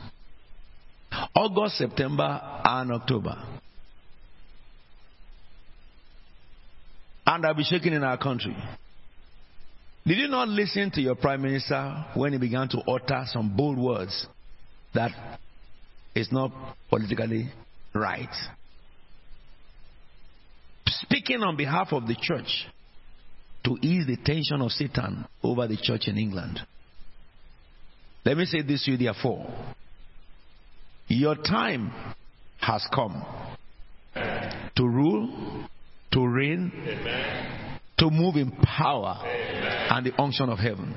[1.42, 3.36] August, September, and October.
[7.26, 8.56] And I'll be shaking in our country.
[10.06, 13.80] Did you not listen to your prime minister when he began to utter some bold
[13.80, 14.28] words
[14.94, 15.40] that
[16.14, 16.52] is not
[16.90, 17.52] politically
[17.96, 18.30] right?
[20.88, 22.68] Speaking on behalf of the church
[23.64, 26.60] to ease the tension of Satan over the church in England.
[28.26, 29.48] Let me say this to you, therefore.
[31.12, 31.92] Your time
[32.62, 33.26] has come
[34.78, 35.68] to rule,
[36.14, 37.80] to reign, Amen.
[37.98, 39.88] to move in power Amen.
[39.90, 40.96] and the unction of heaven.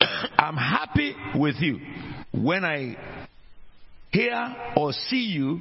[0.38, 1.80] I'm happy with you
[2.32, 2.96] when I
[4.12, 5.60] hear or see you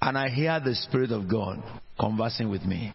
[0.00, 1.62] and I hear the Spirit of God
[2.00, 2.94] conversing with me.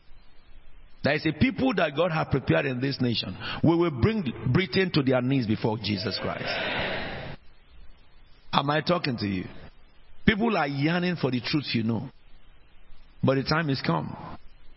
[1.04, 3.38] There is a people that God has prepared in this nation.
[3.64, 6.50] We will bring Britain to their knees before Jesus Christ.
[8.52, 9.46] Am I talking to you?
[10.30, 12.08] People are yearning for the truth you know.
[13.24, 14.16] But the time is come.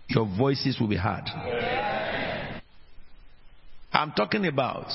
[0.08, 1.24] Your voices will be heard.
[3.92, 4.86] I'm talking about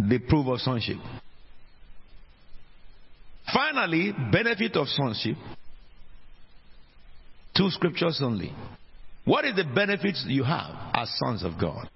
[0.00, 0.96] the proof of sonship.
[3.54, 5.36] Finally, benefit of sonship.
[7.56, 8.52] Two scriptures only.
[9.24, 11.88] What is the benefits you have as sons of God?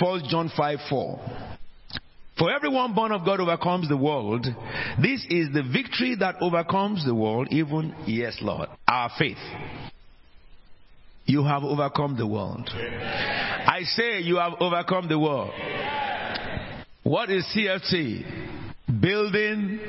[0.00, 1.51] First John 5 4.
[2.38, 4.46] For everyone born of God overcomes the world.
[5.00, 9.36] This is the victory that overcomes the world, even, yes, Lord, our faith.
[11.26, 12.68] You have overcome the world.
[12.72, 15.52] I say you have overcome the world.
[17.02, 19.00] What is CFT?
[19.00, 19.80] Building.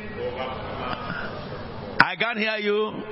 [1.99, 3.03] I can't hear you.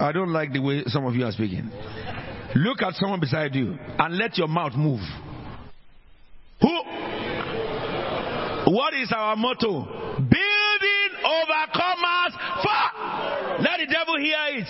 [0.00, 1.70] I don't like the way some of you are speaking.
[2.54, 5.00] Look at someone beside you and let your mouth move.
[6.60, 6.82] Who?
[8.72, 9.84] What is our motto?
[10.18, 12.32] Building overcomers
[12.62, 13.62] for.
[13.62, 14.68] Let the devil hear it.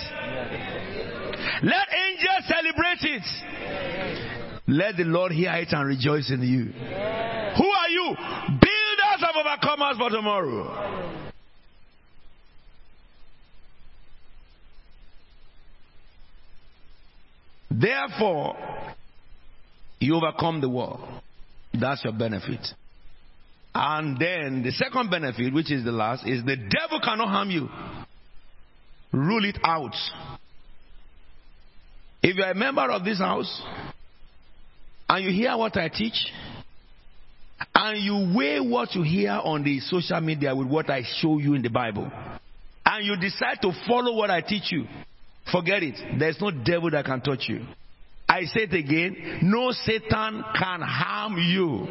[1.63, 3.23] Let angels celebrate it.
[4.69, 6.65] Let the Lord hear it and rejoice in you.
[6.67, 8.15] Who are you?
[8.61, 11.19] Builders of overcomers for tomorrow.
[17.71, 18.57] Therefore,
[20.01, 21.01] you overcome the world.
[21.73, 22.67] That's your benefit.
[23.75, 27.69] And then the second benefit, which is the last, is the devil cannot harm you.
[29.13, 29.95] Rule it out.
[32.23, 33.63] If you're a member of this house
[35.09, 36.33] and you hear what I teach,
[37.75, 41.55] and you weigh what you hear on the social media with what I show you
[41.55, 42.11] in the Bible,
[42.85, 44.87] and you decide to follow what I teach you,
[45.53, 46.19] forget it.
[46.19, 47.65] There's no devil that can touch you.
[48.29, 51.89] I say it again, no Satan can harm you.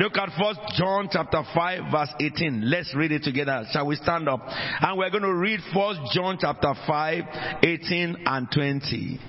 [0.00, 2.70] Look at First John chapter 5 verse 18.
[2.70, 3.64] Let's read it together.
[3.72, 4.40] Shall we stand up?
[4.46, 7.24] And we're going to read First John chapter 5,
[7.62, 9.20] 18 and 20.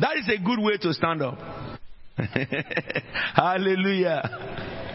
[0.00, 1.38] That is a good way to stand up.
[3.34, 4.89] Hallelujah.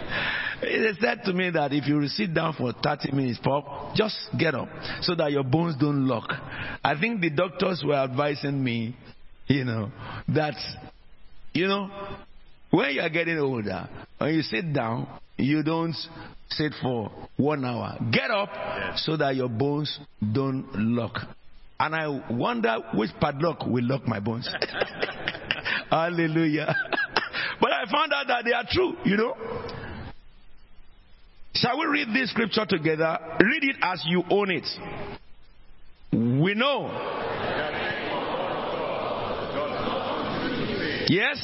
[0.61, 4.55] It said to me that if you sit down for 30 minutes, Pop, just get
[4.55, 4.69] up
[5.01, 6.29] so that your bones don't lock.
[6.83, 8.95] I think the doctors were advising me,
[9.47, 9.91] you know,
[10.29, 10.55] that,
[11.53, 11.89] you know,
[12.71, 15.07] when you are getting older, when you sit down,
[15.37, 15.95] you don't
[16.49, 17.97] sit for one hour.
[18.11, 18.49] Get up
[18.97, 19.99] so that your bones
[20.33, 21.19] don't lock.
[21.79, 24.49] And I wonder which padlock will lock my bones.
[25.89, 26.73] Hallelujah.
[27.61, 29.35] but I found out that they are true, you know.
[31.55, 33.17] Shall we read this scripture together?
[33.39, 34.67] Read it as you own it.
[36.11, 36.89] We know.
[41.07, 41.37] Yes?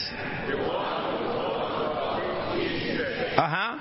[3.38, 3.78] Uh huh.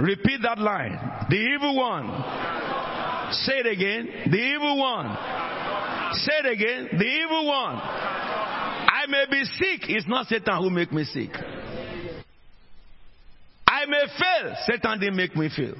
[0.00, 1.26] Repeat that line.
[1.28, 2.06] The evil one.
[3.32, 4.30] Say it again.
[4.30, 5.16] The evil one.
[6.12, 6.88] Say it again.
[6.96, 7.74] The evil one.
[7.74, 9.88] I may be sick.
[9.88, 11.30] It's not Satan who make me sick.
[13.78, 14.56] I may fail.
[14.66, 15.74] Satan didn't make me fail.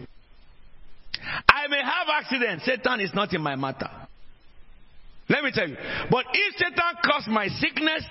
[1.48, 2.62] I may have accident.
[2.64, 3.90] Satan is not in my matter.
[5.28, 5.76] Let me tell you.
[6.10, 8.04] But if Satan caused my sickness,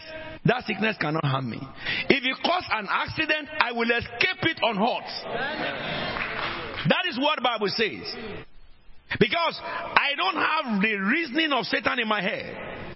[0.45, 1.61] that sickness cannot harm me.
[2.09, 5.05] If he caused an accident, I will escape it unhurt.
[6.89, 8.13] That is what the Bible says.
[9.19, 12.86] Because I don't have the reasoning of Satan in my head.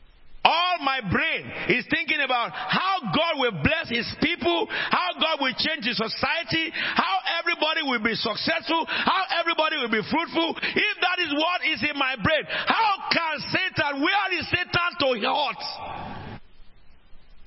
[0.52, 1.48] All my brain
[1.80, 6.76] is thinking about how God will bless his people, how God will change his society,
[6.76, 10.56] how everybody will be successful, how everybody will be fruitful.
[10.60, 15.08] If that is what is in my brain, how can Satan, where is Satan to
[15.24, 15.64] hurt?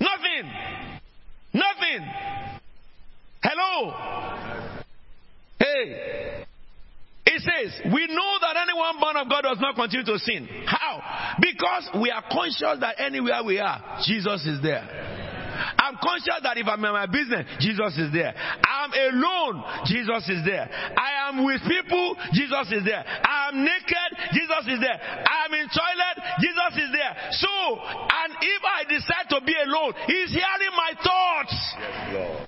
[0.01, 0.45] Nothing.
[1.53, 2.03] Nothing.
[3.43, 3.93] Hello.
[5.59, 6.47] Hey.
[7.35, 10.47] It says, we know that anyone born of God does not continue to sin.
[10.67, 11.35] How?
[11.43, 14.87] Because we are conscious that anywhere we are, Jesus is there.
[15.79, 18.35] I'm conscious that if I'm in my business, Jesus is there.
[18.63, 20.67] I'm alone, Jesus is there.
[20.71, 23.03] I am with people, Jesus is there.
[23.03, 24.99] I'm naked, Jesus is there.
[24.99, 27.13] I'm in toilet, Jesus is there.
[27.39, 31.55] So, and if I decide to be alone, He's hearing my thoughts.
[32.15, 32.47] Yes,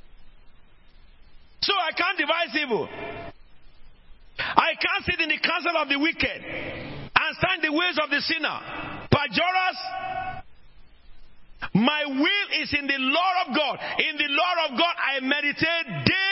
[1.63, 2.89] So I can't devise evil.
[4.39, 8.21] I can't sit in the council of the wicked and stand the ways of the
[8.21, 8.59] sinner.
[9.11, 9.79] Pajoras,
[11.75, 13.79] my will is in the law of God.
[13.99, 16.26] In the law of God, I meditate day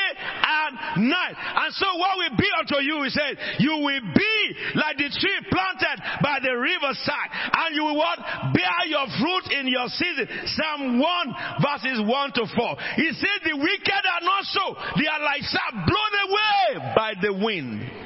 [0.98, 1.34] night.
[1.36, 4.34] And so, what will be unto you, he said, you will be
[4.74, 8.18] like the tree planted by the riverside, and you will what?
[8.52, 10.26] Bear your fruit in your season.
[10.56, 12.76] Psalm 1, verses 1 to 4.
[12.96, 14.64] He said, The wicked are not so,
[14.98, 18.04] they are like sap blown away by the wind.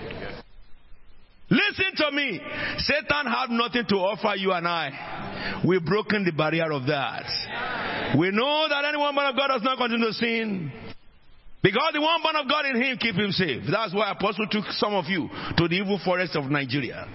[1.51, 2.41] Listen to me.
[2.77, 5.63] Satan had nothing to offer you and I.
[5.67, 8.17] We've broken the barrier of that.
[8.19, 10.73] We know that anyone born of God does not continue to sin.
[11.63, 13.65] Because the one born of God in him keep him safe.
[13.71, 17.09] That's why Apostle took some of you to the evil forest of Nigeria.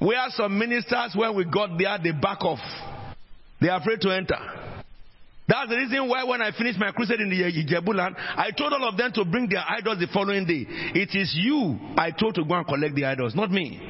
[0.00, 2.60] We Where some ministers, when we got there, they back off.
[3.60, 4.38] They are afraid to enter.
[5.46, 8.88] That's the reason why when I finished my crusade in the Ijebuland, I told all
[8.88, 10.64] of them to bring their idols the following day.
[10.68, 13.80] It is you I told to go and collect the idols, not me.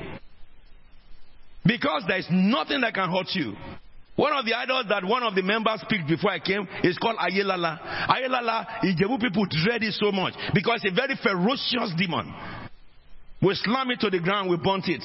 [1.64, 3.55] Because there is nothing that can hurt you.
[4.16, 7.16] One of the idols that one of the members picked before I came is called
[7.16, 8.07] Ayelala.
[8.09, 12.32] Ayelala, Ijebu people dread it so much because it's a very ferocious demon.
[13.43, 15.03] We slam it to the ground, we burnt it.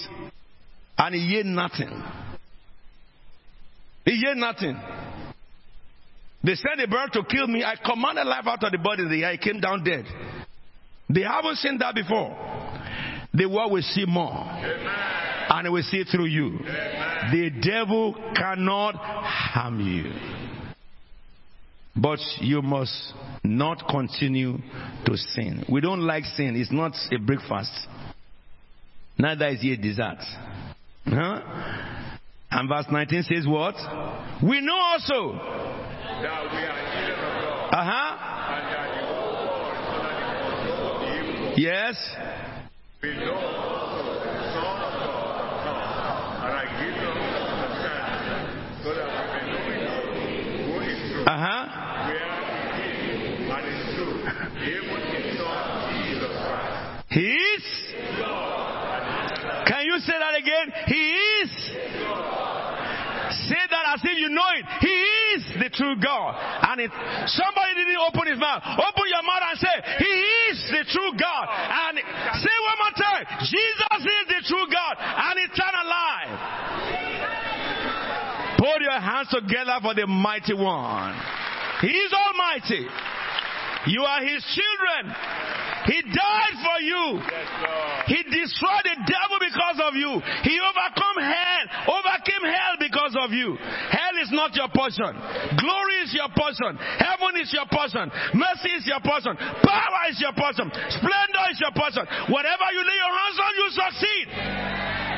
[0.97, 2.03] And he heard nothing.
[4.05, 4.79] He heard nothing.
[6.43, 7.63] They sent a bird to kill me.
[7.63, 9.07] I commanded life out of the body.
[9.09, 10.05] The air came down dead.
[11.09, 12.37] They haven't seen that before.
[13.33, 14.31] The world will see more.
[14.31, 15.28] Amen.
[15.49, 16.59] And it will see through you.
[16.59, 20.11] The devil cannot harm you.
[21.95, 23.13] But you must
[23.43, 24.57] not continue
[25.05, 25.65] to sin.
[25.69, 26.55] We don't like sin.
[26.55, 27.71] It's not a breakfast.
[29.17, 30.19] Neither is it a dessert.
[31.05, 31.41] Huh?
[32.51, 33.75] And verse 19 says what?
[34.43, 37.73] We know also that we are children of God.
[37.73, 38.19] Uh huh.
[41.57, 41.95] Yes.
[43.03, 45.89] We know also the Son of God
[46.45, 47.09] and I give you
[47.51, 48.43] understanding
[48.83, 51.18] so that we may know him who is true.
[51.18, 51.18] Uh huh.
[51.18, 51.18] We are in him and is true.
[51.18, 51.18] Even his Son Jesus
[56.39, 57.05] Christ.
[57.09, 57.65] He is.
[59.65, 60.71] Can you say that again?
[60.87, 61.51] He is.
[63.49, 64.65] Say that as if you know it.
[64.81, 64.97] He
[65.37, 66.37] is the true God.
[66.69, 66.91] And if
[67.29, 70.13] somebody didn't open his mouth, open your mouth and say, He
[70.49, 71.45] is the true God.
[71.49, 71.97] And
[72.41, 77.49] say one more time, Jesus is the true God and eternal life.
[78.59, 81.15] Put your hands together for the mighty one.
[81.81, 82.87] He is almighty.
[83.87, 85.15] You are his children.
[85.87, 87.05] He died for you.
[88.11, 90.19] He destroyed the devil because of you.
[90.43, 91.63] He overcome hell,
[91.95, 93.55] overcame hell because of you.
[93.55, 95.09] Hell is not your portion.
[95.55, 96.75] Glory is your portion.
[96.77, 98.11] Heaven is your portion.
[98.35, 99.33] Mercy is your portion.
[99.39, 100.67] Power is your portion.
[100.67, 102.03] Splendor is your portion.
[102.27, 105.08] Whatever you lay your hands on, you succeed.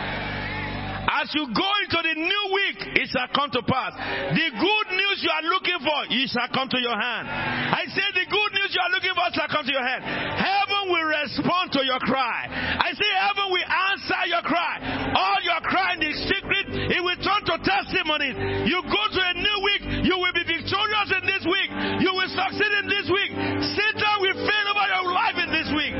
[1.12, 3.92] As you go into the new week, it shall come to pass.
[4.32, 7.28] The good news you are looking for, it shall come to your hand.
[7.28, 10.08] I say the good news you are looking for shall come to your hand.
[10.08, 12.48] Heaven will respond to your cry.
[12.80, 15.12] I say heaven will answer your cry.
[15.12, 18.72] All your cry in the secret, it will turn to testimonies.
[18.72, 21.70] You go to a new week, you will be victorious in this week.
[22.08, 23.32] You will succeed in this week.
[23.76, 25.96] Satan will fail over your life in this week.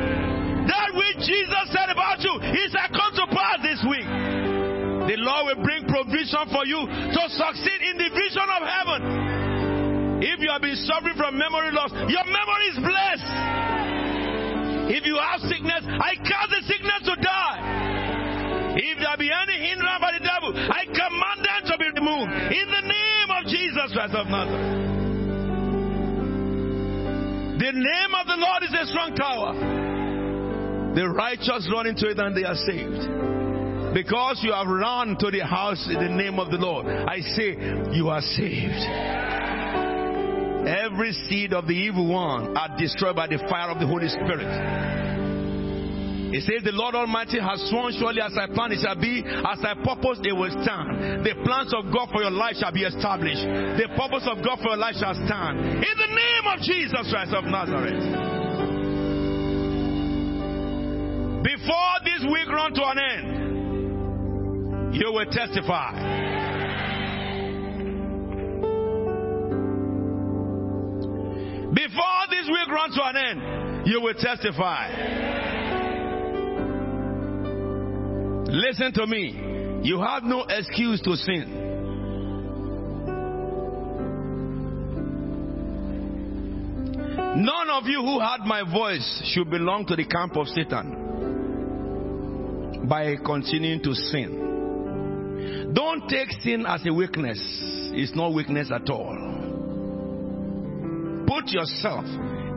[0.72, 2.88] That which Jesus said about you, it shall
[5.12, 10.24] The Lord will bring provision for you to succeed in the vision of heaven.
[10.24, 13.28] If you have been suffering from memory loss, your memory is blessed.
[14.88, 17.60] If you have sickness, I cause the sickness to die.
[18.80, 22.32] If there be any hindrance by the devil, I command them to be removed.
[22.56, 24.80] In the name of Jesus Christ of Nazareth.
[27.60, 29.60] The name of the Lord is a strong tower.
[30.96, 33.41] The righteous run into it and they are saved.
[33.94, 37.58] Because you have run to the house in the name of the Lord, I say
[37.92, 39.32] you are saved.
[40.68, 45.12] Every seed of the evil one are destroyed by the fire of the Holy Spirit.
[46.32, 49.60] He says, The Lord Almighty has sworn, surely as I plan, it shall be, as
[49.60, 51.28] I purpose, it will stand.
[51.28, 53.44] The plans of God for your life shall be established.
[53.44, 55.60] The purpose of God for your life shall stand.
[55.60, 58.00] In the name of Jesus Christ of Nazareth.
[61.44, 63.52] Before this week run to an end,
[64.94, 65.92] you will testify.
[71.74, 74.90] Before this week runs to an end, you will testify.
[78.48, 79.80] Listen to me.
[79.84, 81.58] You have no excuse to sin.
[87.44, 90.98] None of you who heard my voice should belong to the camp of Satan
[92.88, 94.52] by continuing to sin.
[95.74, 97.40] Don't take sin as a weakness.
[97.94, 99.16] It's not weakness at all.
[101.28, 102.06] Put yourself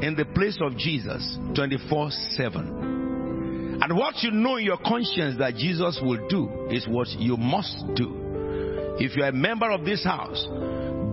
[0.02, 3.78] in the place of Jesus 24 7.
[3.80, 7.84] And what you know in your conscience that Jesus will do is what you must
[7.94, 8.96] do.
[8.98, 10.46] If you're a member of this house,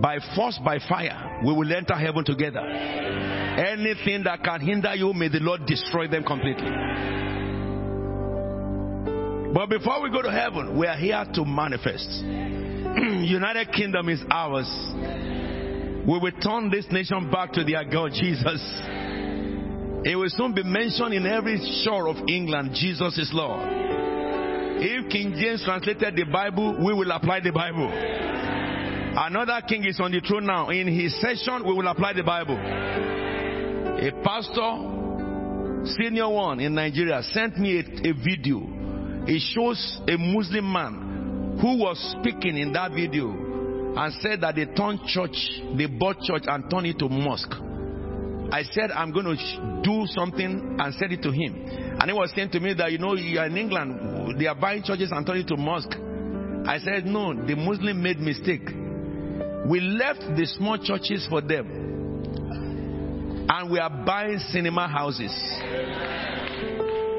[0.00, 2.60] by force, by fire, we will enter heaven together.
[2.60, 6.70] Anything that can hinder you, may the Lord destroy them completely.
[9.52, 12.08] But before we go to heaven, we are here to manifest.
[12.24, 14.66] United Kingdom is ours.
[16.06, 18.62] We will turn this nation back to their God, Jesus.
[20.04, 23.60] It will soon be mentioned in every shore of England, Jesus is Lord.
[24.80, 27.90] If King James translated the Bible, we will apply the Bible.
[29.14, 30.70] Another king is on the throne now.
[30.70, 32.56] In his session, we will apply the Bible.
[32.56, 38.71] A pastor, senior one in Nigeria, sent me a, a video
[39.26, 44.66] it shows a Muslim man who was speaking in that video and said that they
[44.66, 45.36] turned church,
[45.76, 47.52] they bought church and turned it to mosque.
[48.52, 51.66] I said, I'm going to do something and said it to him.
[51.98, 54.54] And he was saying to me that, you know, you are in England, they are
[54.54, 55.94] buying churches and turning it to mosque.
[56.66, 58.68] I said, no, the Muslim made mistake.
[59.66, 61.66] We left the small churches for them.
[63.48, 65.32] And we are buying cinema houses.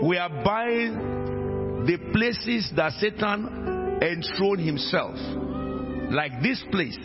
[0.03, 1.12] We are buying
[1.85, 5.15] the places that Satan enthroned himself.
[6.11, 6.97] Like this place.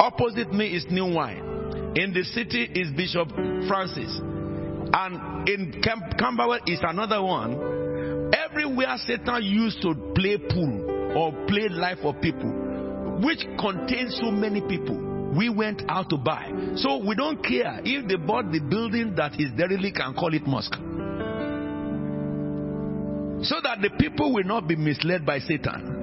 [0.00, 1.94] Opposite me is New Wine.
[1.96, 3.28] In the city is Bishop
[3.68, 4.20] Francis.
[4.92, 8.32] And in Camp- Camberwell is another one.
[8.34, 12.50] Everywhere Satan used to play pool or play life for people,
[13.22, 14.96] which contains so many people,
[15.36, 16.50] we went out to buy.
[16.76, 20.46] So we don't care if they bought the building that is derelict and call it
[20.46, 20.74] mosque.
[23.42, 26.00] So that the people will not be misled by Satan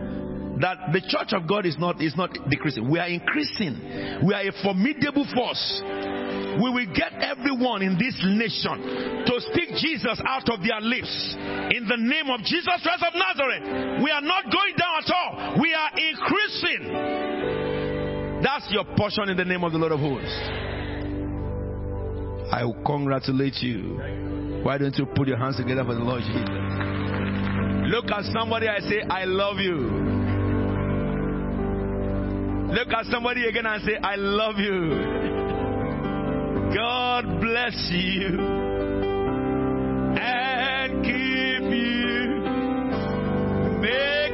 [0.61, 2.89] that the church of God is not is not decreasing.
[2.89, 4.25] We are increasing.
[4.25, 5.81] We are a formidable force.
[6.57, 11.35] We will get everyone in this nation to speak Jesus out of their lips.
[11.77, 14.01] In the name of Jesus Christ of Nazareth.
[14.01, 15.61] We are not going down at all.
[15.61, 16.81] We are increasing.
[18.41, 20.33] That's your portion in the name of the Lord of hosts.
[22.51, 24.61] I will congratulate you.
[24.63, 26.96] Why don't you put your hands together for the Lord Jesus?
[27.87, 29.77] Look at somebody I say, I love you.
[32.73, 34.89] Look at somebody again and say, I love you.
[36.75, 38.37] God bless you
[40.19, 42.41] and keep you.
[43.79, 44.26] Make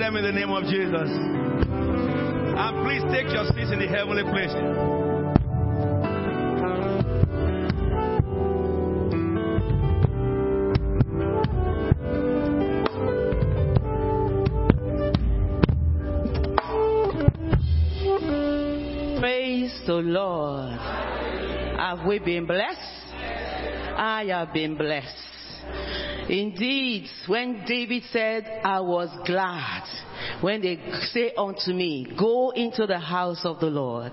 [0.00, 1.10] them in the name of Jesus.
[1.10, 4.56] And please take your seats in the heavenly places.
[19.20, 20.78] Praise the Lord.
[21.78, 22.78] Have we been blessed?
[23.96, 25.29] I have been blessed.
[26.30, 29.82] Indeed, when David said, I was glad
[30.40, 30.78] when they
[31.12, 34.12] say unto me, Go into the house of the Lord.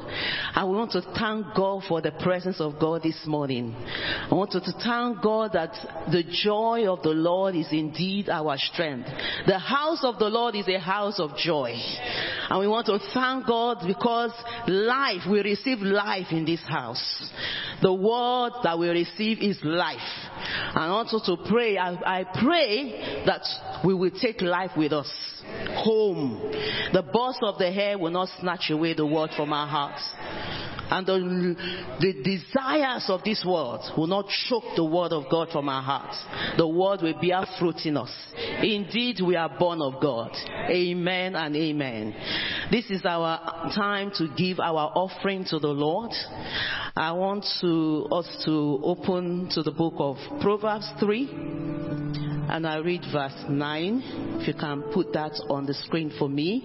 [0.55, 3.75] I want to thank God for the presence of God this morning.
[3.75, 5.73] I want to thank God that
[6.11, 9.09] the joy of the Lord is indeed our strength.
[9.45, 11.75] The house of the Lord is a house of joy.
[12.49, 14.31] And we want to thank God because
[14.67, 17.31] life, we receive life in this house.
[17.81, 19.97] The word that we receive is life.
[20.73, 23.41] And also to pray, I, I pray that
[23.85, 25.11] we will take life with us
[25.75, 26.39] home.
[26.93, 30.03] The boss of the hair will not snatch away the word from our hearts.
[30.89, 31.55] And the,
[31.99, 36.17] the desires of this world will not choke the word of God from our hearts.
[36.57, 38.11] The word will bear fruit in us.
[38.61, 40.31] Indeed, we are born of God.
[40.69, 42.15] Amen and amen.
[42.71, 46.11] This is our time to give our offering to the Lord.
[46.95, 51.29] I want to, us to open to the book of Proverbs 3.
[52.49, 54.39] And I read verse 9.
[54.39, 56.63] If you can put that on the screen for me.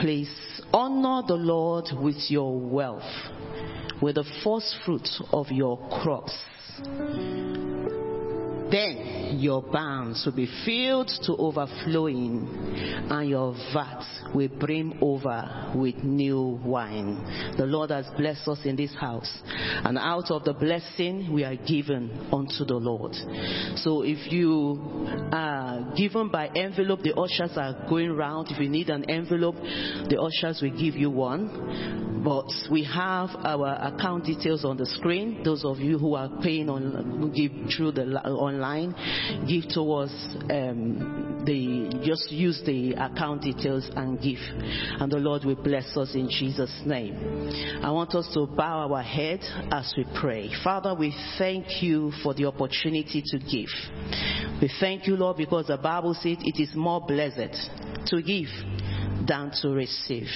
[0.00, 0.30] Please
[0.72, 3.02] honor the Lord with your wealth,
[4.00, 7.55] with the first fruit of your crops.
[8.70, 12.48] Then your barns will be filled to overflowing,
[13.10, 17.54] and your vats will brim over with new wine.
[17.56, 21.56] The Lord has blessed us in this house, and out of the blessing we are
[21.56, 23.14] given unto the Lord.
[23.76, 24.78] So if you
[25.32, 28.48] are given by envelope, the ushers are going round.
[28.50, 32.22] If you need an envelope, the ushers will give you one.
[32.24, 35.44] But we have our account details on the screen.
[35.44, 38.20] Those of you who are paying on, give through the li-
[38.56, 38.94] online,
[39.46, 40.12] give towards
[40.50, 44.38] um, the just use the account details and give,
[45.00, 47.14] and the Lord will bless us in Jesus' name.
[47.82, 50.50] I want us to bow our head as we pray.
[50.64, 53.68] Father, we thank you for the opportunity to give.
[54.60, 57.70] We thank you, Lord, because the Bible says it is more blessed
[58.06, 58.48] to give
[59.26, 60.28] than to receive.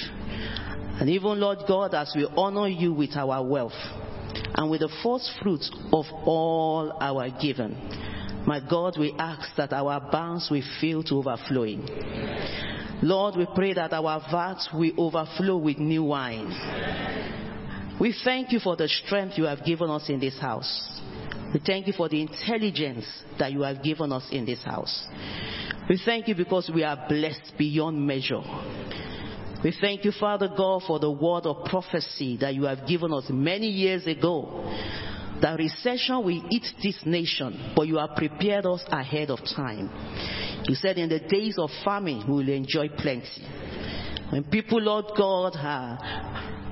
[1.00, 3.72] And even, Lord God, as we honor you with our wealth
[4.54, 7.76] and with the first fruits of all our giving,
[8.46, 11.86] my God, we ask that our barns will fill to overflowing.
[13.02, 16.50] Lord, we pray that our vats will overflow with new wine.
[18.00, 21.00] We thank you for the strength you have given us in this house.
[21.52, 23.04] We thank you for the intelligence
[23.38, 25.06] that you have given us in this house.
[25.88, 28.40] We thank you because we are blessed beyond measure.
[29.62, 33.24] We thank you, Father God, for the word of prophecy that you have given us
[33.28, 34.64] many years ago.
[35.42, 39.90] That recession will eat this nation, but you have prepared us ahead of time.
[40.66, 43.42] You said in the days of famine, we will enjoy plenty.
[44.30, 46.69] When people, Lord God, are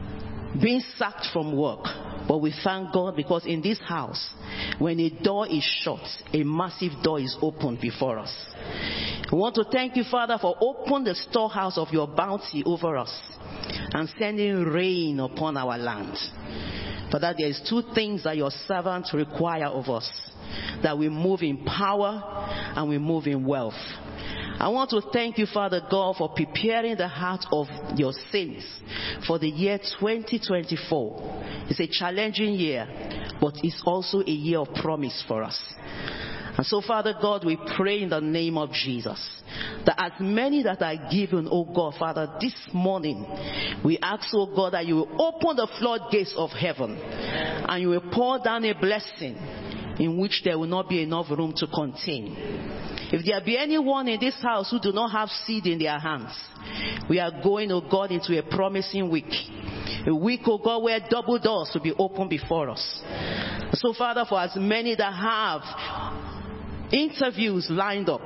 [0.61, 1.85] being sacked from work,
[2.27, 4.31] but we thank God because in this house,
[4.79, 6.01] when a door is shut,
[6.33, 8.33] a massive door is opened before us.
[9.31, 13.13] We want to thank you, Father, for opening the storehouse of your bounty over us
[13.93, 16.17] and sending rain upon our land.
[17.11, 20.09] Father, there is two things that your servants require of us.
[20.83, 22.23] That we move in power
[22.75, 23.75] and we move in wealth.
[24.61, 28.67] I want to thank you, Father God, for preparing the heart of your saints
[29.25, 31.67] for the year 2024.
[31.69, 32.87] It's a challenging year,
[33.41, 35.57] but it's also a year of promise for us.
[36.57, 39.25] And so, Father God, we pray in the name of Jesus
[39.87, 43.25] that as many that are given, oh God, Father, this morning,
[43.85, 48.11] we ask, oh God, that you will open the floodgates of heaven and you will
[48.13, 49.37] pour down a blessing
[49.99, 52.37] in which there will not be enough room to contain.
[53.11, 56.31] If there be anyone in this house who do not have seed in their hands,
[57.09, 59.33] we are going, oh God, into a promising week.
[60.07, 63.03] A week, oh God, where double doors will be open before us.
[63.73, 65.63] So, Father, for as many that have
[66.93, 68.21] interviews lined up,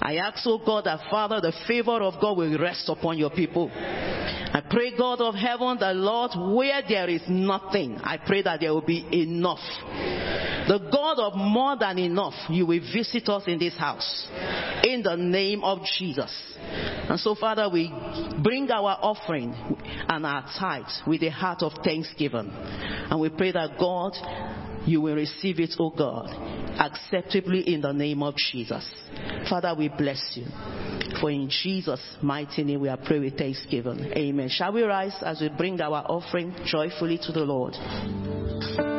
[0.00, 3.70] I ask, oh God, that Father, the favor of God will rest upon your people.
[3.72, 8.72] I pray, God of heaven, that Lord, where there is nothing, I pray that there
[8.72, 9.60] will be enough.
[10.68, 14.26] The God of more than enough, you will visit us in this house.
[14.82, 16.32] In the name of Jesus.
[17.08, 17.92] And so, Father, we
[18.42, 19.54] bring our offering
[20.08, 22.50] and our tithes with a heart of thanksgiving.
[22.52, 24.12] And we pray that God,
[24.86, 26.30] you will receive it, O God,
[26.78, 28.88] acceptably in the name of Jesus.
[29.48, 30.46] Father, we bless you.
[31.20, 34.12] For in Jesus' mighty name we are praying with thanksgiving.
[34.16, 34.48] Amen.
[34.48, 38.95] Shall we rise as we bring our offering joyfully to the Lord?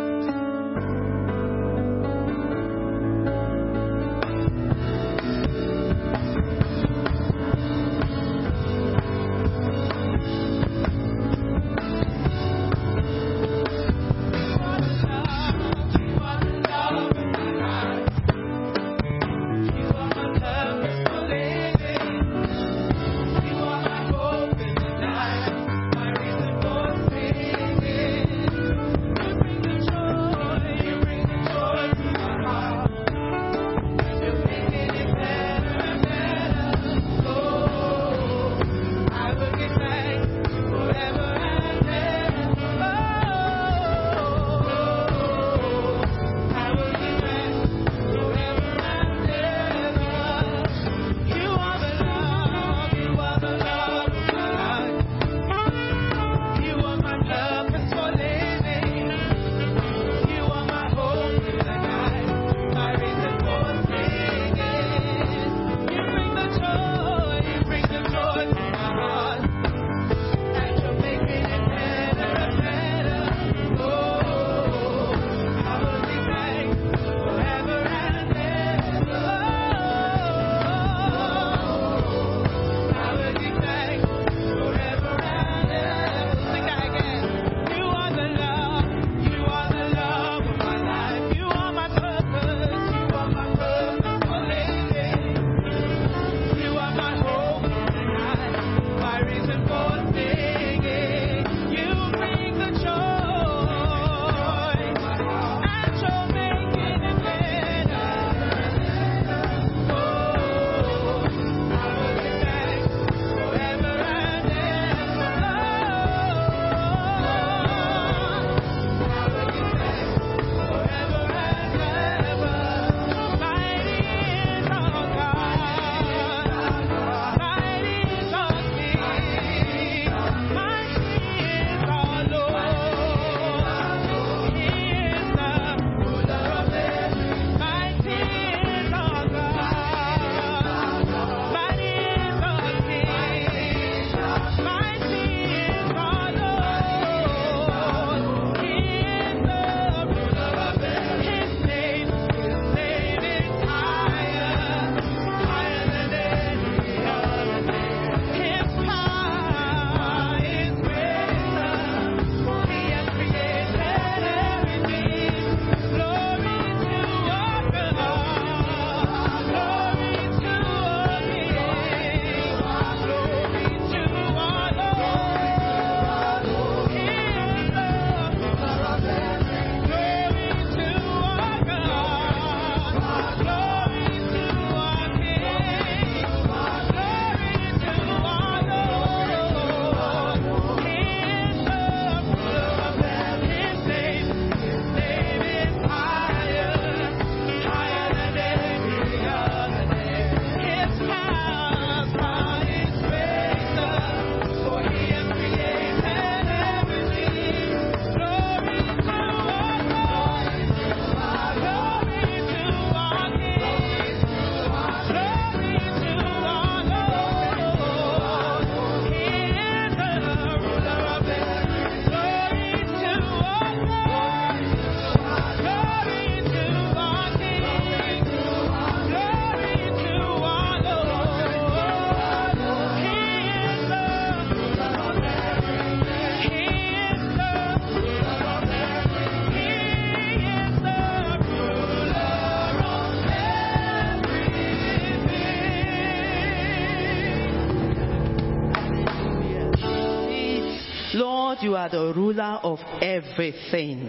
[251.58, 254.08] Lord, you are the ruler of everything.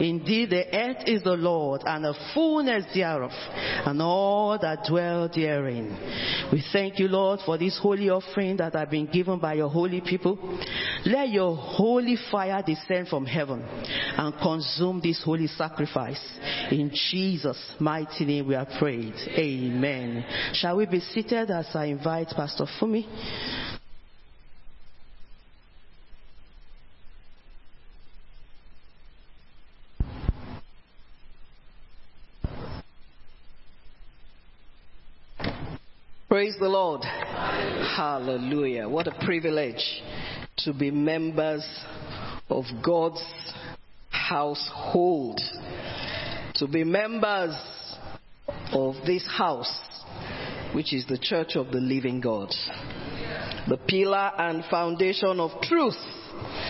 [0.00, 6.48] Indeed, the earth is the Lord and the fullness thereof, and all that dwell therein.
[6.52, 10.00] We thank you, Lord, for this holy offering that have been given by your holy
[10.00, 10.38] people.
[11.06, 16.20] Let your holy fire descend from heaven and consume this holy sacrifice.
[16.70, 19.14] In Jesus' mighty name we are prayed.
[19.28, 20.24] Amen.
[20.54, 23.67] Shall we be seated as I invite Pastor Fumi?
[36.38, 37.02] Praise the Lord.
[37.02, 38.88] Hallelujah.
[38.88, 40.04] What a privilege
[40.58, 41.68] to be members
[42.48, 43.24] of God's
[44.08, 45.40] household.
[46.54, 47.56] To be members
[48.70, 49.80] of this house,
[50.72, 52.50] which is the church of the living God.
[53.66, 55.98] The pillar and foundation of truth.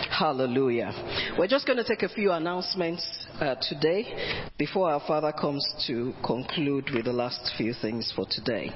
[0.09, 1.35] Hallelujah.
[1.37, 3.05] We're just going to take a few announcements
[3.39, 8.71] uh, today before our Father comes to conclude with the last few things for today.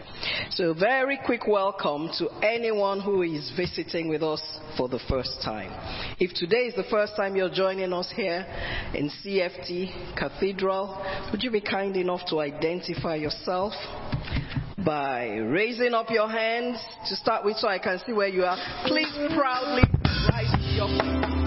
[0.52, 4.42] So, very quick welcome to anyone who is visiting with us
[4.78, 5.72] for the first time.
[6.20, 8.46] If today is the first time you're joining us here
[8.94, 13.74] in CFT Cathedral, would you be kind enough to identify yourself?
[14.78, 16.78] By raising up your hands
[17.08, 18.58] to start with, so I can see where you are.
[18.86, 19.84] Please proudly
[20.30, 21.43] rise your feet.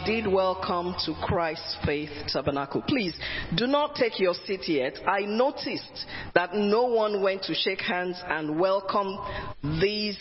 [0.00, 2.82] Indeed welcome to Christ's Faith Tabernacle.
[2.86, 3.14] Please
[3.54, 4.94] do not take your seat yet.
[5.06, 9.18] I noticed that no one went to shake hands and welcome
[9.80, 10.16] these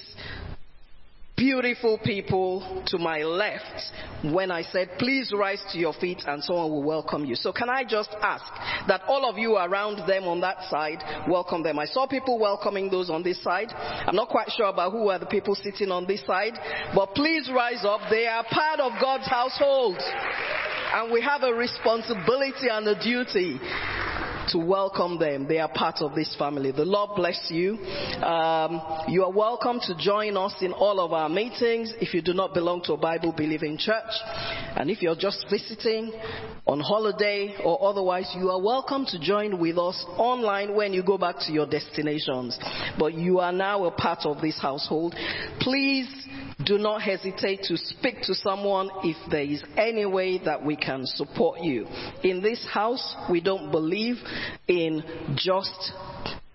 [1.39, 3.93] beautiful people to my left
[4.25, 7.33] when I said, please rise to your feet and someone will welcome you.
[7.35, 8.43] So can I just ask
[8.89, 11.79] that all of you around them on that side welcome them?
[11.79, 13.69] I saw people welcoming those on this side.
[13.73, 16.59] I'm not quite sure about who are the people sitting on this side,
[16.93, 18.01] but please rise up.
[18.09, 19.97] They are part of God's household.
[20.91, 23.59] And we have a responsibility and a duty
[24.49, 25.47] to welcome them.
[25.47, 26.71] They are part of this family.
[26.71, 27.73] The Lord bless you.
[28.23, 32.33] Um, you are welcome to join us in all of our meetings if you do
[32.33, 34.11] not belong to a Bible believing church.
[34.75, 36.11] And if you're just visiting
[36.67, 41.17] on holiday or otherwise, you are welcome to join with us online when you go
[41.17, 42.59] back to your destinations.
[42.97, 45.15] But you are now a part of this household.
[45.59, 46.07] Please
[46.65, 51.05] do not hesitate to speak to someone if there is any way that we can
[51.05, 51.85] support you.
[52.23, 54.17] In this house, we don't believe
[54.67, 55.03] in
[55.35, 55.93] just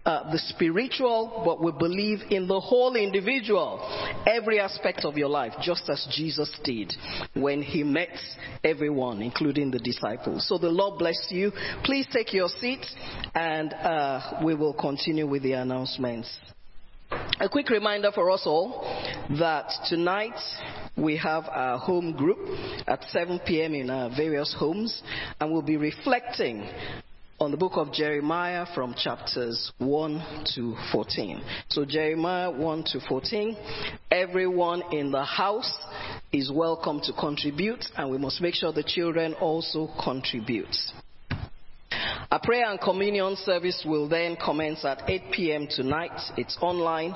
[0.04, 3.80] uh, the spiritual, but we believe in the whole individual,
[4.26, 6.92] every aspect of your life, just as Jesus did
[7.32, 8.10] when he met
[8.62, 10.46] everyone, including the disciples.
[10.46, 11.52] So the Lord bless you.
[11.84, 12.84] Please take your seat,
[13.34, 16.28] and uh, we will continue with the announcements.
[17.40, 18.82] A quick reminder for us all
[19.38, 20.38] that tonight
[20.96, 22.38] we have our home group
[22.86, 23.74] at 7 p.m.
[23.74, 25.02] in our various homes,
[25.40, 26.68] and we'll be reflecting
[27.40, 31.42] on the book of Jeremiah from chapters 1 to 14.
[31.68, 33.56] So, Jeremiah 1 to 14,
[34.10, 35.76] everyone in the house
[36.32, 40.74] is welcome to contribute, and we must make sure the children also contribute.
[42.30, 45.68] Our prayer and communion service will then commence at 8 p.m.
[45.70, 46.18] tonight.
[46.36, 47.12] It's online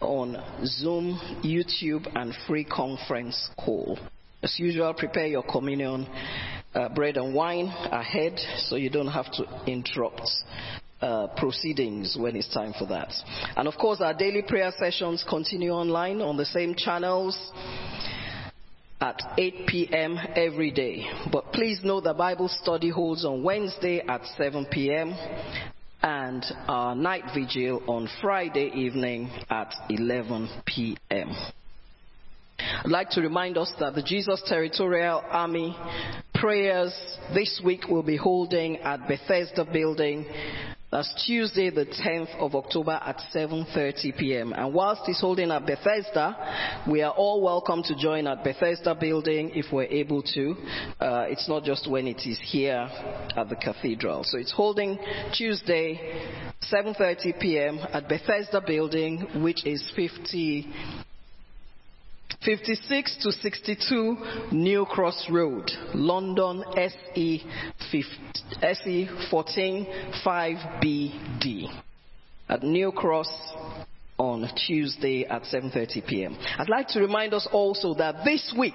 [0.00, 3.98] on Zoom, YouTube, and free conference call.
[4.42, 6.06] As usual, prepare your communion
[6.74, 10.28] uh, bread and wine ahead so you don't have to interrupt
[11.00, 13.12] uh, proceedings when it's time for that.
[13.56, 17.36] And of course, our daily prayer sessions continue online on the same channels
[19.00, 20.18] at 8 p.m.
[20.34, 21.06] every day.
[21.32, 25.14] But please note the Bible study holds on Wednesday at 7 p.m.
[26.02, 31.30] and our night vigil on Friday evening at 11 p.m.
[32.58, 35.76] I'd like to remind us that the Jesus Territorial Army
[36.34, 36.92] prayers
[37.34, 40.26] this week will be holding at Bethesda Building
[40.90, 44.52] that's Tuesday, the 10th of October at 7:30 p.m.
[44.54, 49.50] And whilst it's holding at Bethesda, we are all welcome to join at Bethesda building
[49.54, 50.56] if we're able to.
[50.98, 52.88] Uh, it's not just when it is here
[53.36, 54.24] at the cathedral.
[54.24, 54.98] So it's holding
[55.34, 56.22] Tuesday,
[56.72, 57.80] 7:30 p.m.
[57.92, 60.72] at Bethesda building, which is 50
[62.44, 64.16] 56 to 62
[64.52, 67.42] New Cross Road, London SE,
[67.90, 68.08] 50,
[68.62, 69.86] SE 14
[70.24, 71.82] 5BD
[72.48, 73.28] at New Cross
[74.18, 76.36] on Tuesday at 7:30 p.m.
[76.58, 78.74] I'd like to remind us also that this week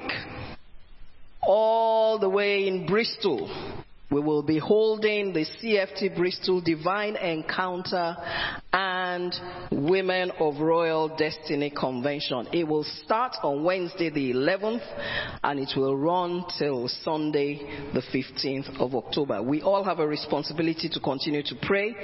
[1.42, 3.50] all the way in Bristol
[4.14, 8.16] we will be holding the CFT Bristol Divine Encounter
[8.72, 9.34] and
[9.72, 12.48] Women of Royal Destiny Convention.
[12.54, 14.84] It will start on Wednesday the 11th
[15.44, 19.42] and it will run till Sunday the 15th of October.
[19.42, 21.96] We all have a responsibility to continue to pray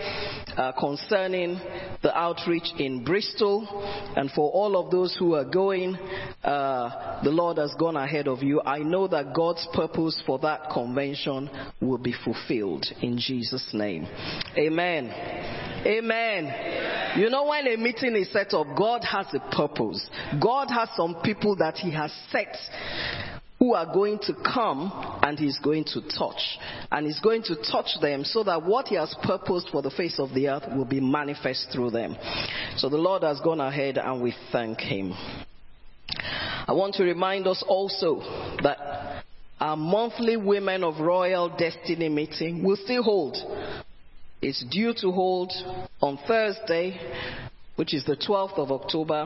[0.57, 1.59] uh, concerning
[2.01, 3.67] the outreach in Bristol
[4.15, 5.95] and for all of those who are going,
[6.43, 8.61] uh, the Lord has gone ahead of you.
[8.65, 14.07] I know that God's purpose for that convention will be fulfilled in Jesus' name.
[14.57, 15.09] Amen.
[15.85, 17.19] Amen.
[17.19, 20.09] You know, when a meeting is set up, God has a purpose.
[20.41, 22.55] God has some people that He has set
[23.59, 26.57] who are going to come and he's going to touch.
[26.91, 30.17] And he's going to touch them so that what he has purposed for the face
[30.17, 32.15] of the earth will be manifest through them.
[32.77, 35.13] So the Lord has gone ahead and we thank him.
[36.67, 38.19] I want to remind us also
[38.63, 39.08] that
[39.59, 43.37] our monthly Women of Royal Destiny meeting will still hold.
[44.41, 45.51] It's due to hold
[46.01, 46.97] on Thursday,
[47.75, 49.25] which is the 12th of October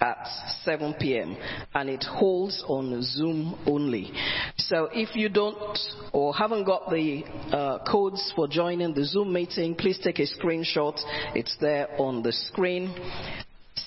[0.00, 0.26] at
[0.64, 1.36] 7 p.m.
[1.74, 4.12] and it holds on Zoom only.
[4.58, 5.78] So if you don't
[6.12, 10.98] or haven't got the uh, codes for joining the Zoom meeting, please take a screenshot.
[11.34, 12.94] It's there on the screen.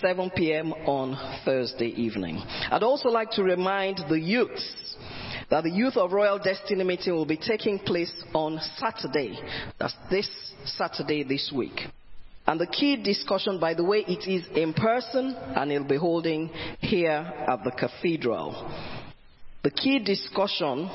[0.01, 0.73] 7 p.m.
[0.73, 2.41] on Thursday evening.
[2.71, 4.95] I'd also like to remind the youths
[5.49, 9.39] that the Youth of Royal Destiny meeting will be taking place on Saturday.
[9.79, 10.29] That's this
[10.65, 11.79] Saturday this week.
[12.45, 16.49] And the key discussion, by the way, it is in person and it'll be holding
[16.79, 17.11] here
[17.47, 18.69] at the cathedral.
[19.63, 20.89] The key discussion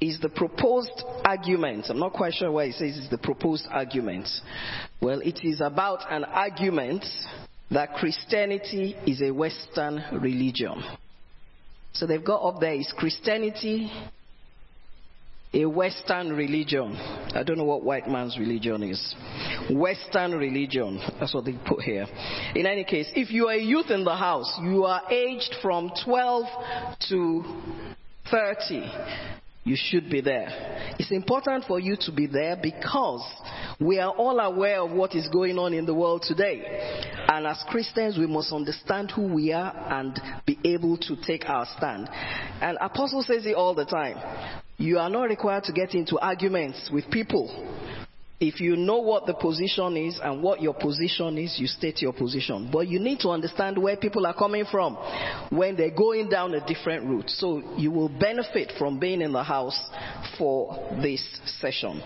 [0.00, 1.86] is the proposed argument.
[1.88, 4.28] I'm not quite sure why it says it's the proposed argument.
[5.00, 7.04] Well, it is about an argument
[7.70, 10.82] that Christianity is a Western religion.
[11.98, 13.90] So they've got up there is Christianity
[15.54, 16.94] a Western religion.
[17.34, 19.14] I don't know what white man's religion is.
[19.70, 21.00] Western religion.
[21.18, 22.06] That's what they put here.
[22.54, 25.90] In any case, if you are a youth in the house, you are aged from
[26.04, 26.44] 12
[27.08, 27.44] to
[28.30, 28.90] 30
[29.66, 30.46] you should be there.
[30.96, 33.22] It's important for you to be there because
[33.80, 36.62] we are all aware of what is going on in the world today.
[37.26, 41.66] And as Christians, we must understand who we are and be able to take our
[41.76, 42.08] stand.
[42.60, 44.62] And Apostle says it all the time.
[44.78, 47.50] You are not required to get into arguments with people.
[48.38, 52.12] If you know what the position is and what your position is, you state your
[52.12, 52.68] position.
[52.70, 54.96] But you need to understand where people are coming from
[55.50, 57.30] when they're going down a different route.
[57.30, 59.78] So you will benefit from being in the house
[60.36, 61.22] for this
[61.60, 62.02] session.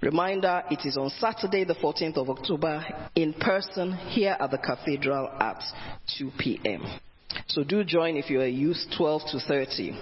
[0.00, 2.84] Reminder, it is on Saturday, the 14th of October,
[3.14, 5.62] in person here at the cathedral at
[6.16, 6.84] 2 p.m.
[7.48, 9.98] So do join if you're a youth 12 to 30.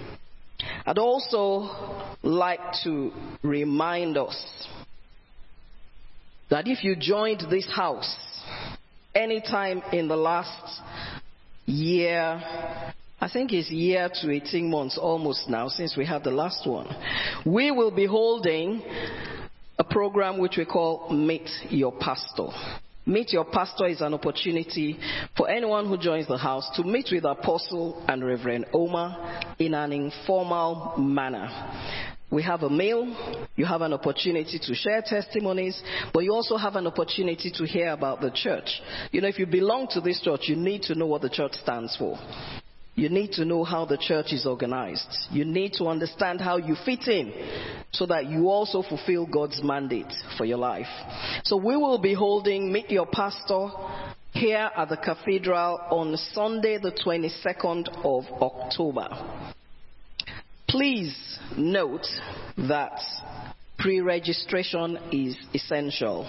[0.85, 3.11] I'd also like to
[3.43, 4.37] remind us
[6.51, 8.17] that if you joined this house
[9.15, 10.81] anytime in the last
[11.67, 12.41] year,
[13.21, 16.87] I think it's year to 18 months almost now since we had the last one,
[17.45, 18.83] we will be holding
[19.79, 22.49] a program which we call Meet Your Pastor.
[23.07, 24.99] Meet Your Pastor is an opportunity
[25.37, 29.93] for anyone who joins the house to meet with Apostle and Reverend Oma in an
[29.93, 31.49] informal manner.
[32.31, 35.81] We have a meal, you have an opportunity to share testimonies,
[36.13, 38.81] but you also have an opportunity to hear about the church.
[39.13, 41.53] You know, if you belong to this church, you need to know what the church
[41.55, 42.19] stands for.
[42.97, 45.07] You need to know how the church is organized.
[45.31, 47.33] You need to understand how you fit in
[47.93, 50.89] so that you also fulfill God's mandate for your life.
[51.45, 53.69] So we will be holding Meet Your Pastor
[54.33, 59.09] here at the cathedral on Sunday, the 22nd of October.
[60.69, 62.07] Please note
[62.57, 62.99] that
[63.79, 66.27] pre registration is essential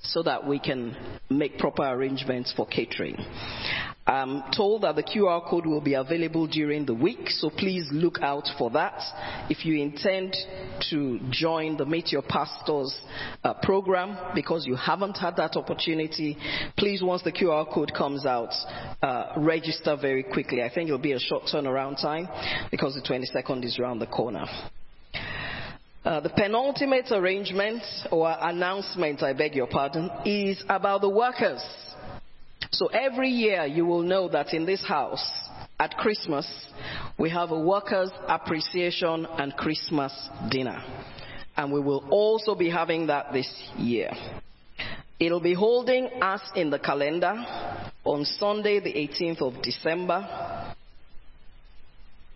[0.00, 0.96] so that we can
[1.28, 3.16] make proper arrangements for catering.
[4.06, 8.20] I'm told that the QR code will be available during the week, so please look
[8.22, 9.02] out for that.
[9.50, 10.36] If you intend
[10.90, 12.96] to join the Meet Your Pastors
[13.42, 16.36] uh, program because you haven't had that opportunity,
[16.76, 18.52] please, once the QR code comes out,
[19.02, 20.62] uh, register very quickly.
[20.62, 22.28] I think it'll be a short turnaround time
[22.70, 24.46] because the 22nd is around the corner.
[26.04, 31.60] Uh, the penultimate arrangement or announcement, I beg your pardon, is about the workers.
[32.72, 35.24] So every year you will know that in this house,
[35.78, 36.46] at Christmas,
[37.18, 40.12] we have a workers' appreciation and Christmas
[40.50, 40.82] dinner.
[41.56, 44.10] And we will also be having that this year.
[45.18, 47.34] It'll be holding us in the calendar
[48.04, 50.74] on Sunday, the 18th of December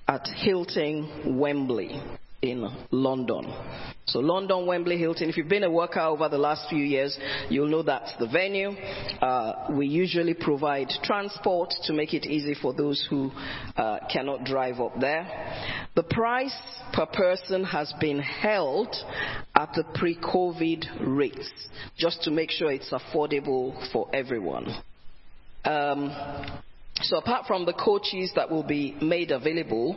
[0.09, 2.02] at Hilton Wembley
[2.43, 3.52] in London.
[4.07, 5.28] So London, Wembley, Hilton.
[5.28, 8.70] If you've been a worker over the last few years, you'll know that's the venue.
[8.70, 13.31] Uh, we usually provide transport to make it easy for those who
[13.77, 15.86] uh, cannot drive up there.
[15.94, 16.57] The price
[16.93, 18.94] per person has been held
[19.55, 21.51] at the pre-COVID rates,
[21.99, 24.75] just to make sure it's affordable for everyone.
[25.65, 26.10] Um,
[27.02, 29.96] so apart from the coaches that will be made available,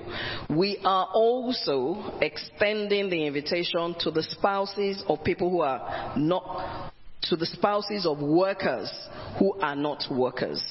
[0.49, 7.35] we are also extending the invitation to the spouses of people who are not, to
[7.35, 8.89] the spouses of workers
[9.37, 10.63] who are not workers.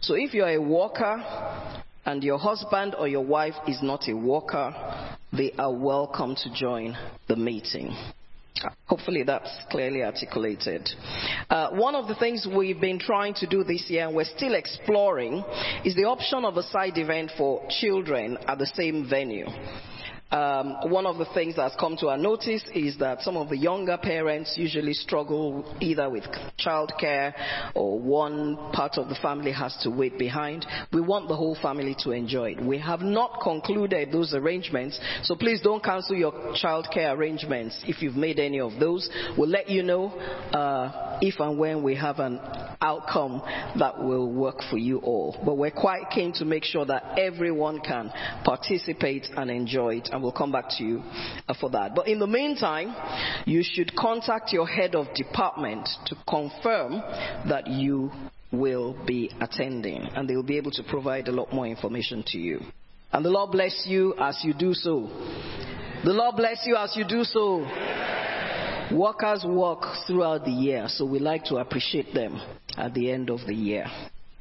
[0.00, 1.22] So if you're a worker
[2.04, 4.74] and your husband or your wife is not a worker,
[5.32, 6.96] they are welcome to join
[7.28, 7.96] the meeting.
[8.86, 10.88] Hopefully that's clearly articulated.
[11.48, 14.54] Uh, one of the things we've been trying to do this year and we're still
[14.54, 15.42] exploring
[15.84, 19.46] is the option of a side event for children at the same venue.
[20.32, 23.56] Um, one of the things that's come to our notice is that some of the
[23.56, 26.24] younger parents usually struggle either with
[26.58, 27.34] childcare
[27.74, 30.64] or one part of the family has to wait behind.
[30.90, 32.64] We want the whole family to enjoy it.
[32.64, 38.16] We have not concluded those arrangements, so please don't cancel your childcare arrangements if you've
[38.16, 39.10] made any of those.
[39.36, 42.40] We'll let you know uh, if and when we have an
[42.80, 43.42] outcome
[43.78, 45.38] that will work for you all.
[45.44, 48.10] But we're quite keen to make sure that everyone can
[48.44, 50.08] participate and enjoy it.
[50.10, 51.02] And we'll come back to you
[51.60, 51.94] for that.
[51.94, 52.94] But in the meantime,
[53.46, 57.02] you should contact your head of department to confirm
[57.48, 58.10] that you
[58.52, 62.38] will be attending, and they will be able to provide a lot more information to
[62.38, 62.60] you.
[63.12, 65.08] And the Lord bless you as you do so.
[66.04, 67.60] The Lord bless you as you do so.
[68.92, 72.40] Workers work throughout the year, so we like to appreciate them
[72.76, 73.86] at the end of the year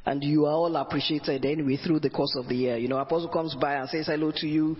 [0.05, 2.77] and you are all appreciated anyway through the course of the year.
[2.77, 4.75] You know, Apostle comes by and says hello to you,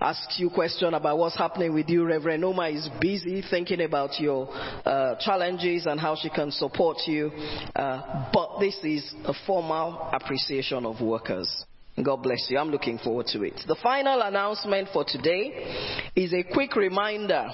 [0.00, 2.04] asks you question about what's happening with you.
[2.04, 4.48] Reverend Oma is busy thinking about your
[4.86, 7.30] uh, challenges and how she can support you.
[7.76, 11.64] Uh, but this is a formal appreciation of workers.
[12.02, 12.58] God bless you.
[12.58, 13.54] I'm looking forward to it.
[13.68, 17.46] The final announcement for today is a quick reminder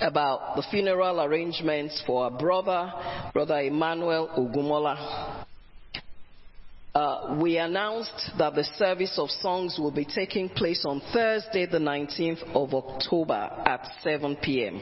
[0.00, 2.92] about the funeral arrangements for our brother,
[3.32, 5.44] Brother Emmanuel Ogumola.
[6.96, 11.76] Uh, we announced that the service of songs will be taking place on Thursday, the
[11.76, 14.80] 19th of October at 7 p.m.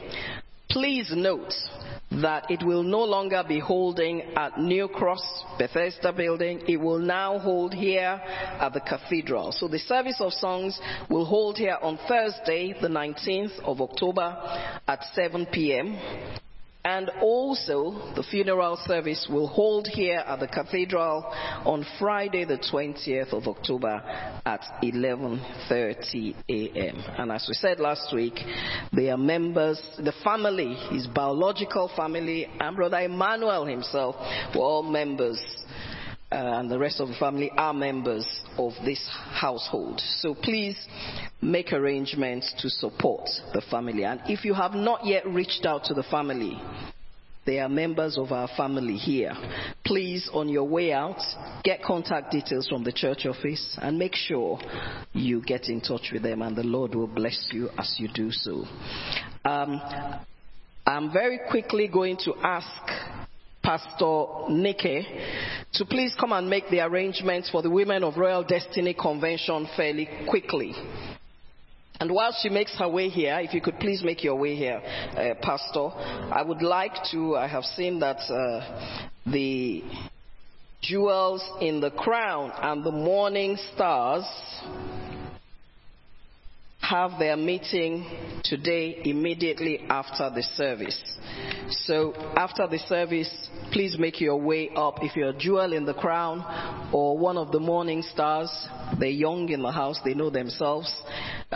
[0.69, 1.53] Please note
[2.11, 6.61] that it will no longer be holding at New Cross Bethesda building.
[6.69, 8.21] It will now hold here
[8.61, 9.51] at the cathedral.
[9.51, 10.79] So the service of songs
[11.09, 14.37] will hold here on Thursday, the 19th of October
[14.87, 15.99] at 7 p.m.
[16.85, 21.25] And also, the funeral service will hold here at the cathedral
[21.65, 24.03] on Friday, the 20th of October
[24.45, 27.03] at 11:30 a.m.
[27.17, 28.35] And as we said last week,
[28.93, 34.15] they are members, the family, his biological family, and Brother Emmanuel himself
[34.55, 35.39] were all members
[36.31, 38.25] and the rest of the family are members
[38.57, 40.01] of this household.
[40.19, 40.77] So please
[41.41, 44.03] make arrangements to support the family.
[44.03, 46.59] And if you have not yet reached out to the family,
[47.45, 49.33] they are members of our family here.
[49.85, 51.21] Please, on your way out,
[51.63, 54.59] get contact details from the church office and make sure
[55.13, 58.31] you get in touch with them, and the Lord will bless you as you do
[58.31, 58.65] so.
[59.45, 59.79] Um,
[60.87, 63.24] I'm very quickly going to ask
[63.65, 65.07] Pastor Nike
[65.73, 70.07] to please come and make the arrangements for the Women of Royal Destiny Convention fairly
[70.29, 70.75] quickly.
[71.99, 74.77] And while she makes her way here, if you could please make your way here,
[74.77, 79.81] uh, Pastor, I would like to, I have seen that uh, the
[80.83, 84.25] jewels in the crown and the morning stars
[86.89, 88.05] have their meeting
[88.43, 90.99] today immediately after the service.
[91.69, 93.29] So after the service,
[93.71, 94.99] please make your way up.
[95.01, 98.51] If you're a jewel in the crown or one of the morning stars,
[98.99, 100.93] they're young in the house, they know themselves.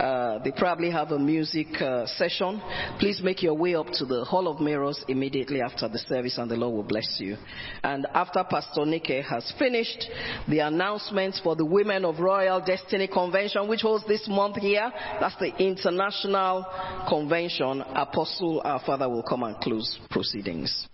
[0.00, 2.58] Uh, they probably have a music uh, session.
[2.98, 6.50] Please make your way up to the Hall of Mirrors immediately after the service, and
[6.50, 7.36] the Lord will bless you.
[7.84, 10.06] And after Pastor Nike has finished
[10.48, 15.36] the announcements for the Women of Royal Destiny Convention, which holds this month here, that's
[15.36, 16.64] the international
[17.06, 20.88] convention, Apostle, our Father, will come and close proceedings.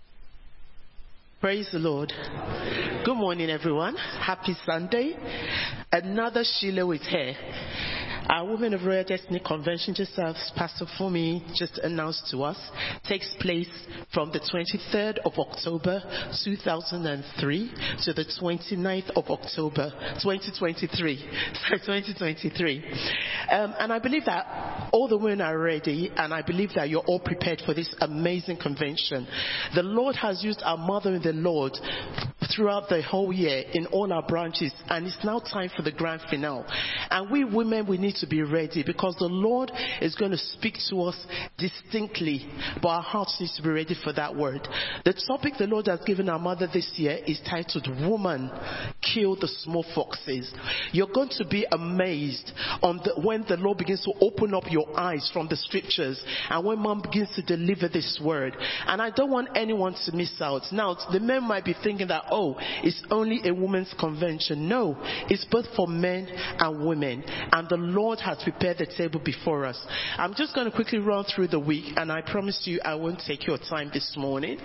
[1.41, 2.13] Praise the Lord.
[3.05, 3.95] Good morning, everyone.
[3.95, 5.15] Happy Sunday.
[5.93, 7.37] Another Shiloh is here.
[8.29, 12.59] Our Women of Royal Destiny Convention, just as Pastor Fumi just announced to us,
[13.07, 13.69] takes place
[14.13, 16.03] from the 23rd of October
[16.45, 17.73] 2003
[18.03, 21.17] to the 29th of October 2023.
[21.87, 22.85] Sorry, 2023.
[23.53, 27.05] Um, and I believe that all the women are ready, and I believe that you're
[27.07, 29.29] all prepared for this amazing convention.
[29.77, 31.79] The Lord has used our mother in the Lord
[32.55, 36.23] throughout the whole year in all our branches, and it's now time for the grand
[36.29, 36.65] finale.
[37.11, 40.75] And we women, we need to be ready because the Lord is going to speak
[40.91, 41.27] to us
[41.59, 42.49] distinctly,
[42.83, 44.67] but our hearts need to be ready for that word.
[45.05, 48.51] The topic the Lord has given our mother this year is titled Woman,
[49.03, 50.53] Kill the Small Foxes.
[50.93, 54.99] You're going to be amazed on the, when the Lord begins to open up your
[54.99, 58.57] eyes from the scriptures and when mom begins to deliver this word.
[58.87, 60.63] And I don't want anyone to miss out.
[60.73, 64.69] Now, the men might be thinking that, oh, it's only a women's convention.
[64.69, 64.97] No,
[65.29, 67.23] it's both for men and women.
[67.53, 69.79] And the Lord has prepared the table before us.
[70.17, 73.21] I'm just going to quickly run through the week, and I promise you I won't
[73.27, 74.59] take your time this morning.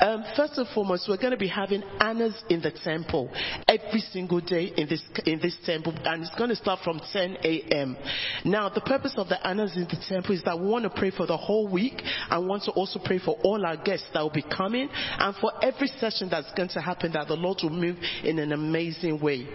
[0.00, 3.30] Um, first and foremost, we're going to be having Annas in the temple
[3.68, 7.38] every single day in this in this temple, and it's going to start from 10
[7.42, 7.96] a.m.
[8.44, 11.10] Now, the purpose of the Annas in the temple is that we want to pray
[11.10, 12.02] for the whole week.
[12.28, 15.52] I want to also pray for all our guests that will be coming, and for
[15.62, 19.46] every session that's going to happen, that the Lord will move in an amazing way.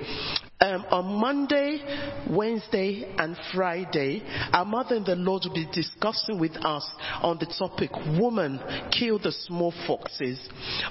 [0.60, 4.24] Um, on Monday, Wednesday, and Friday,
[4.54, 6.88] our mother in the Lord will be discussing with us
[7.22, 8.60] on the topic Woman,
[8.92, 10.40] Kill the Small Foxes.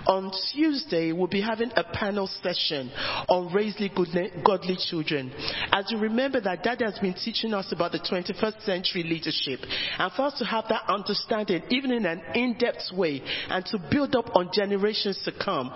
[0.06, 2.90] On Tuesday, we'll be having a panel session
[3.28, 3.90] on raising
[4.44, 5.32] godly children.
[5.72, 9.60] As you remember that Dad has been teaching us about the 21st century leadership,
[9.98, 14.14] and for us to have that understanding, even in an in-depth way, and to build
[14.16, 15.72] up on generations to come,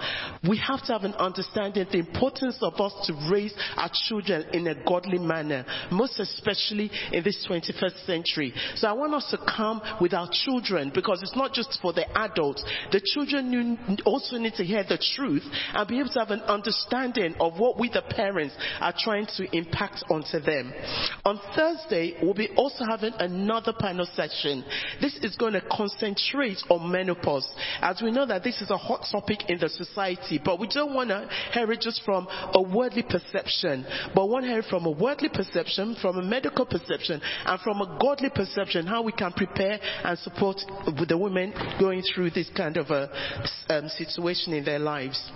[0.49, 4.47] we have to have an understanding of the importance of us to raise our children
[4.53, 6.17] in a godly manner, most
[6.51, 8.53] especially in this 21st century.
[8.77, 12.07] So I want us to come with our children because it's not just for the
[12.19, 12.65] adults.
[12.93, 17.35] The children also need to hear the truth and be able to have an understanding
[17.41, 20.73] of what we, the parents, are trying to impact onto them.
[21.25, 24.65] On Thursday, we'll be also having another panel session.
[25.01, 27.49] This is going to concentrate on menopause,
[27.81, 30.95] as we know that this is a hot topic in the society, but we don't
[30.95, 34.91] want to hear it just from a worldly perception, but want to hear from a
[34.91, 39.79] worldly perception, from a medical perception, and from a godly perception, how we can prepare
[40.05, 40.57] and support
[41.09, 43.11] the women going through this kind of a
[43.69, 45.31] um, situation in their lives.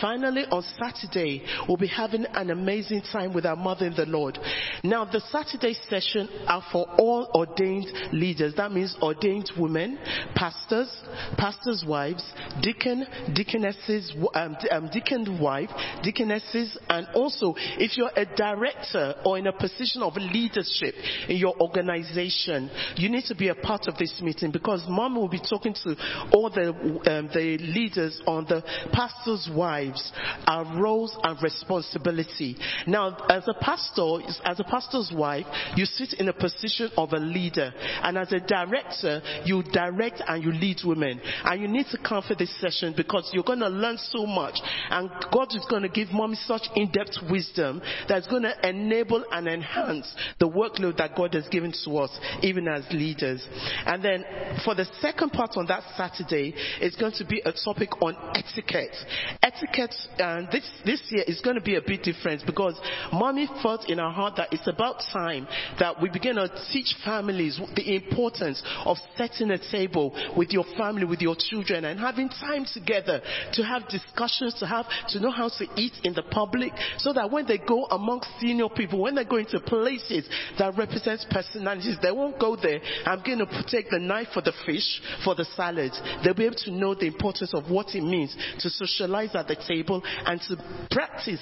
[0.00, 4.38] Finally, on Saturday, we'll be having an amazing time with our mother in the Lord.
[4.82, 8.54] Now, the Saturday session are for all ordained leaders.
[8.56, 9.98] That means ordained women,
[10.34, 10.90] pastors,
[11.36, 12.24] pastors' wives,
[12.62, 15.70] deacon, deaconesses, um, um, deacon wife,
[16.02, 21.60] deaconesses, and also if you're a director or in a position of leadership in your
[21.60, 25.74] organization, you need to be a part of this meeting because mom will be talking
[25.74, 25.96] to
[26.32, 30.12] all the, um, the leaders on the pastors' wives,
[30.46, 32.56] our roles and responsibility.
[32.86, 37.18] Now, as a pastor, as a pastor's wife, you sit in a position of a
[37.18, 37.72] leader.
[38.02, 41.20] And as a director, you direct and you lead women.
[41.44, 44.58] And you need to come for this session because you're going to learn so much.
[44.90, 49.48] And God is going to give mommy such in-depth wisdom that's going to enable and
[49.48, 52.10] enhance the workload that God has given to us,
[52.42, 53.46] even as leaders.
[53.86, 54.24] And then
[54.64, 58.96] for the second part on that Saturday, it's going to be a topic on etiquette.
[59.42, 62.78] Etiquette, and this, this year is going to be a bit different because
[63.12, 65.46] mommy felt in her heart that it's about time
[65.78, 71.04] that we begin to teach families the importance of setting a table with your family,
[71.04, 73.20] with your children, and having time together
[73.52, 77.30] to have discussions, to have to know how to eat in the public, so that
[77.30, 80.17] when they go amongst senior people, when they go into places
[80.58, 82.80] that represents personalities, they won't go there.
[83.04, 85.92] I'm going to take the knife for the fish, for the salad.
[86.24, 89.56] They'll be able to know the importance of what it means to socialize at the
[89.56, 90.56] table and to
[90.90, 91.40] practice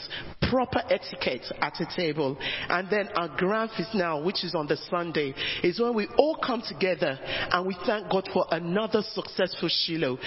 [0.51, 2.37] proper etiquette at the table.
[2.69, 6.39] And then our grand feast now, which is on the Sunday, is when we all
[6.45, 10.19] come together and we thank God for another successful Shiloh.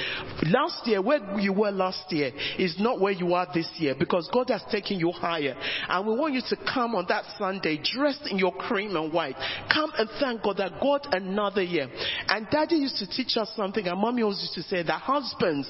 [0.43, 4.29] Last year, where you were last year is not where you are this year because
[4.33, 5.55] God has taken you higher.
[5.87, 9.35] And we want you to come on that Sunday dressed in your cream and white.
[9.71, 11.89] Come and thank God that God another year.
[12.27, 15.69] And daddy used to teach us something and mommy always used to say that husbands,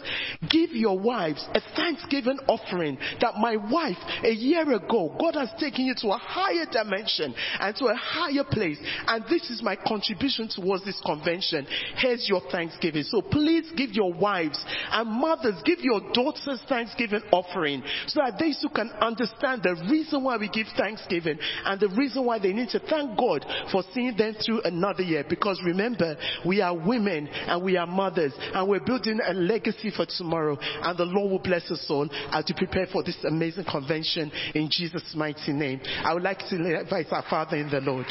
[0.50, 5.86] give your wives a thanksgiving offering that my wife a year ago, God has taken
[5.86, 8.78] you to a higher dimension and to a higher place.
[9.08, 11.66] And this is my contribution towards this convention.
[11.98, 13.04] Here's your thanksgiving.
[13.04, 18.54] So please give your wives and mothers, give your daughters thanksgiving offering so that they
[18.62, 22.70] too can understand the reason why we give thanksgiving and the reason why they need
[22.70, 25.26] to thank God for seeing them through another year.
[25.28, 30.06] Because remember, we are women and we are mothers and we're building a legacy for
[30.06, 34.32] tomorrow and the Lord will bless us all as we prepare for this amazing convention
[34.56, 35.82] in Jesus' mighty name.
[36.04, 38.06] I would like to invite our Father in the Lord.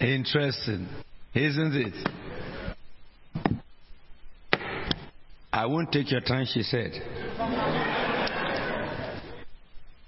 [0.00, 0.88] Interesting,
[1.34, 2.39] isn't it?
[5.52, 6.92] I won't take your time, she said.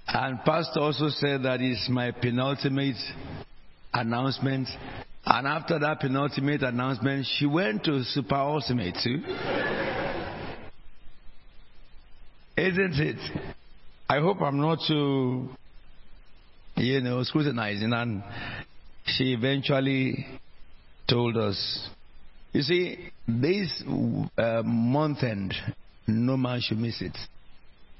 [0.07, 2.95] And Pastor also said that is my penultimate
[3.93, 4.69] announcement.
[5.25, 9.21] And after that penultimate announcement, she went to super ultimate too.
[12.55, 13.17] Isn't it?
[14.07, 15.49] I hope I'm not too,
[16.75, 17.91] you know, scrutinizing.
[17.91, 18.23] And
[19.05, 20.27] she eventually
[21.09, 21.89] told us,
[22.53, 23.83] you see, this
[24.37, 25.53] uh, month end,
[26.07, 27.17] no man should miss it.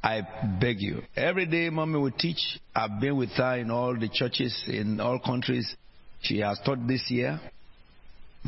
[0.03, 0.22] I
[0.59, 1.01] beg you.
[1.15, 2.59] Every day, mommy will teach.
[2.75, 5.75] I've been with her in all the churches in all countries.
[6.22, 7.40] She has taught this year,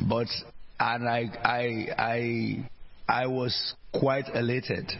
[0.07, 0.27] but
[0.79, 2.69] and I I I
[3.07, 4.91] I was quite elated.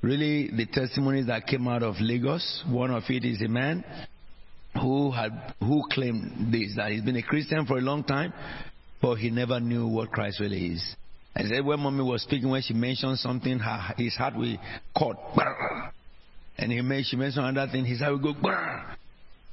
[0.00, 2.62] Really, the testimonies that came out of Lagos.
[2.68, 3.84] One of it is a man
[4.80, 8.32] who had who claimed this that he's been a Christian for a long time,
[9.00, 10.96] but he never knew what Christ really is.
[11.36, 14.56] I said when mommy was speaking, when she mentioned something, her, his heart will
[14.96, 15.16] caught.
[16.56, 18.50] And he made, she mentioned another thing, his heart will go.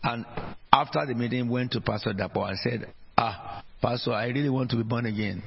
[0.03, 0.25] And
[0.73, 4.77] after the meeting, went to Pastor Dapo and said, Ah, Pastor, I really want to
[4.77, 5.43] be born again.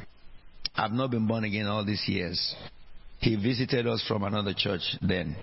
[0.77, 2.55] I've not been born again all these years.
[3.19, 5.37] He visited us from another church then.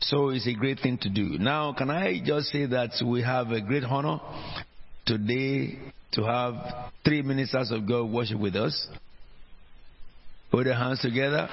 [0.00, 1.38] So it's a great thing to do.
[1.38, 4.18] Now, can I just say that we have a great honor
[5.06, 5.78] today
[6.12, 6.54] to have
[7.04, 8.88] three ministers of God worship with us.
[10.50, 11.48] Put your hands together.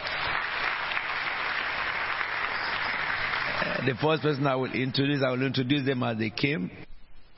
[3.59, 6.71] Uh, the first person I will introduce, I will introduce them as they came.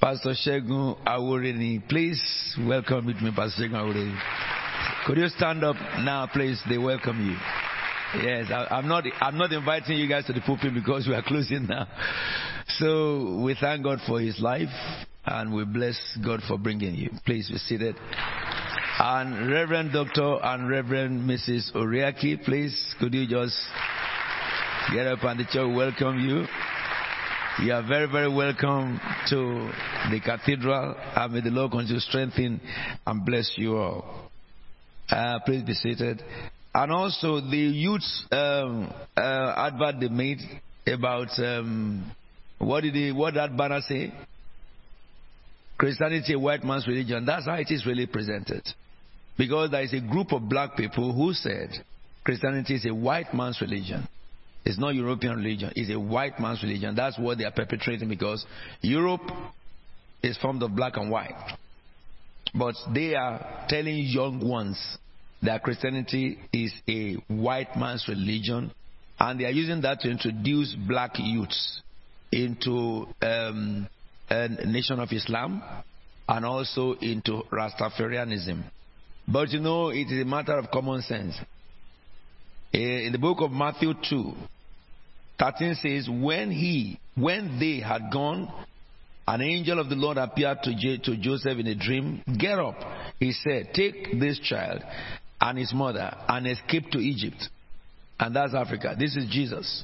[0.02, 1.88] Pastor Shegun Awurini.
[1.88, 2.22] Please
[2.68, 4.20] welcome with me, Pastor Shegun Awurini.
[5.08, 6.62] Could you stand up now, please?
[6.70, 7.38] They welcome you.
[8.24, 9.04] Yes, I, am not.
[9.22, 11.88] I'm not inviting you guys to the pulpit because we are closing now.
[12.80, 14.70] So we thank God for His life,
[15.26, 17.10] and we bless God for bringing you.
[17.26, 17.96] Please be seated.
[19.00, 21.74] And Reverend Doctor and Reverend Mrs.
[21.74, 23.58] Oriaki, please could you just
[24.94, 26.46] get up and the church welcome you.
[27.66, 29.72] You are very, very welcome to
[30.12, 30.96] the cathedral.
[31.16, 32.62] And may the Lord continue to strengthen
[33.08, 34.30] and bless you all.
[35.10, 36.22] Uh, please be seated.
[36.74, 40.40] And also the youth um, uh, advert they made
[40.86, 42.12] about um,
[42.58, 44.14] what did they, what that banner say?
[45.78, 47.26] Christianity, a white man's religion.
[47.26, 48.64] That's how it is really presented.
[49.38, 51.70] Because there is a group of black people who said
[52.24, 54.08] Christianity is a white man's religion.
[54.64, 55.72] It's not European religion.
[55.76, 56.96] It's a white man's religion.
[56.96, 58.46] That's what they are perpetrating because
[58.82, 59.30] Europe
[60.24, 61.58] is formed of black and white.
[62.54, 64.98] But they are telling young ones
[65.44, 68.72] that Christianity is a white man's religion,
[69.20, 71.82] and they are using that to introduce black youths
[72.32, 73.88] into um,
[74.30, 75.62] a nation of Islam
[76.28, 78.64] and also into Rastafarianism.
[79.28, 81.36] But you know, it is a matter of common sense.
[82.74, 84.34] Eh, in the book of Matthew 2,
[85.40, 88.52] 13 says, When he, when they had gone,
[89.28, 92.22] an angel of the Lord appeared to, J- to Joseph in a dream.
[92.38, 92.76] Get up,
[93.20, 94.82] he said, take this child
[95.42, 97.50] and his mother and escape to Egypt.
[98.20, 98.96] And that's Africa.
[98.98, 99.84] This is Jesus.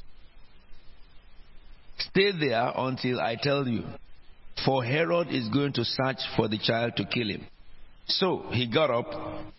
[1.98, 3.84] Stay there until I tell you,
[4.64, 7.46] for Herod is going to search for the child to kill him.
[8.06, 9.10] So he got up,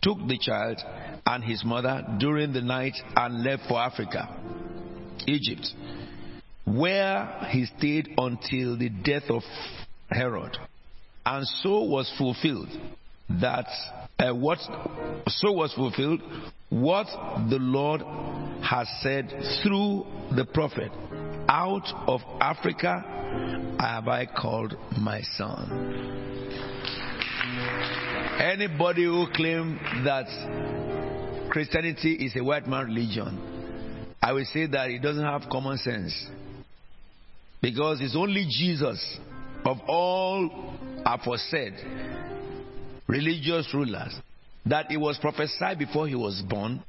[0.02, 0.78] took the child
[1.26, 4.28] and his mother during the night and left for Africa,
[5.26, 5.66] Egypt,
[6.64, 9.42] where he stayed until the death of
[10.10, 10.56] Herod.
[11.26, 12.68] And so was fulfilled
[13.40, 13.66] that
[14.18, 14.58] uh, what
[15.26, 16.20] so was fulfilled
[16.68, 17.06] what
[17.48, 18.02] the Lord
[18.62, 19.28] has said
[19.62, 20.90] through the prophet.
[21.56, 25.70] Out of Africa have I called my son.
[28.40, 30.26] Anybody who claims that
[31.50, 33.38] Christianity is a white man religion,
[34.20, 36.26] I will say that it doesn't have common sense.
[37.62, 39.16] Because it's only Jesus
[39.64, 40.74] of all
[41.06, 41.74] aforesaid
[43.06, 44.12] religious rulers
[44.66, 46.82] that it was prophesied before he was born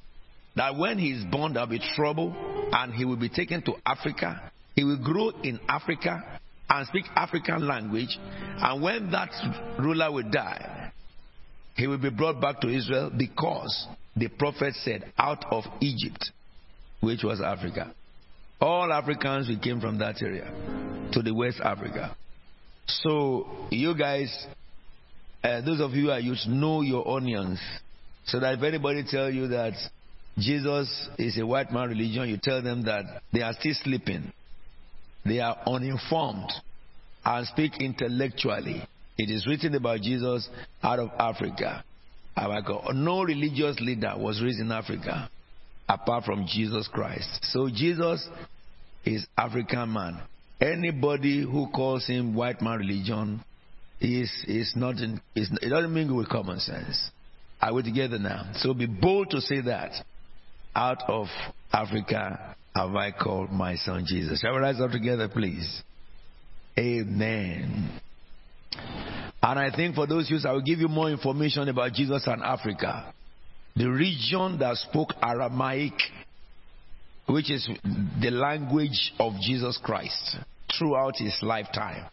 [0.56, 2.34] that when he is born there will be trouble
[2.72, 4.52] and he will be taken to Africa.
[4.76, 6.40] He will grow in Africa
[6.70, 8.18] and speak African language.
[8.58, 9.30] And when that
[9.80, 10.92] ruler will die,
[11.76, 16.32] he will be brought back to Israel because the prophet said, out of Egypt,
[17.02, 17.94] which was Africa.
[18.62, 20.52] All Africans we came from that area
[21.12, 22.16] to the West Africa.
[22.88, 24.48] So you guys,
[25.44, 27.60] uh, those of you who are used, know your onions.
[28.28, 29.74] So that if anybody tell you that
[30.38, 34.32] Jesus is a white man religion, you tell them that they are still sleeping.
[35.26, 36.52] They are uninformed
[37.26, 38.88] and speak intellectually.
[39.18, 40.48] It is written about Jesus
[40.84, 41.84] out of Africa.
[42.94, 45.30] No religious leader was raised in Africa
[45.88, 47.40] apart from Jesus Christ.
[47.44, 48.28] So Jesus
[49.06, 50.20] is African man.
[50.60, 53.44] Anybody who calls him white man religion
[54.00, 57.12] is is not in, is, it doesn't mingle with common sense.
[57.62, 58.52] Are we together now?
[58.56, 59.92] So be bold to say that.
[60.76, 61.28] Out of
[61.72, 64.42] Africa have I called my son Jesus.
[64.42, 65.82] Shall we rise up together, please?
[66.78, 68.02] Amen.
[69.42, 72.44] And I think for those youths, I will give you more information about Jesus and
[72.44, 73.14] Africa.
[73.76, 75.94] The region that spoke Aramaic,
[77.28, 77.68] which is
[78.22, 80.38] the language of Jesus Christ
[80.78, 82.06] throughout his lifetime,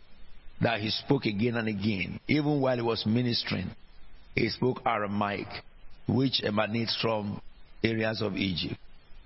[0.60, 3.70] that he spoke again and again, even while he was ministering.
[4.36, 5.48] He spoke Aramaic,
[6.06, 7.40] which emanates from
[7.82, 8.78] areas of Egypt.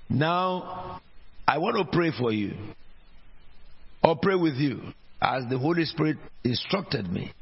[0.09, 1.01] Now,
[1.49, 2.55] I want to pray for you,
[4.03, 4.81] or pray with you,
[5.23, 7.33] as the Holy Spirit instructed me.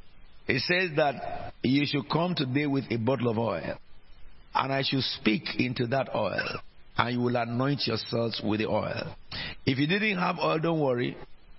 [0.46, 3.78] It says that you should come today with a bottle of oil,
[4.54, 6.60] and I should speak into that oil,
[6.98, 9.16] and you will anoint yourselves with the oil.
[9.64, 11.16] If you didn't have oil, don't worry.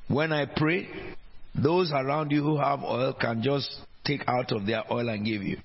[0.07, 0.87] When I pray,
[1.55, 3.69] those around you who have oil can just
[4.05, 5.57] take out of their oil and give you.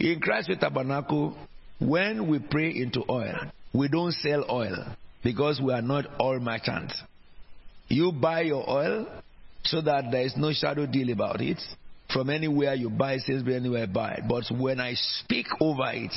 [0.00, 1.36] In Christ Faith Tabernacle,
[1.78, 7.00] when we pray into oil, we don't sell oil because we are not all merchants.
[7.88, 9.06] You buy your oil
[9.64, 11.60] so that there is no shadow deal about it.
[12.12, 14.24] From anywhere you buy, Sainsbury, anywhere buy it.
[14.28, 16.12] But when I speak over it,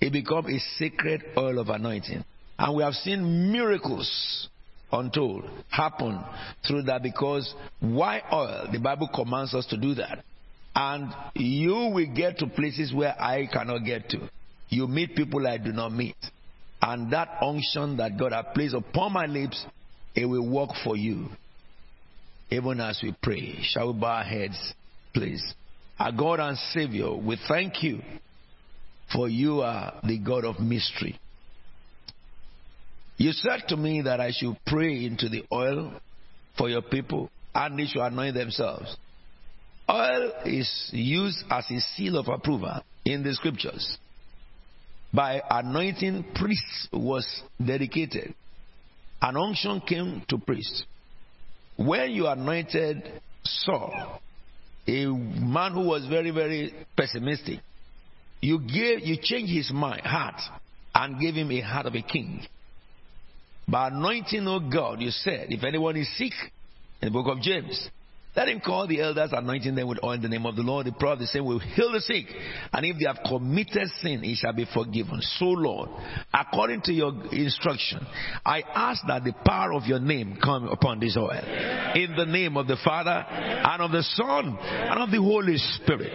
[0.00, 2.24] it becomes a sacred oil of anointing.
[2.58, 4.48] And we have seen miracles
[4.90, 6.20] untold happen
[6.66, 8.68] through that because why oil?
[8.72, 10.24] The Bible commands us to do that.
[10.74, 14.28] And you will get to places where I cannot get to.
[14.68, 16.16] You meet people I do not meet.
[16.80, 19.64] And that unction that God has placed upon my lips,
[20.14, 21.26] it will work for you.
[22.50, 23.58] Even as we pray.
[23.62, 24.74] Shall we bow our heads,
[25.12, 25.42] please?
[25.98, 28.00] Our God and Savior, we thank you
[29.12, 31.18] for you are the God of mystery.
[33.16, 35.92] You said to me that I should pray into the oil
[36.56, 38.96] for your people and they should anoint themselves.
[39.90, 43.98] Oil is used as a seal of approval in the scriptures
[45.12, 48.34] by anointing priests was dedicated.
[49.20, 50.84] An unction came to priests.
[51.76, 54.20] When you anointed Saul,
[54.86, 57.60] a man who was very, very pessimistic,
[58.40, 60.40] you gave you changed his mind, heart
[60.94, 62.46] and gave him a heart of a king.
[63.66, 66.32] By anointing, O God, you said, if anyone is sick,
[67.00, 67.88] in the book of James,
[68.38, 70.86] let him call the elders, anointing them with oil in the name of the Lord.
[70.86, 72.24] The prophet the same will heal the sick.
[72.72, 75.20] And if they have committed sin, it shall be forgiven.
[75.22, 75.90] So, Lord,
[76.32, 77.98] according to your instruction,
[78.46, 81.32] I ask that the power of your name come upon this oil.
[81.96, 86.12] In the name of the Father, and of the Son, and of the Holy Spirit.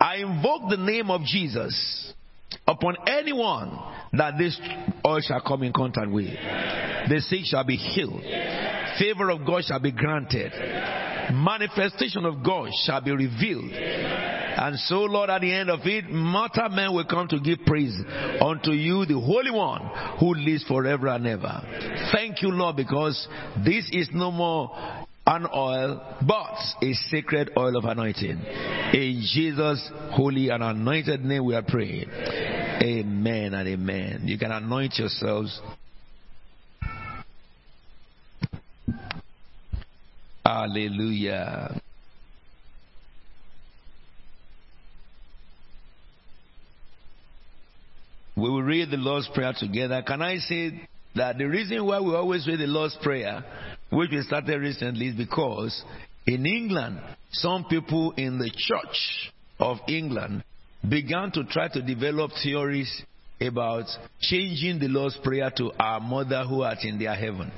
[0.00, 2.14] I invoke the name of Jesus
[2.66, 3.78] upon anyone
[4.14, 4.58] that this
[5.06, 6.24] oil shall come in contact with.
[6.24, 8.22] The sick shall be healed.
[8.98, 10.52] Favor of God shall be granted.
[11.32, 13.72] Manifestation of God shall be revealed.
[13.72, 17.98] And so, Lord, at the end of it, mortal men will come to give praise
[18.40, 19.80] unto you, the Holy One,
[20.20, 21.62] who lives forever and ever.
[22.12, 23.26] Thank you, Lord, because
[23.64, 24.70] this is no more
[25.26, 28.40] an oil, but a sacred oil of anointing.
[28.92, 32.10] In Jesus' holy and anointed name we are praying.
[32.10, 34.22] Amen and amen.
[34.24, 35.60] You can anoint yourselves.
[40.44, 41.80] Hallelujah.
[48.34, 50.02] We will read the Lord's Prayer together.
[50.06, 53.44] Can I say that the reason why we always read the Lord's Prayer,
[53.90, 55.84] which we started recently, is because
[56.26, 60.42] in England, some people in the Church of England
[60.88, 63.02] began to try to develop theories
[63.40, 63.84] about
[64.20, 67.52] changing the Lord's Prayer to Our Mother who art in their heaven.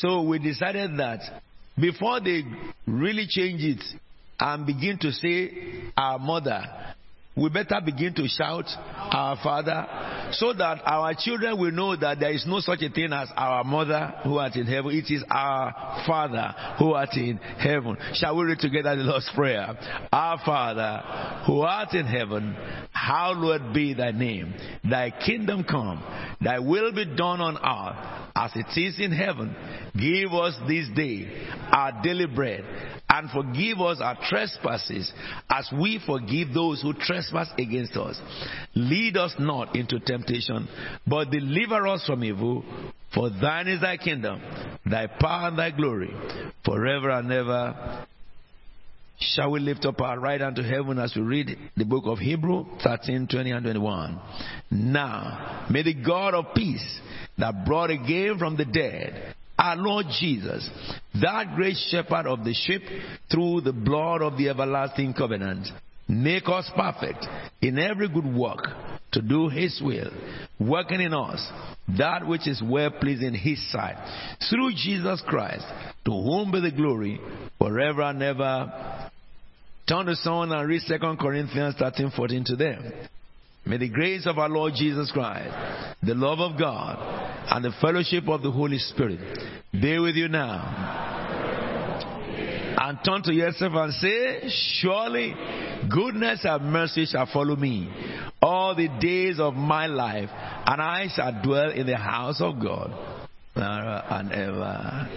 [0.00, 1.42] So we decided that
[1.76, 2.44] before they
[2.86, 3.82] really change it
[4.38, 6.94] and begin to say Our Mother,
[7.38, 9.86] we better begin to shout our father
[10.32, 13.64] so that our children will know that there is no such a thing as our
[13.64, 14.90] mother who art in heaven.
[14.90, 17.96] It is our father who art in heaven.
[18.14, 19.68] Shall we read together the lord's prayer?
[20.12, 22.56] Our father who art in heaven
[22.92, 24.54] hallowed be thy name.
[24.88, 26.02] Thy kingdom come.
[26.40, 29.54] Thy will be done on earth as it is in heaven.
[29.94, 32.64] Give us this day our daily bread
[33.08, 35.12] and forgive us our trespasses
[35.50, 38.20] as we forgive those who trespass against us.
[38.74, 40.68] Lead us not into temptation,
[41.06, 42.64] but deliver us from evil.
[43.14, 44.42] For thine is thy kingdom,
[44.84, 46.14] thy power and thy glory,
[46.64, 48.06] forever and ever.
[49.20, 52.18] Shall we lift up our right hand to heaven as we read the book of
[52.18, 54.20] Hebrew 13, 20 and 21?
[54.70, 57.00] Now, may the God of peace
[57.38, 60.68] that brought again from the dead our Lord Jesus,
[61.20, 62.82] that great shepherd of the sheep,
[63.30, 65.66] through the blood of the everlasting covenant,
[66.08, 67.26] make us perfect
[67.60, 68.64] in every good work
[69.12, 70.10] to do His will,
[70.60, 71.44] working in us
[71.98, 73.96] that which is well pleasing in His sight,
[74.48, 75.64] through Jesus Christ,
[76.04, 77.20] to whom be the glory
[77.58, 79.10] forever and ever.
[79.88, 82.92] Turn to song and read 2 Corinthians 13 14 to them.
[83.64, 85.54] May the grace of our Lord Jesus Christ,
[86.02, 87.17] the love of God,
[87.50, 89.20] and the fellowship of the Holy Spirit
[89.72, 91.16] be with you now.
[92.80, 94.48] And turn to yourself and say,
[94.80, 95.34] Surely
[95.90, 97.90] goodness and mercy shall follow me
[98.40, 102.92] all the days of my life, and I shall dwell in the house of God
[103.52, 105.08] forever and ever.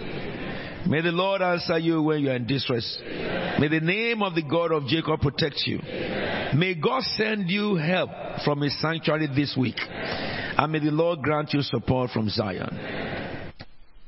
[0.88, 2.98] May the Lord answer you when you are in distress.
[3.60, 5.78] May the name of the God of Jacob protect you.
[6.58, 8.10] May God send you help
[8.44, 9.78] from his sanctuary this week.
[10.58, 13.02] And may the Lord grant you support from Zion.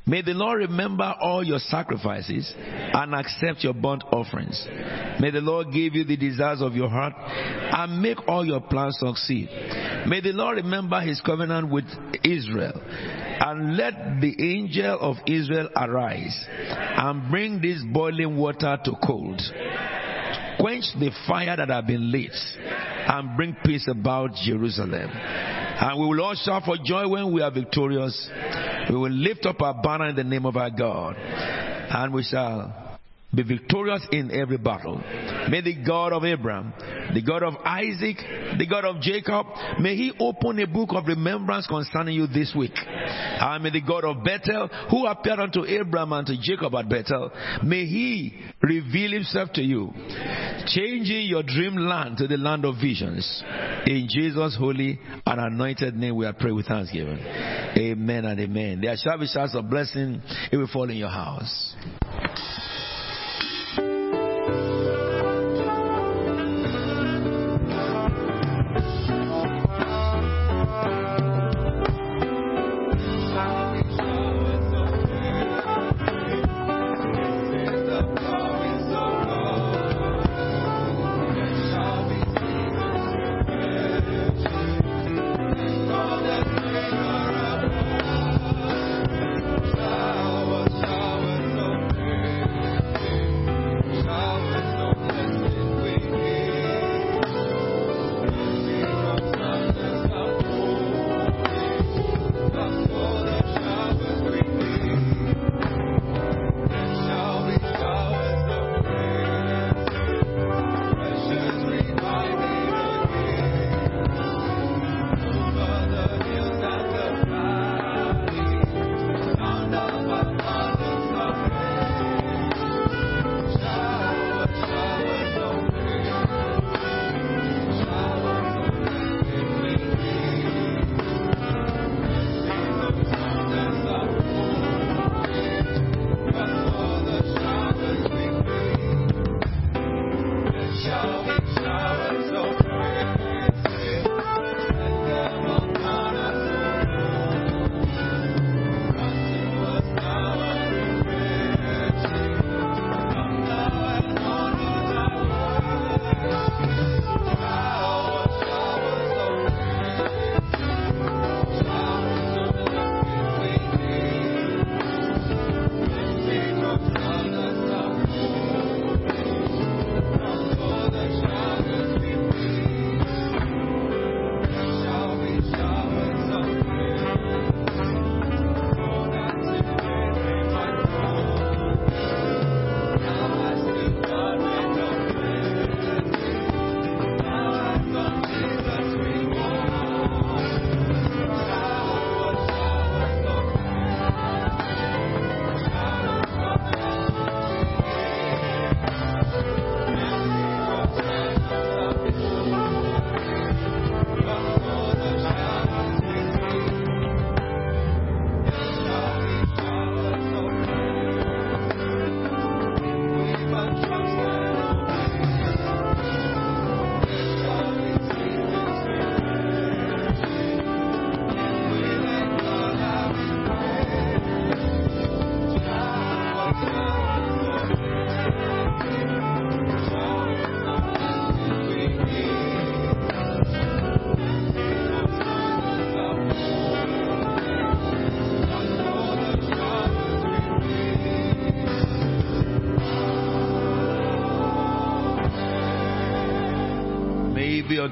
[0.06, 4.66] May the Lord remember all your sacrifices and accept your burnt offerings.
[5.18, 8.98] May the Lord give you the desires of your heart and make all your plans
[9.00, 9.48] succeed.
[10.06, 11.86] May the Lord remember his covenant with
[12.22, 19.40] Israel and let the angel of Israel arise and bring this boiling water to cold.
[20.60, 25.10] Quench the fire that have been lit and bring peace about Jerusalem.
[25.76, 28.28] And we will all shout for joy when we are victorious.
[28.88, 31.16] We will lift up our banner in the name of our God.
[31.16, 32.83] And we shall
[33.34, 34.96] be victorious in every battle.
[35.50, 36.72] May the God of Abraham,
[37.14, 38.16] the God of Isaac,
[38.58, 39.46] the God of Jacob,
[39.80, 42.74] may he open a book of remembrance concerning you this week.
[42.74, 47.30] And may the God of Bethel, who appeared unto Abraham and to Jacob at Bethel,
[47.62, 49.92] may he reveal himself to you,
[50.66, 53.42] changing your dreamland to the land of visions.
[53.86, 57.18] In Jesus' holy and anointed name, we are praying with thanksgiving.
[57.18, 58.80] Amen and amen.
[58.80, 60.22] There shall be shouts of blessing.
[60.50, 61.74] It will fall in your house.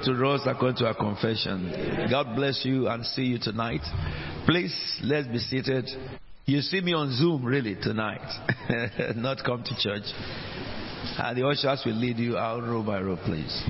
[0.09, 2.09] Unto us according to our confession.
[2.11, 3.81] God bless you and see you tonight.
[4.47, 5.89] Please, let's be seated.
[6.45, 8.21] You see me on Zoom really tonight,
[9.17, 10.05] not come to church.
[11.19, 13.63] And the ushers will lead you out row by row, please.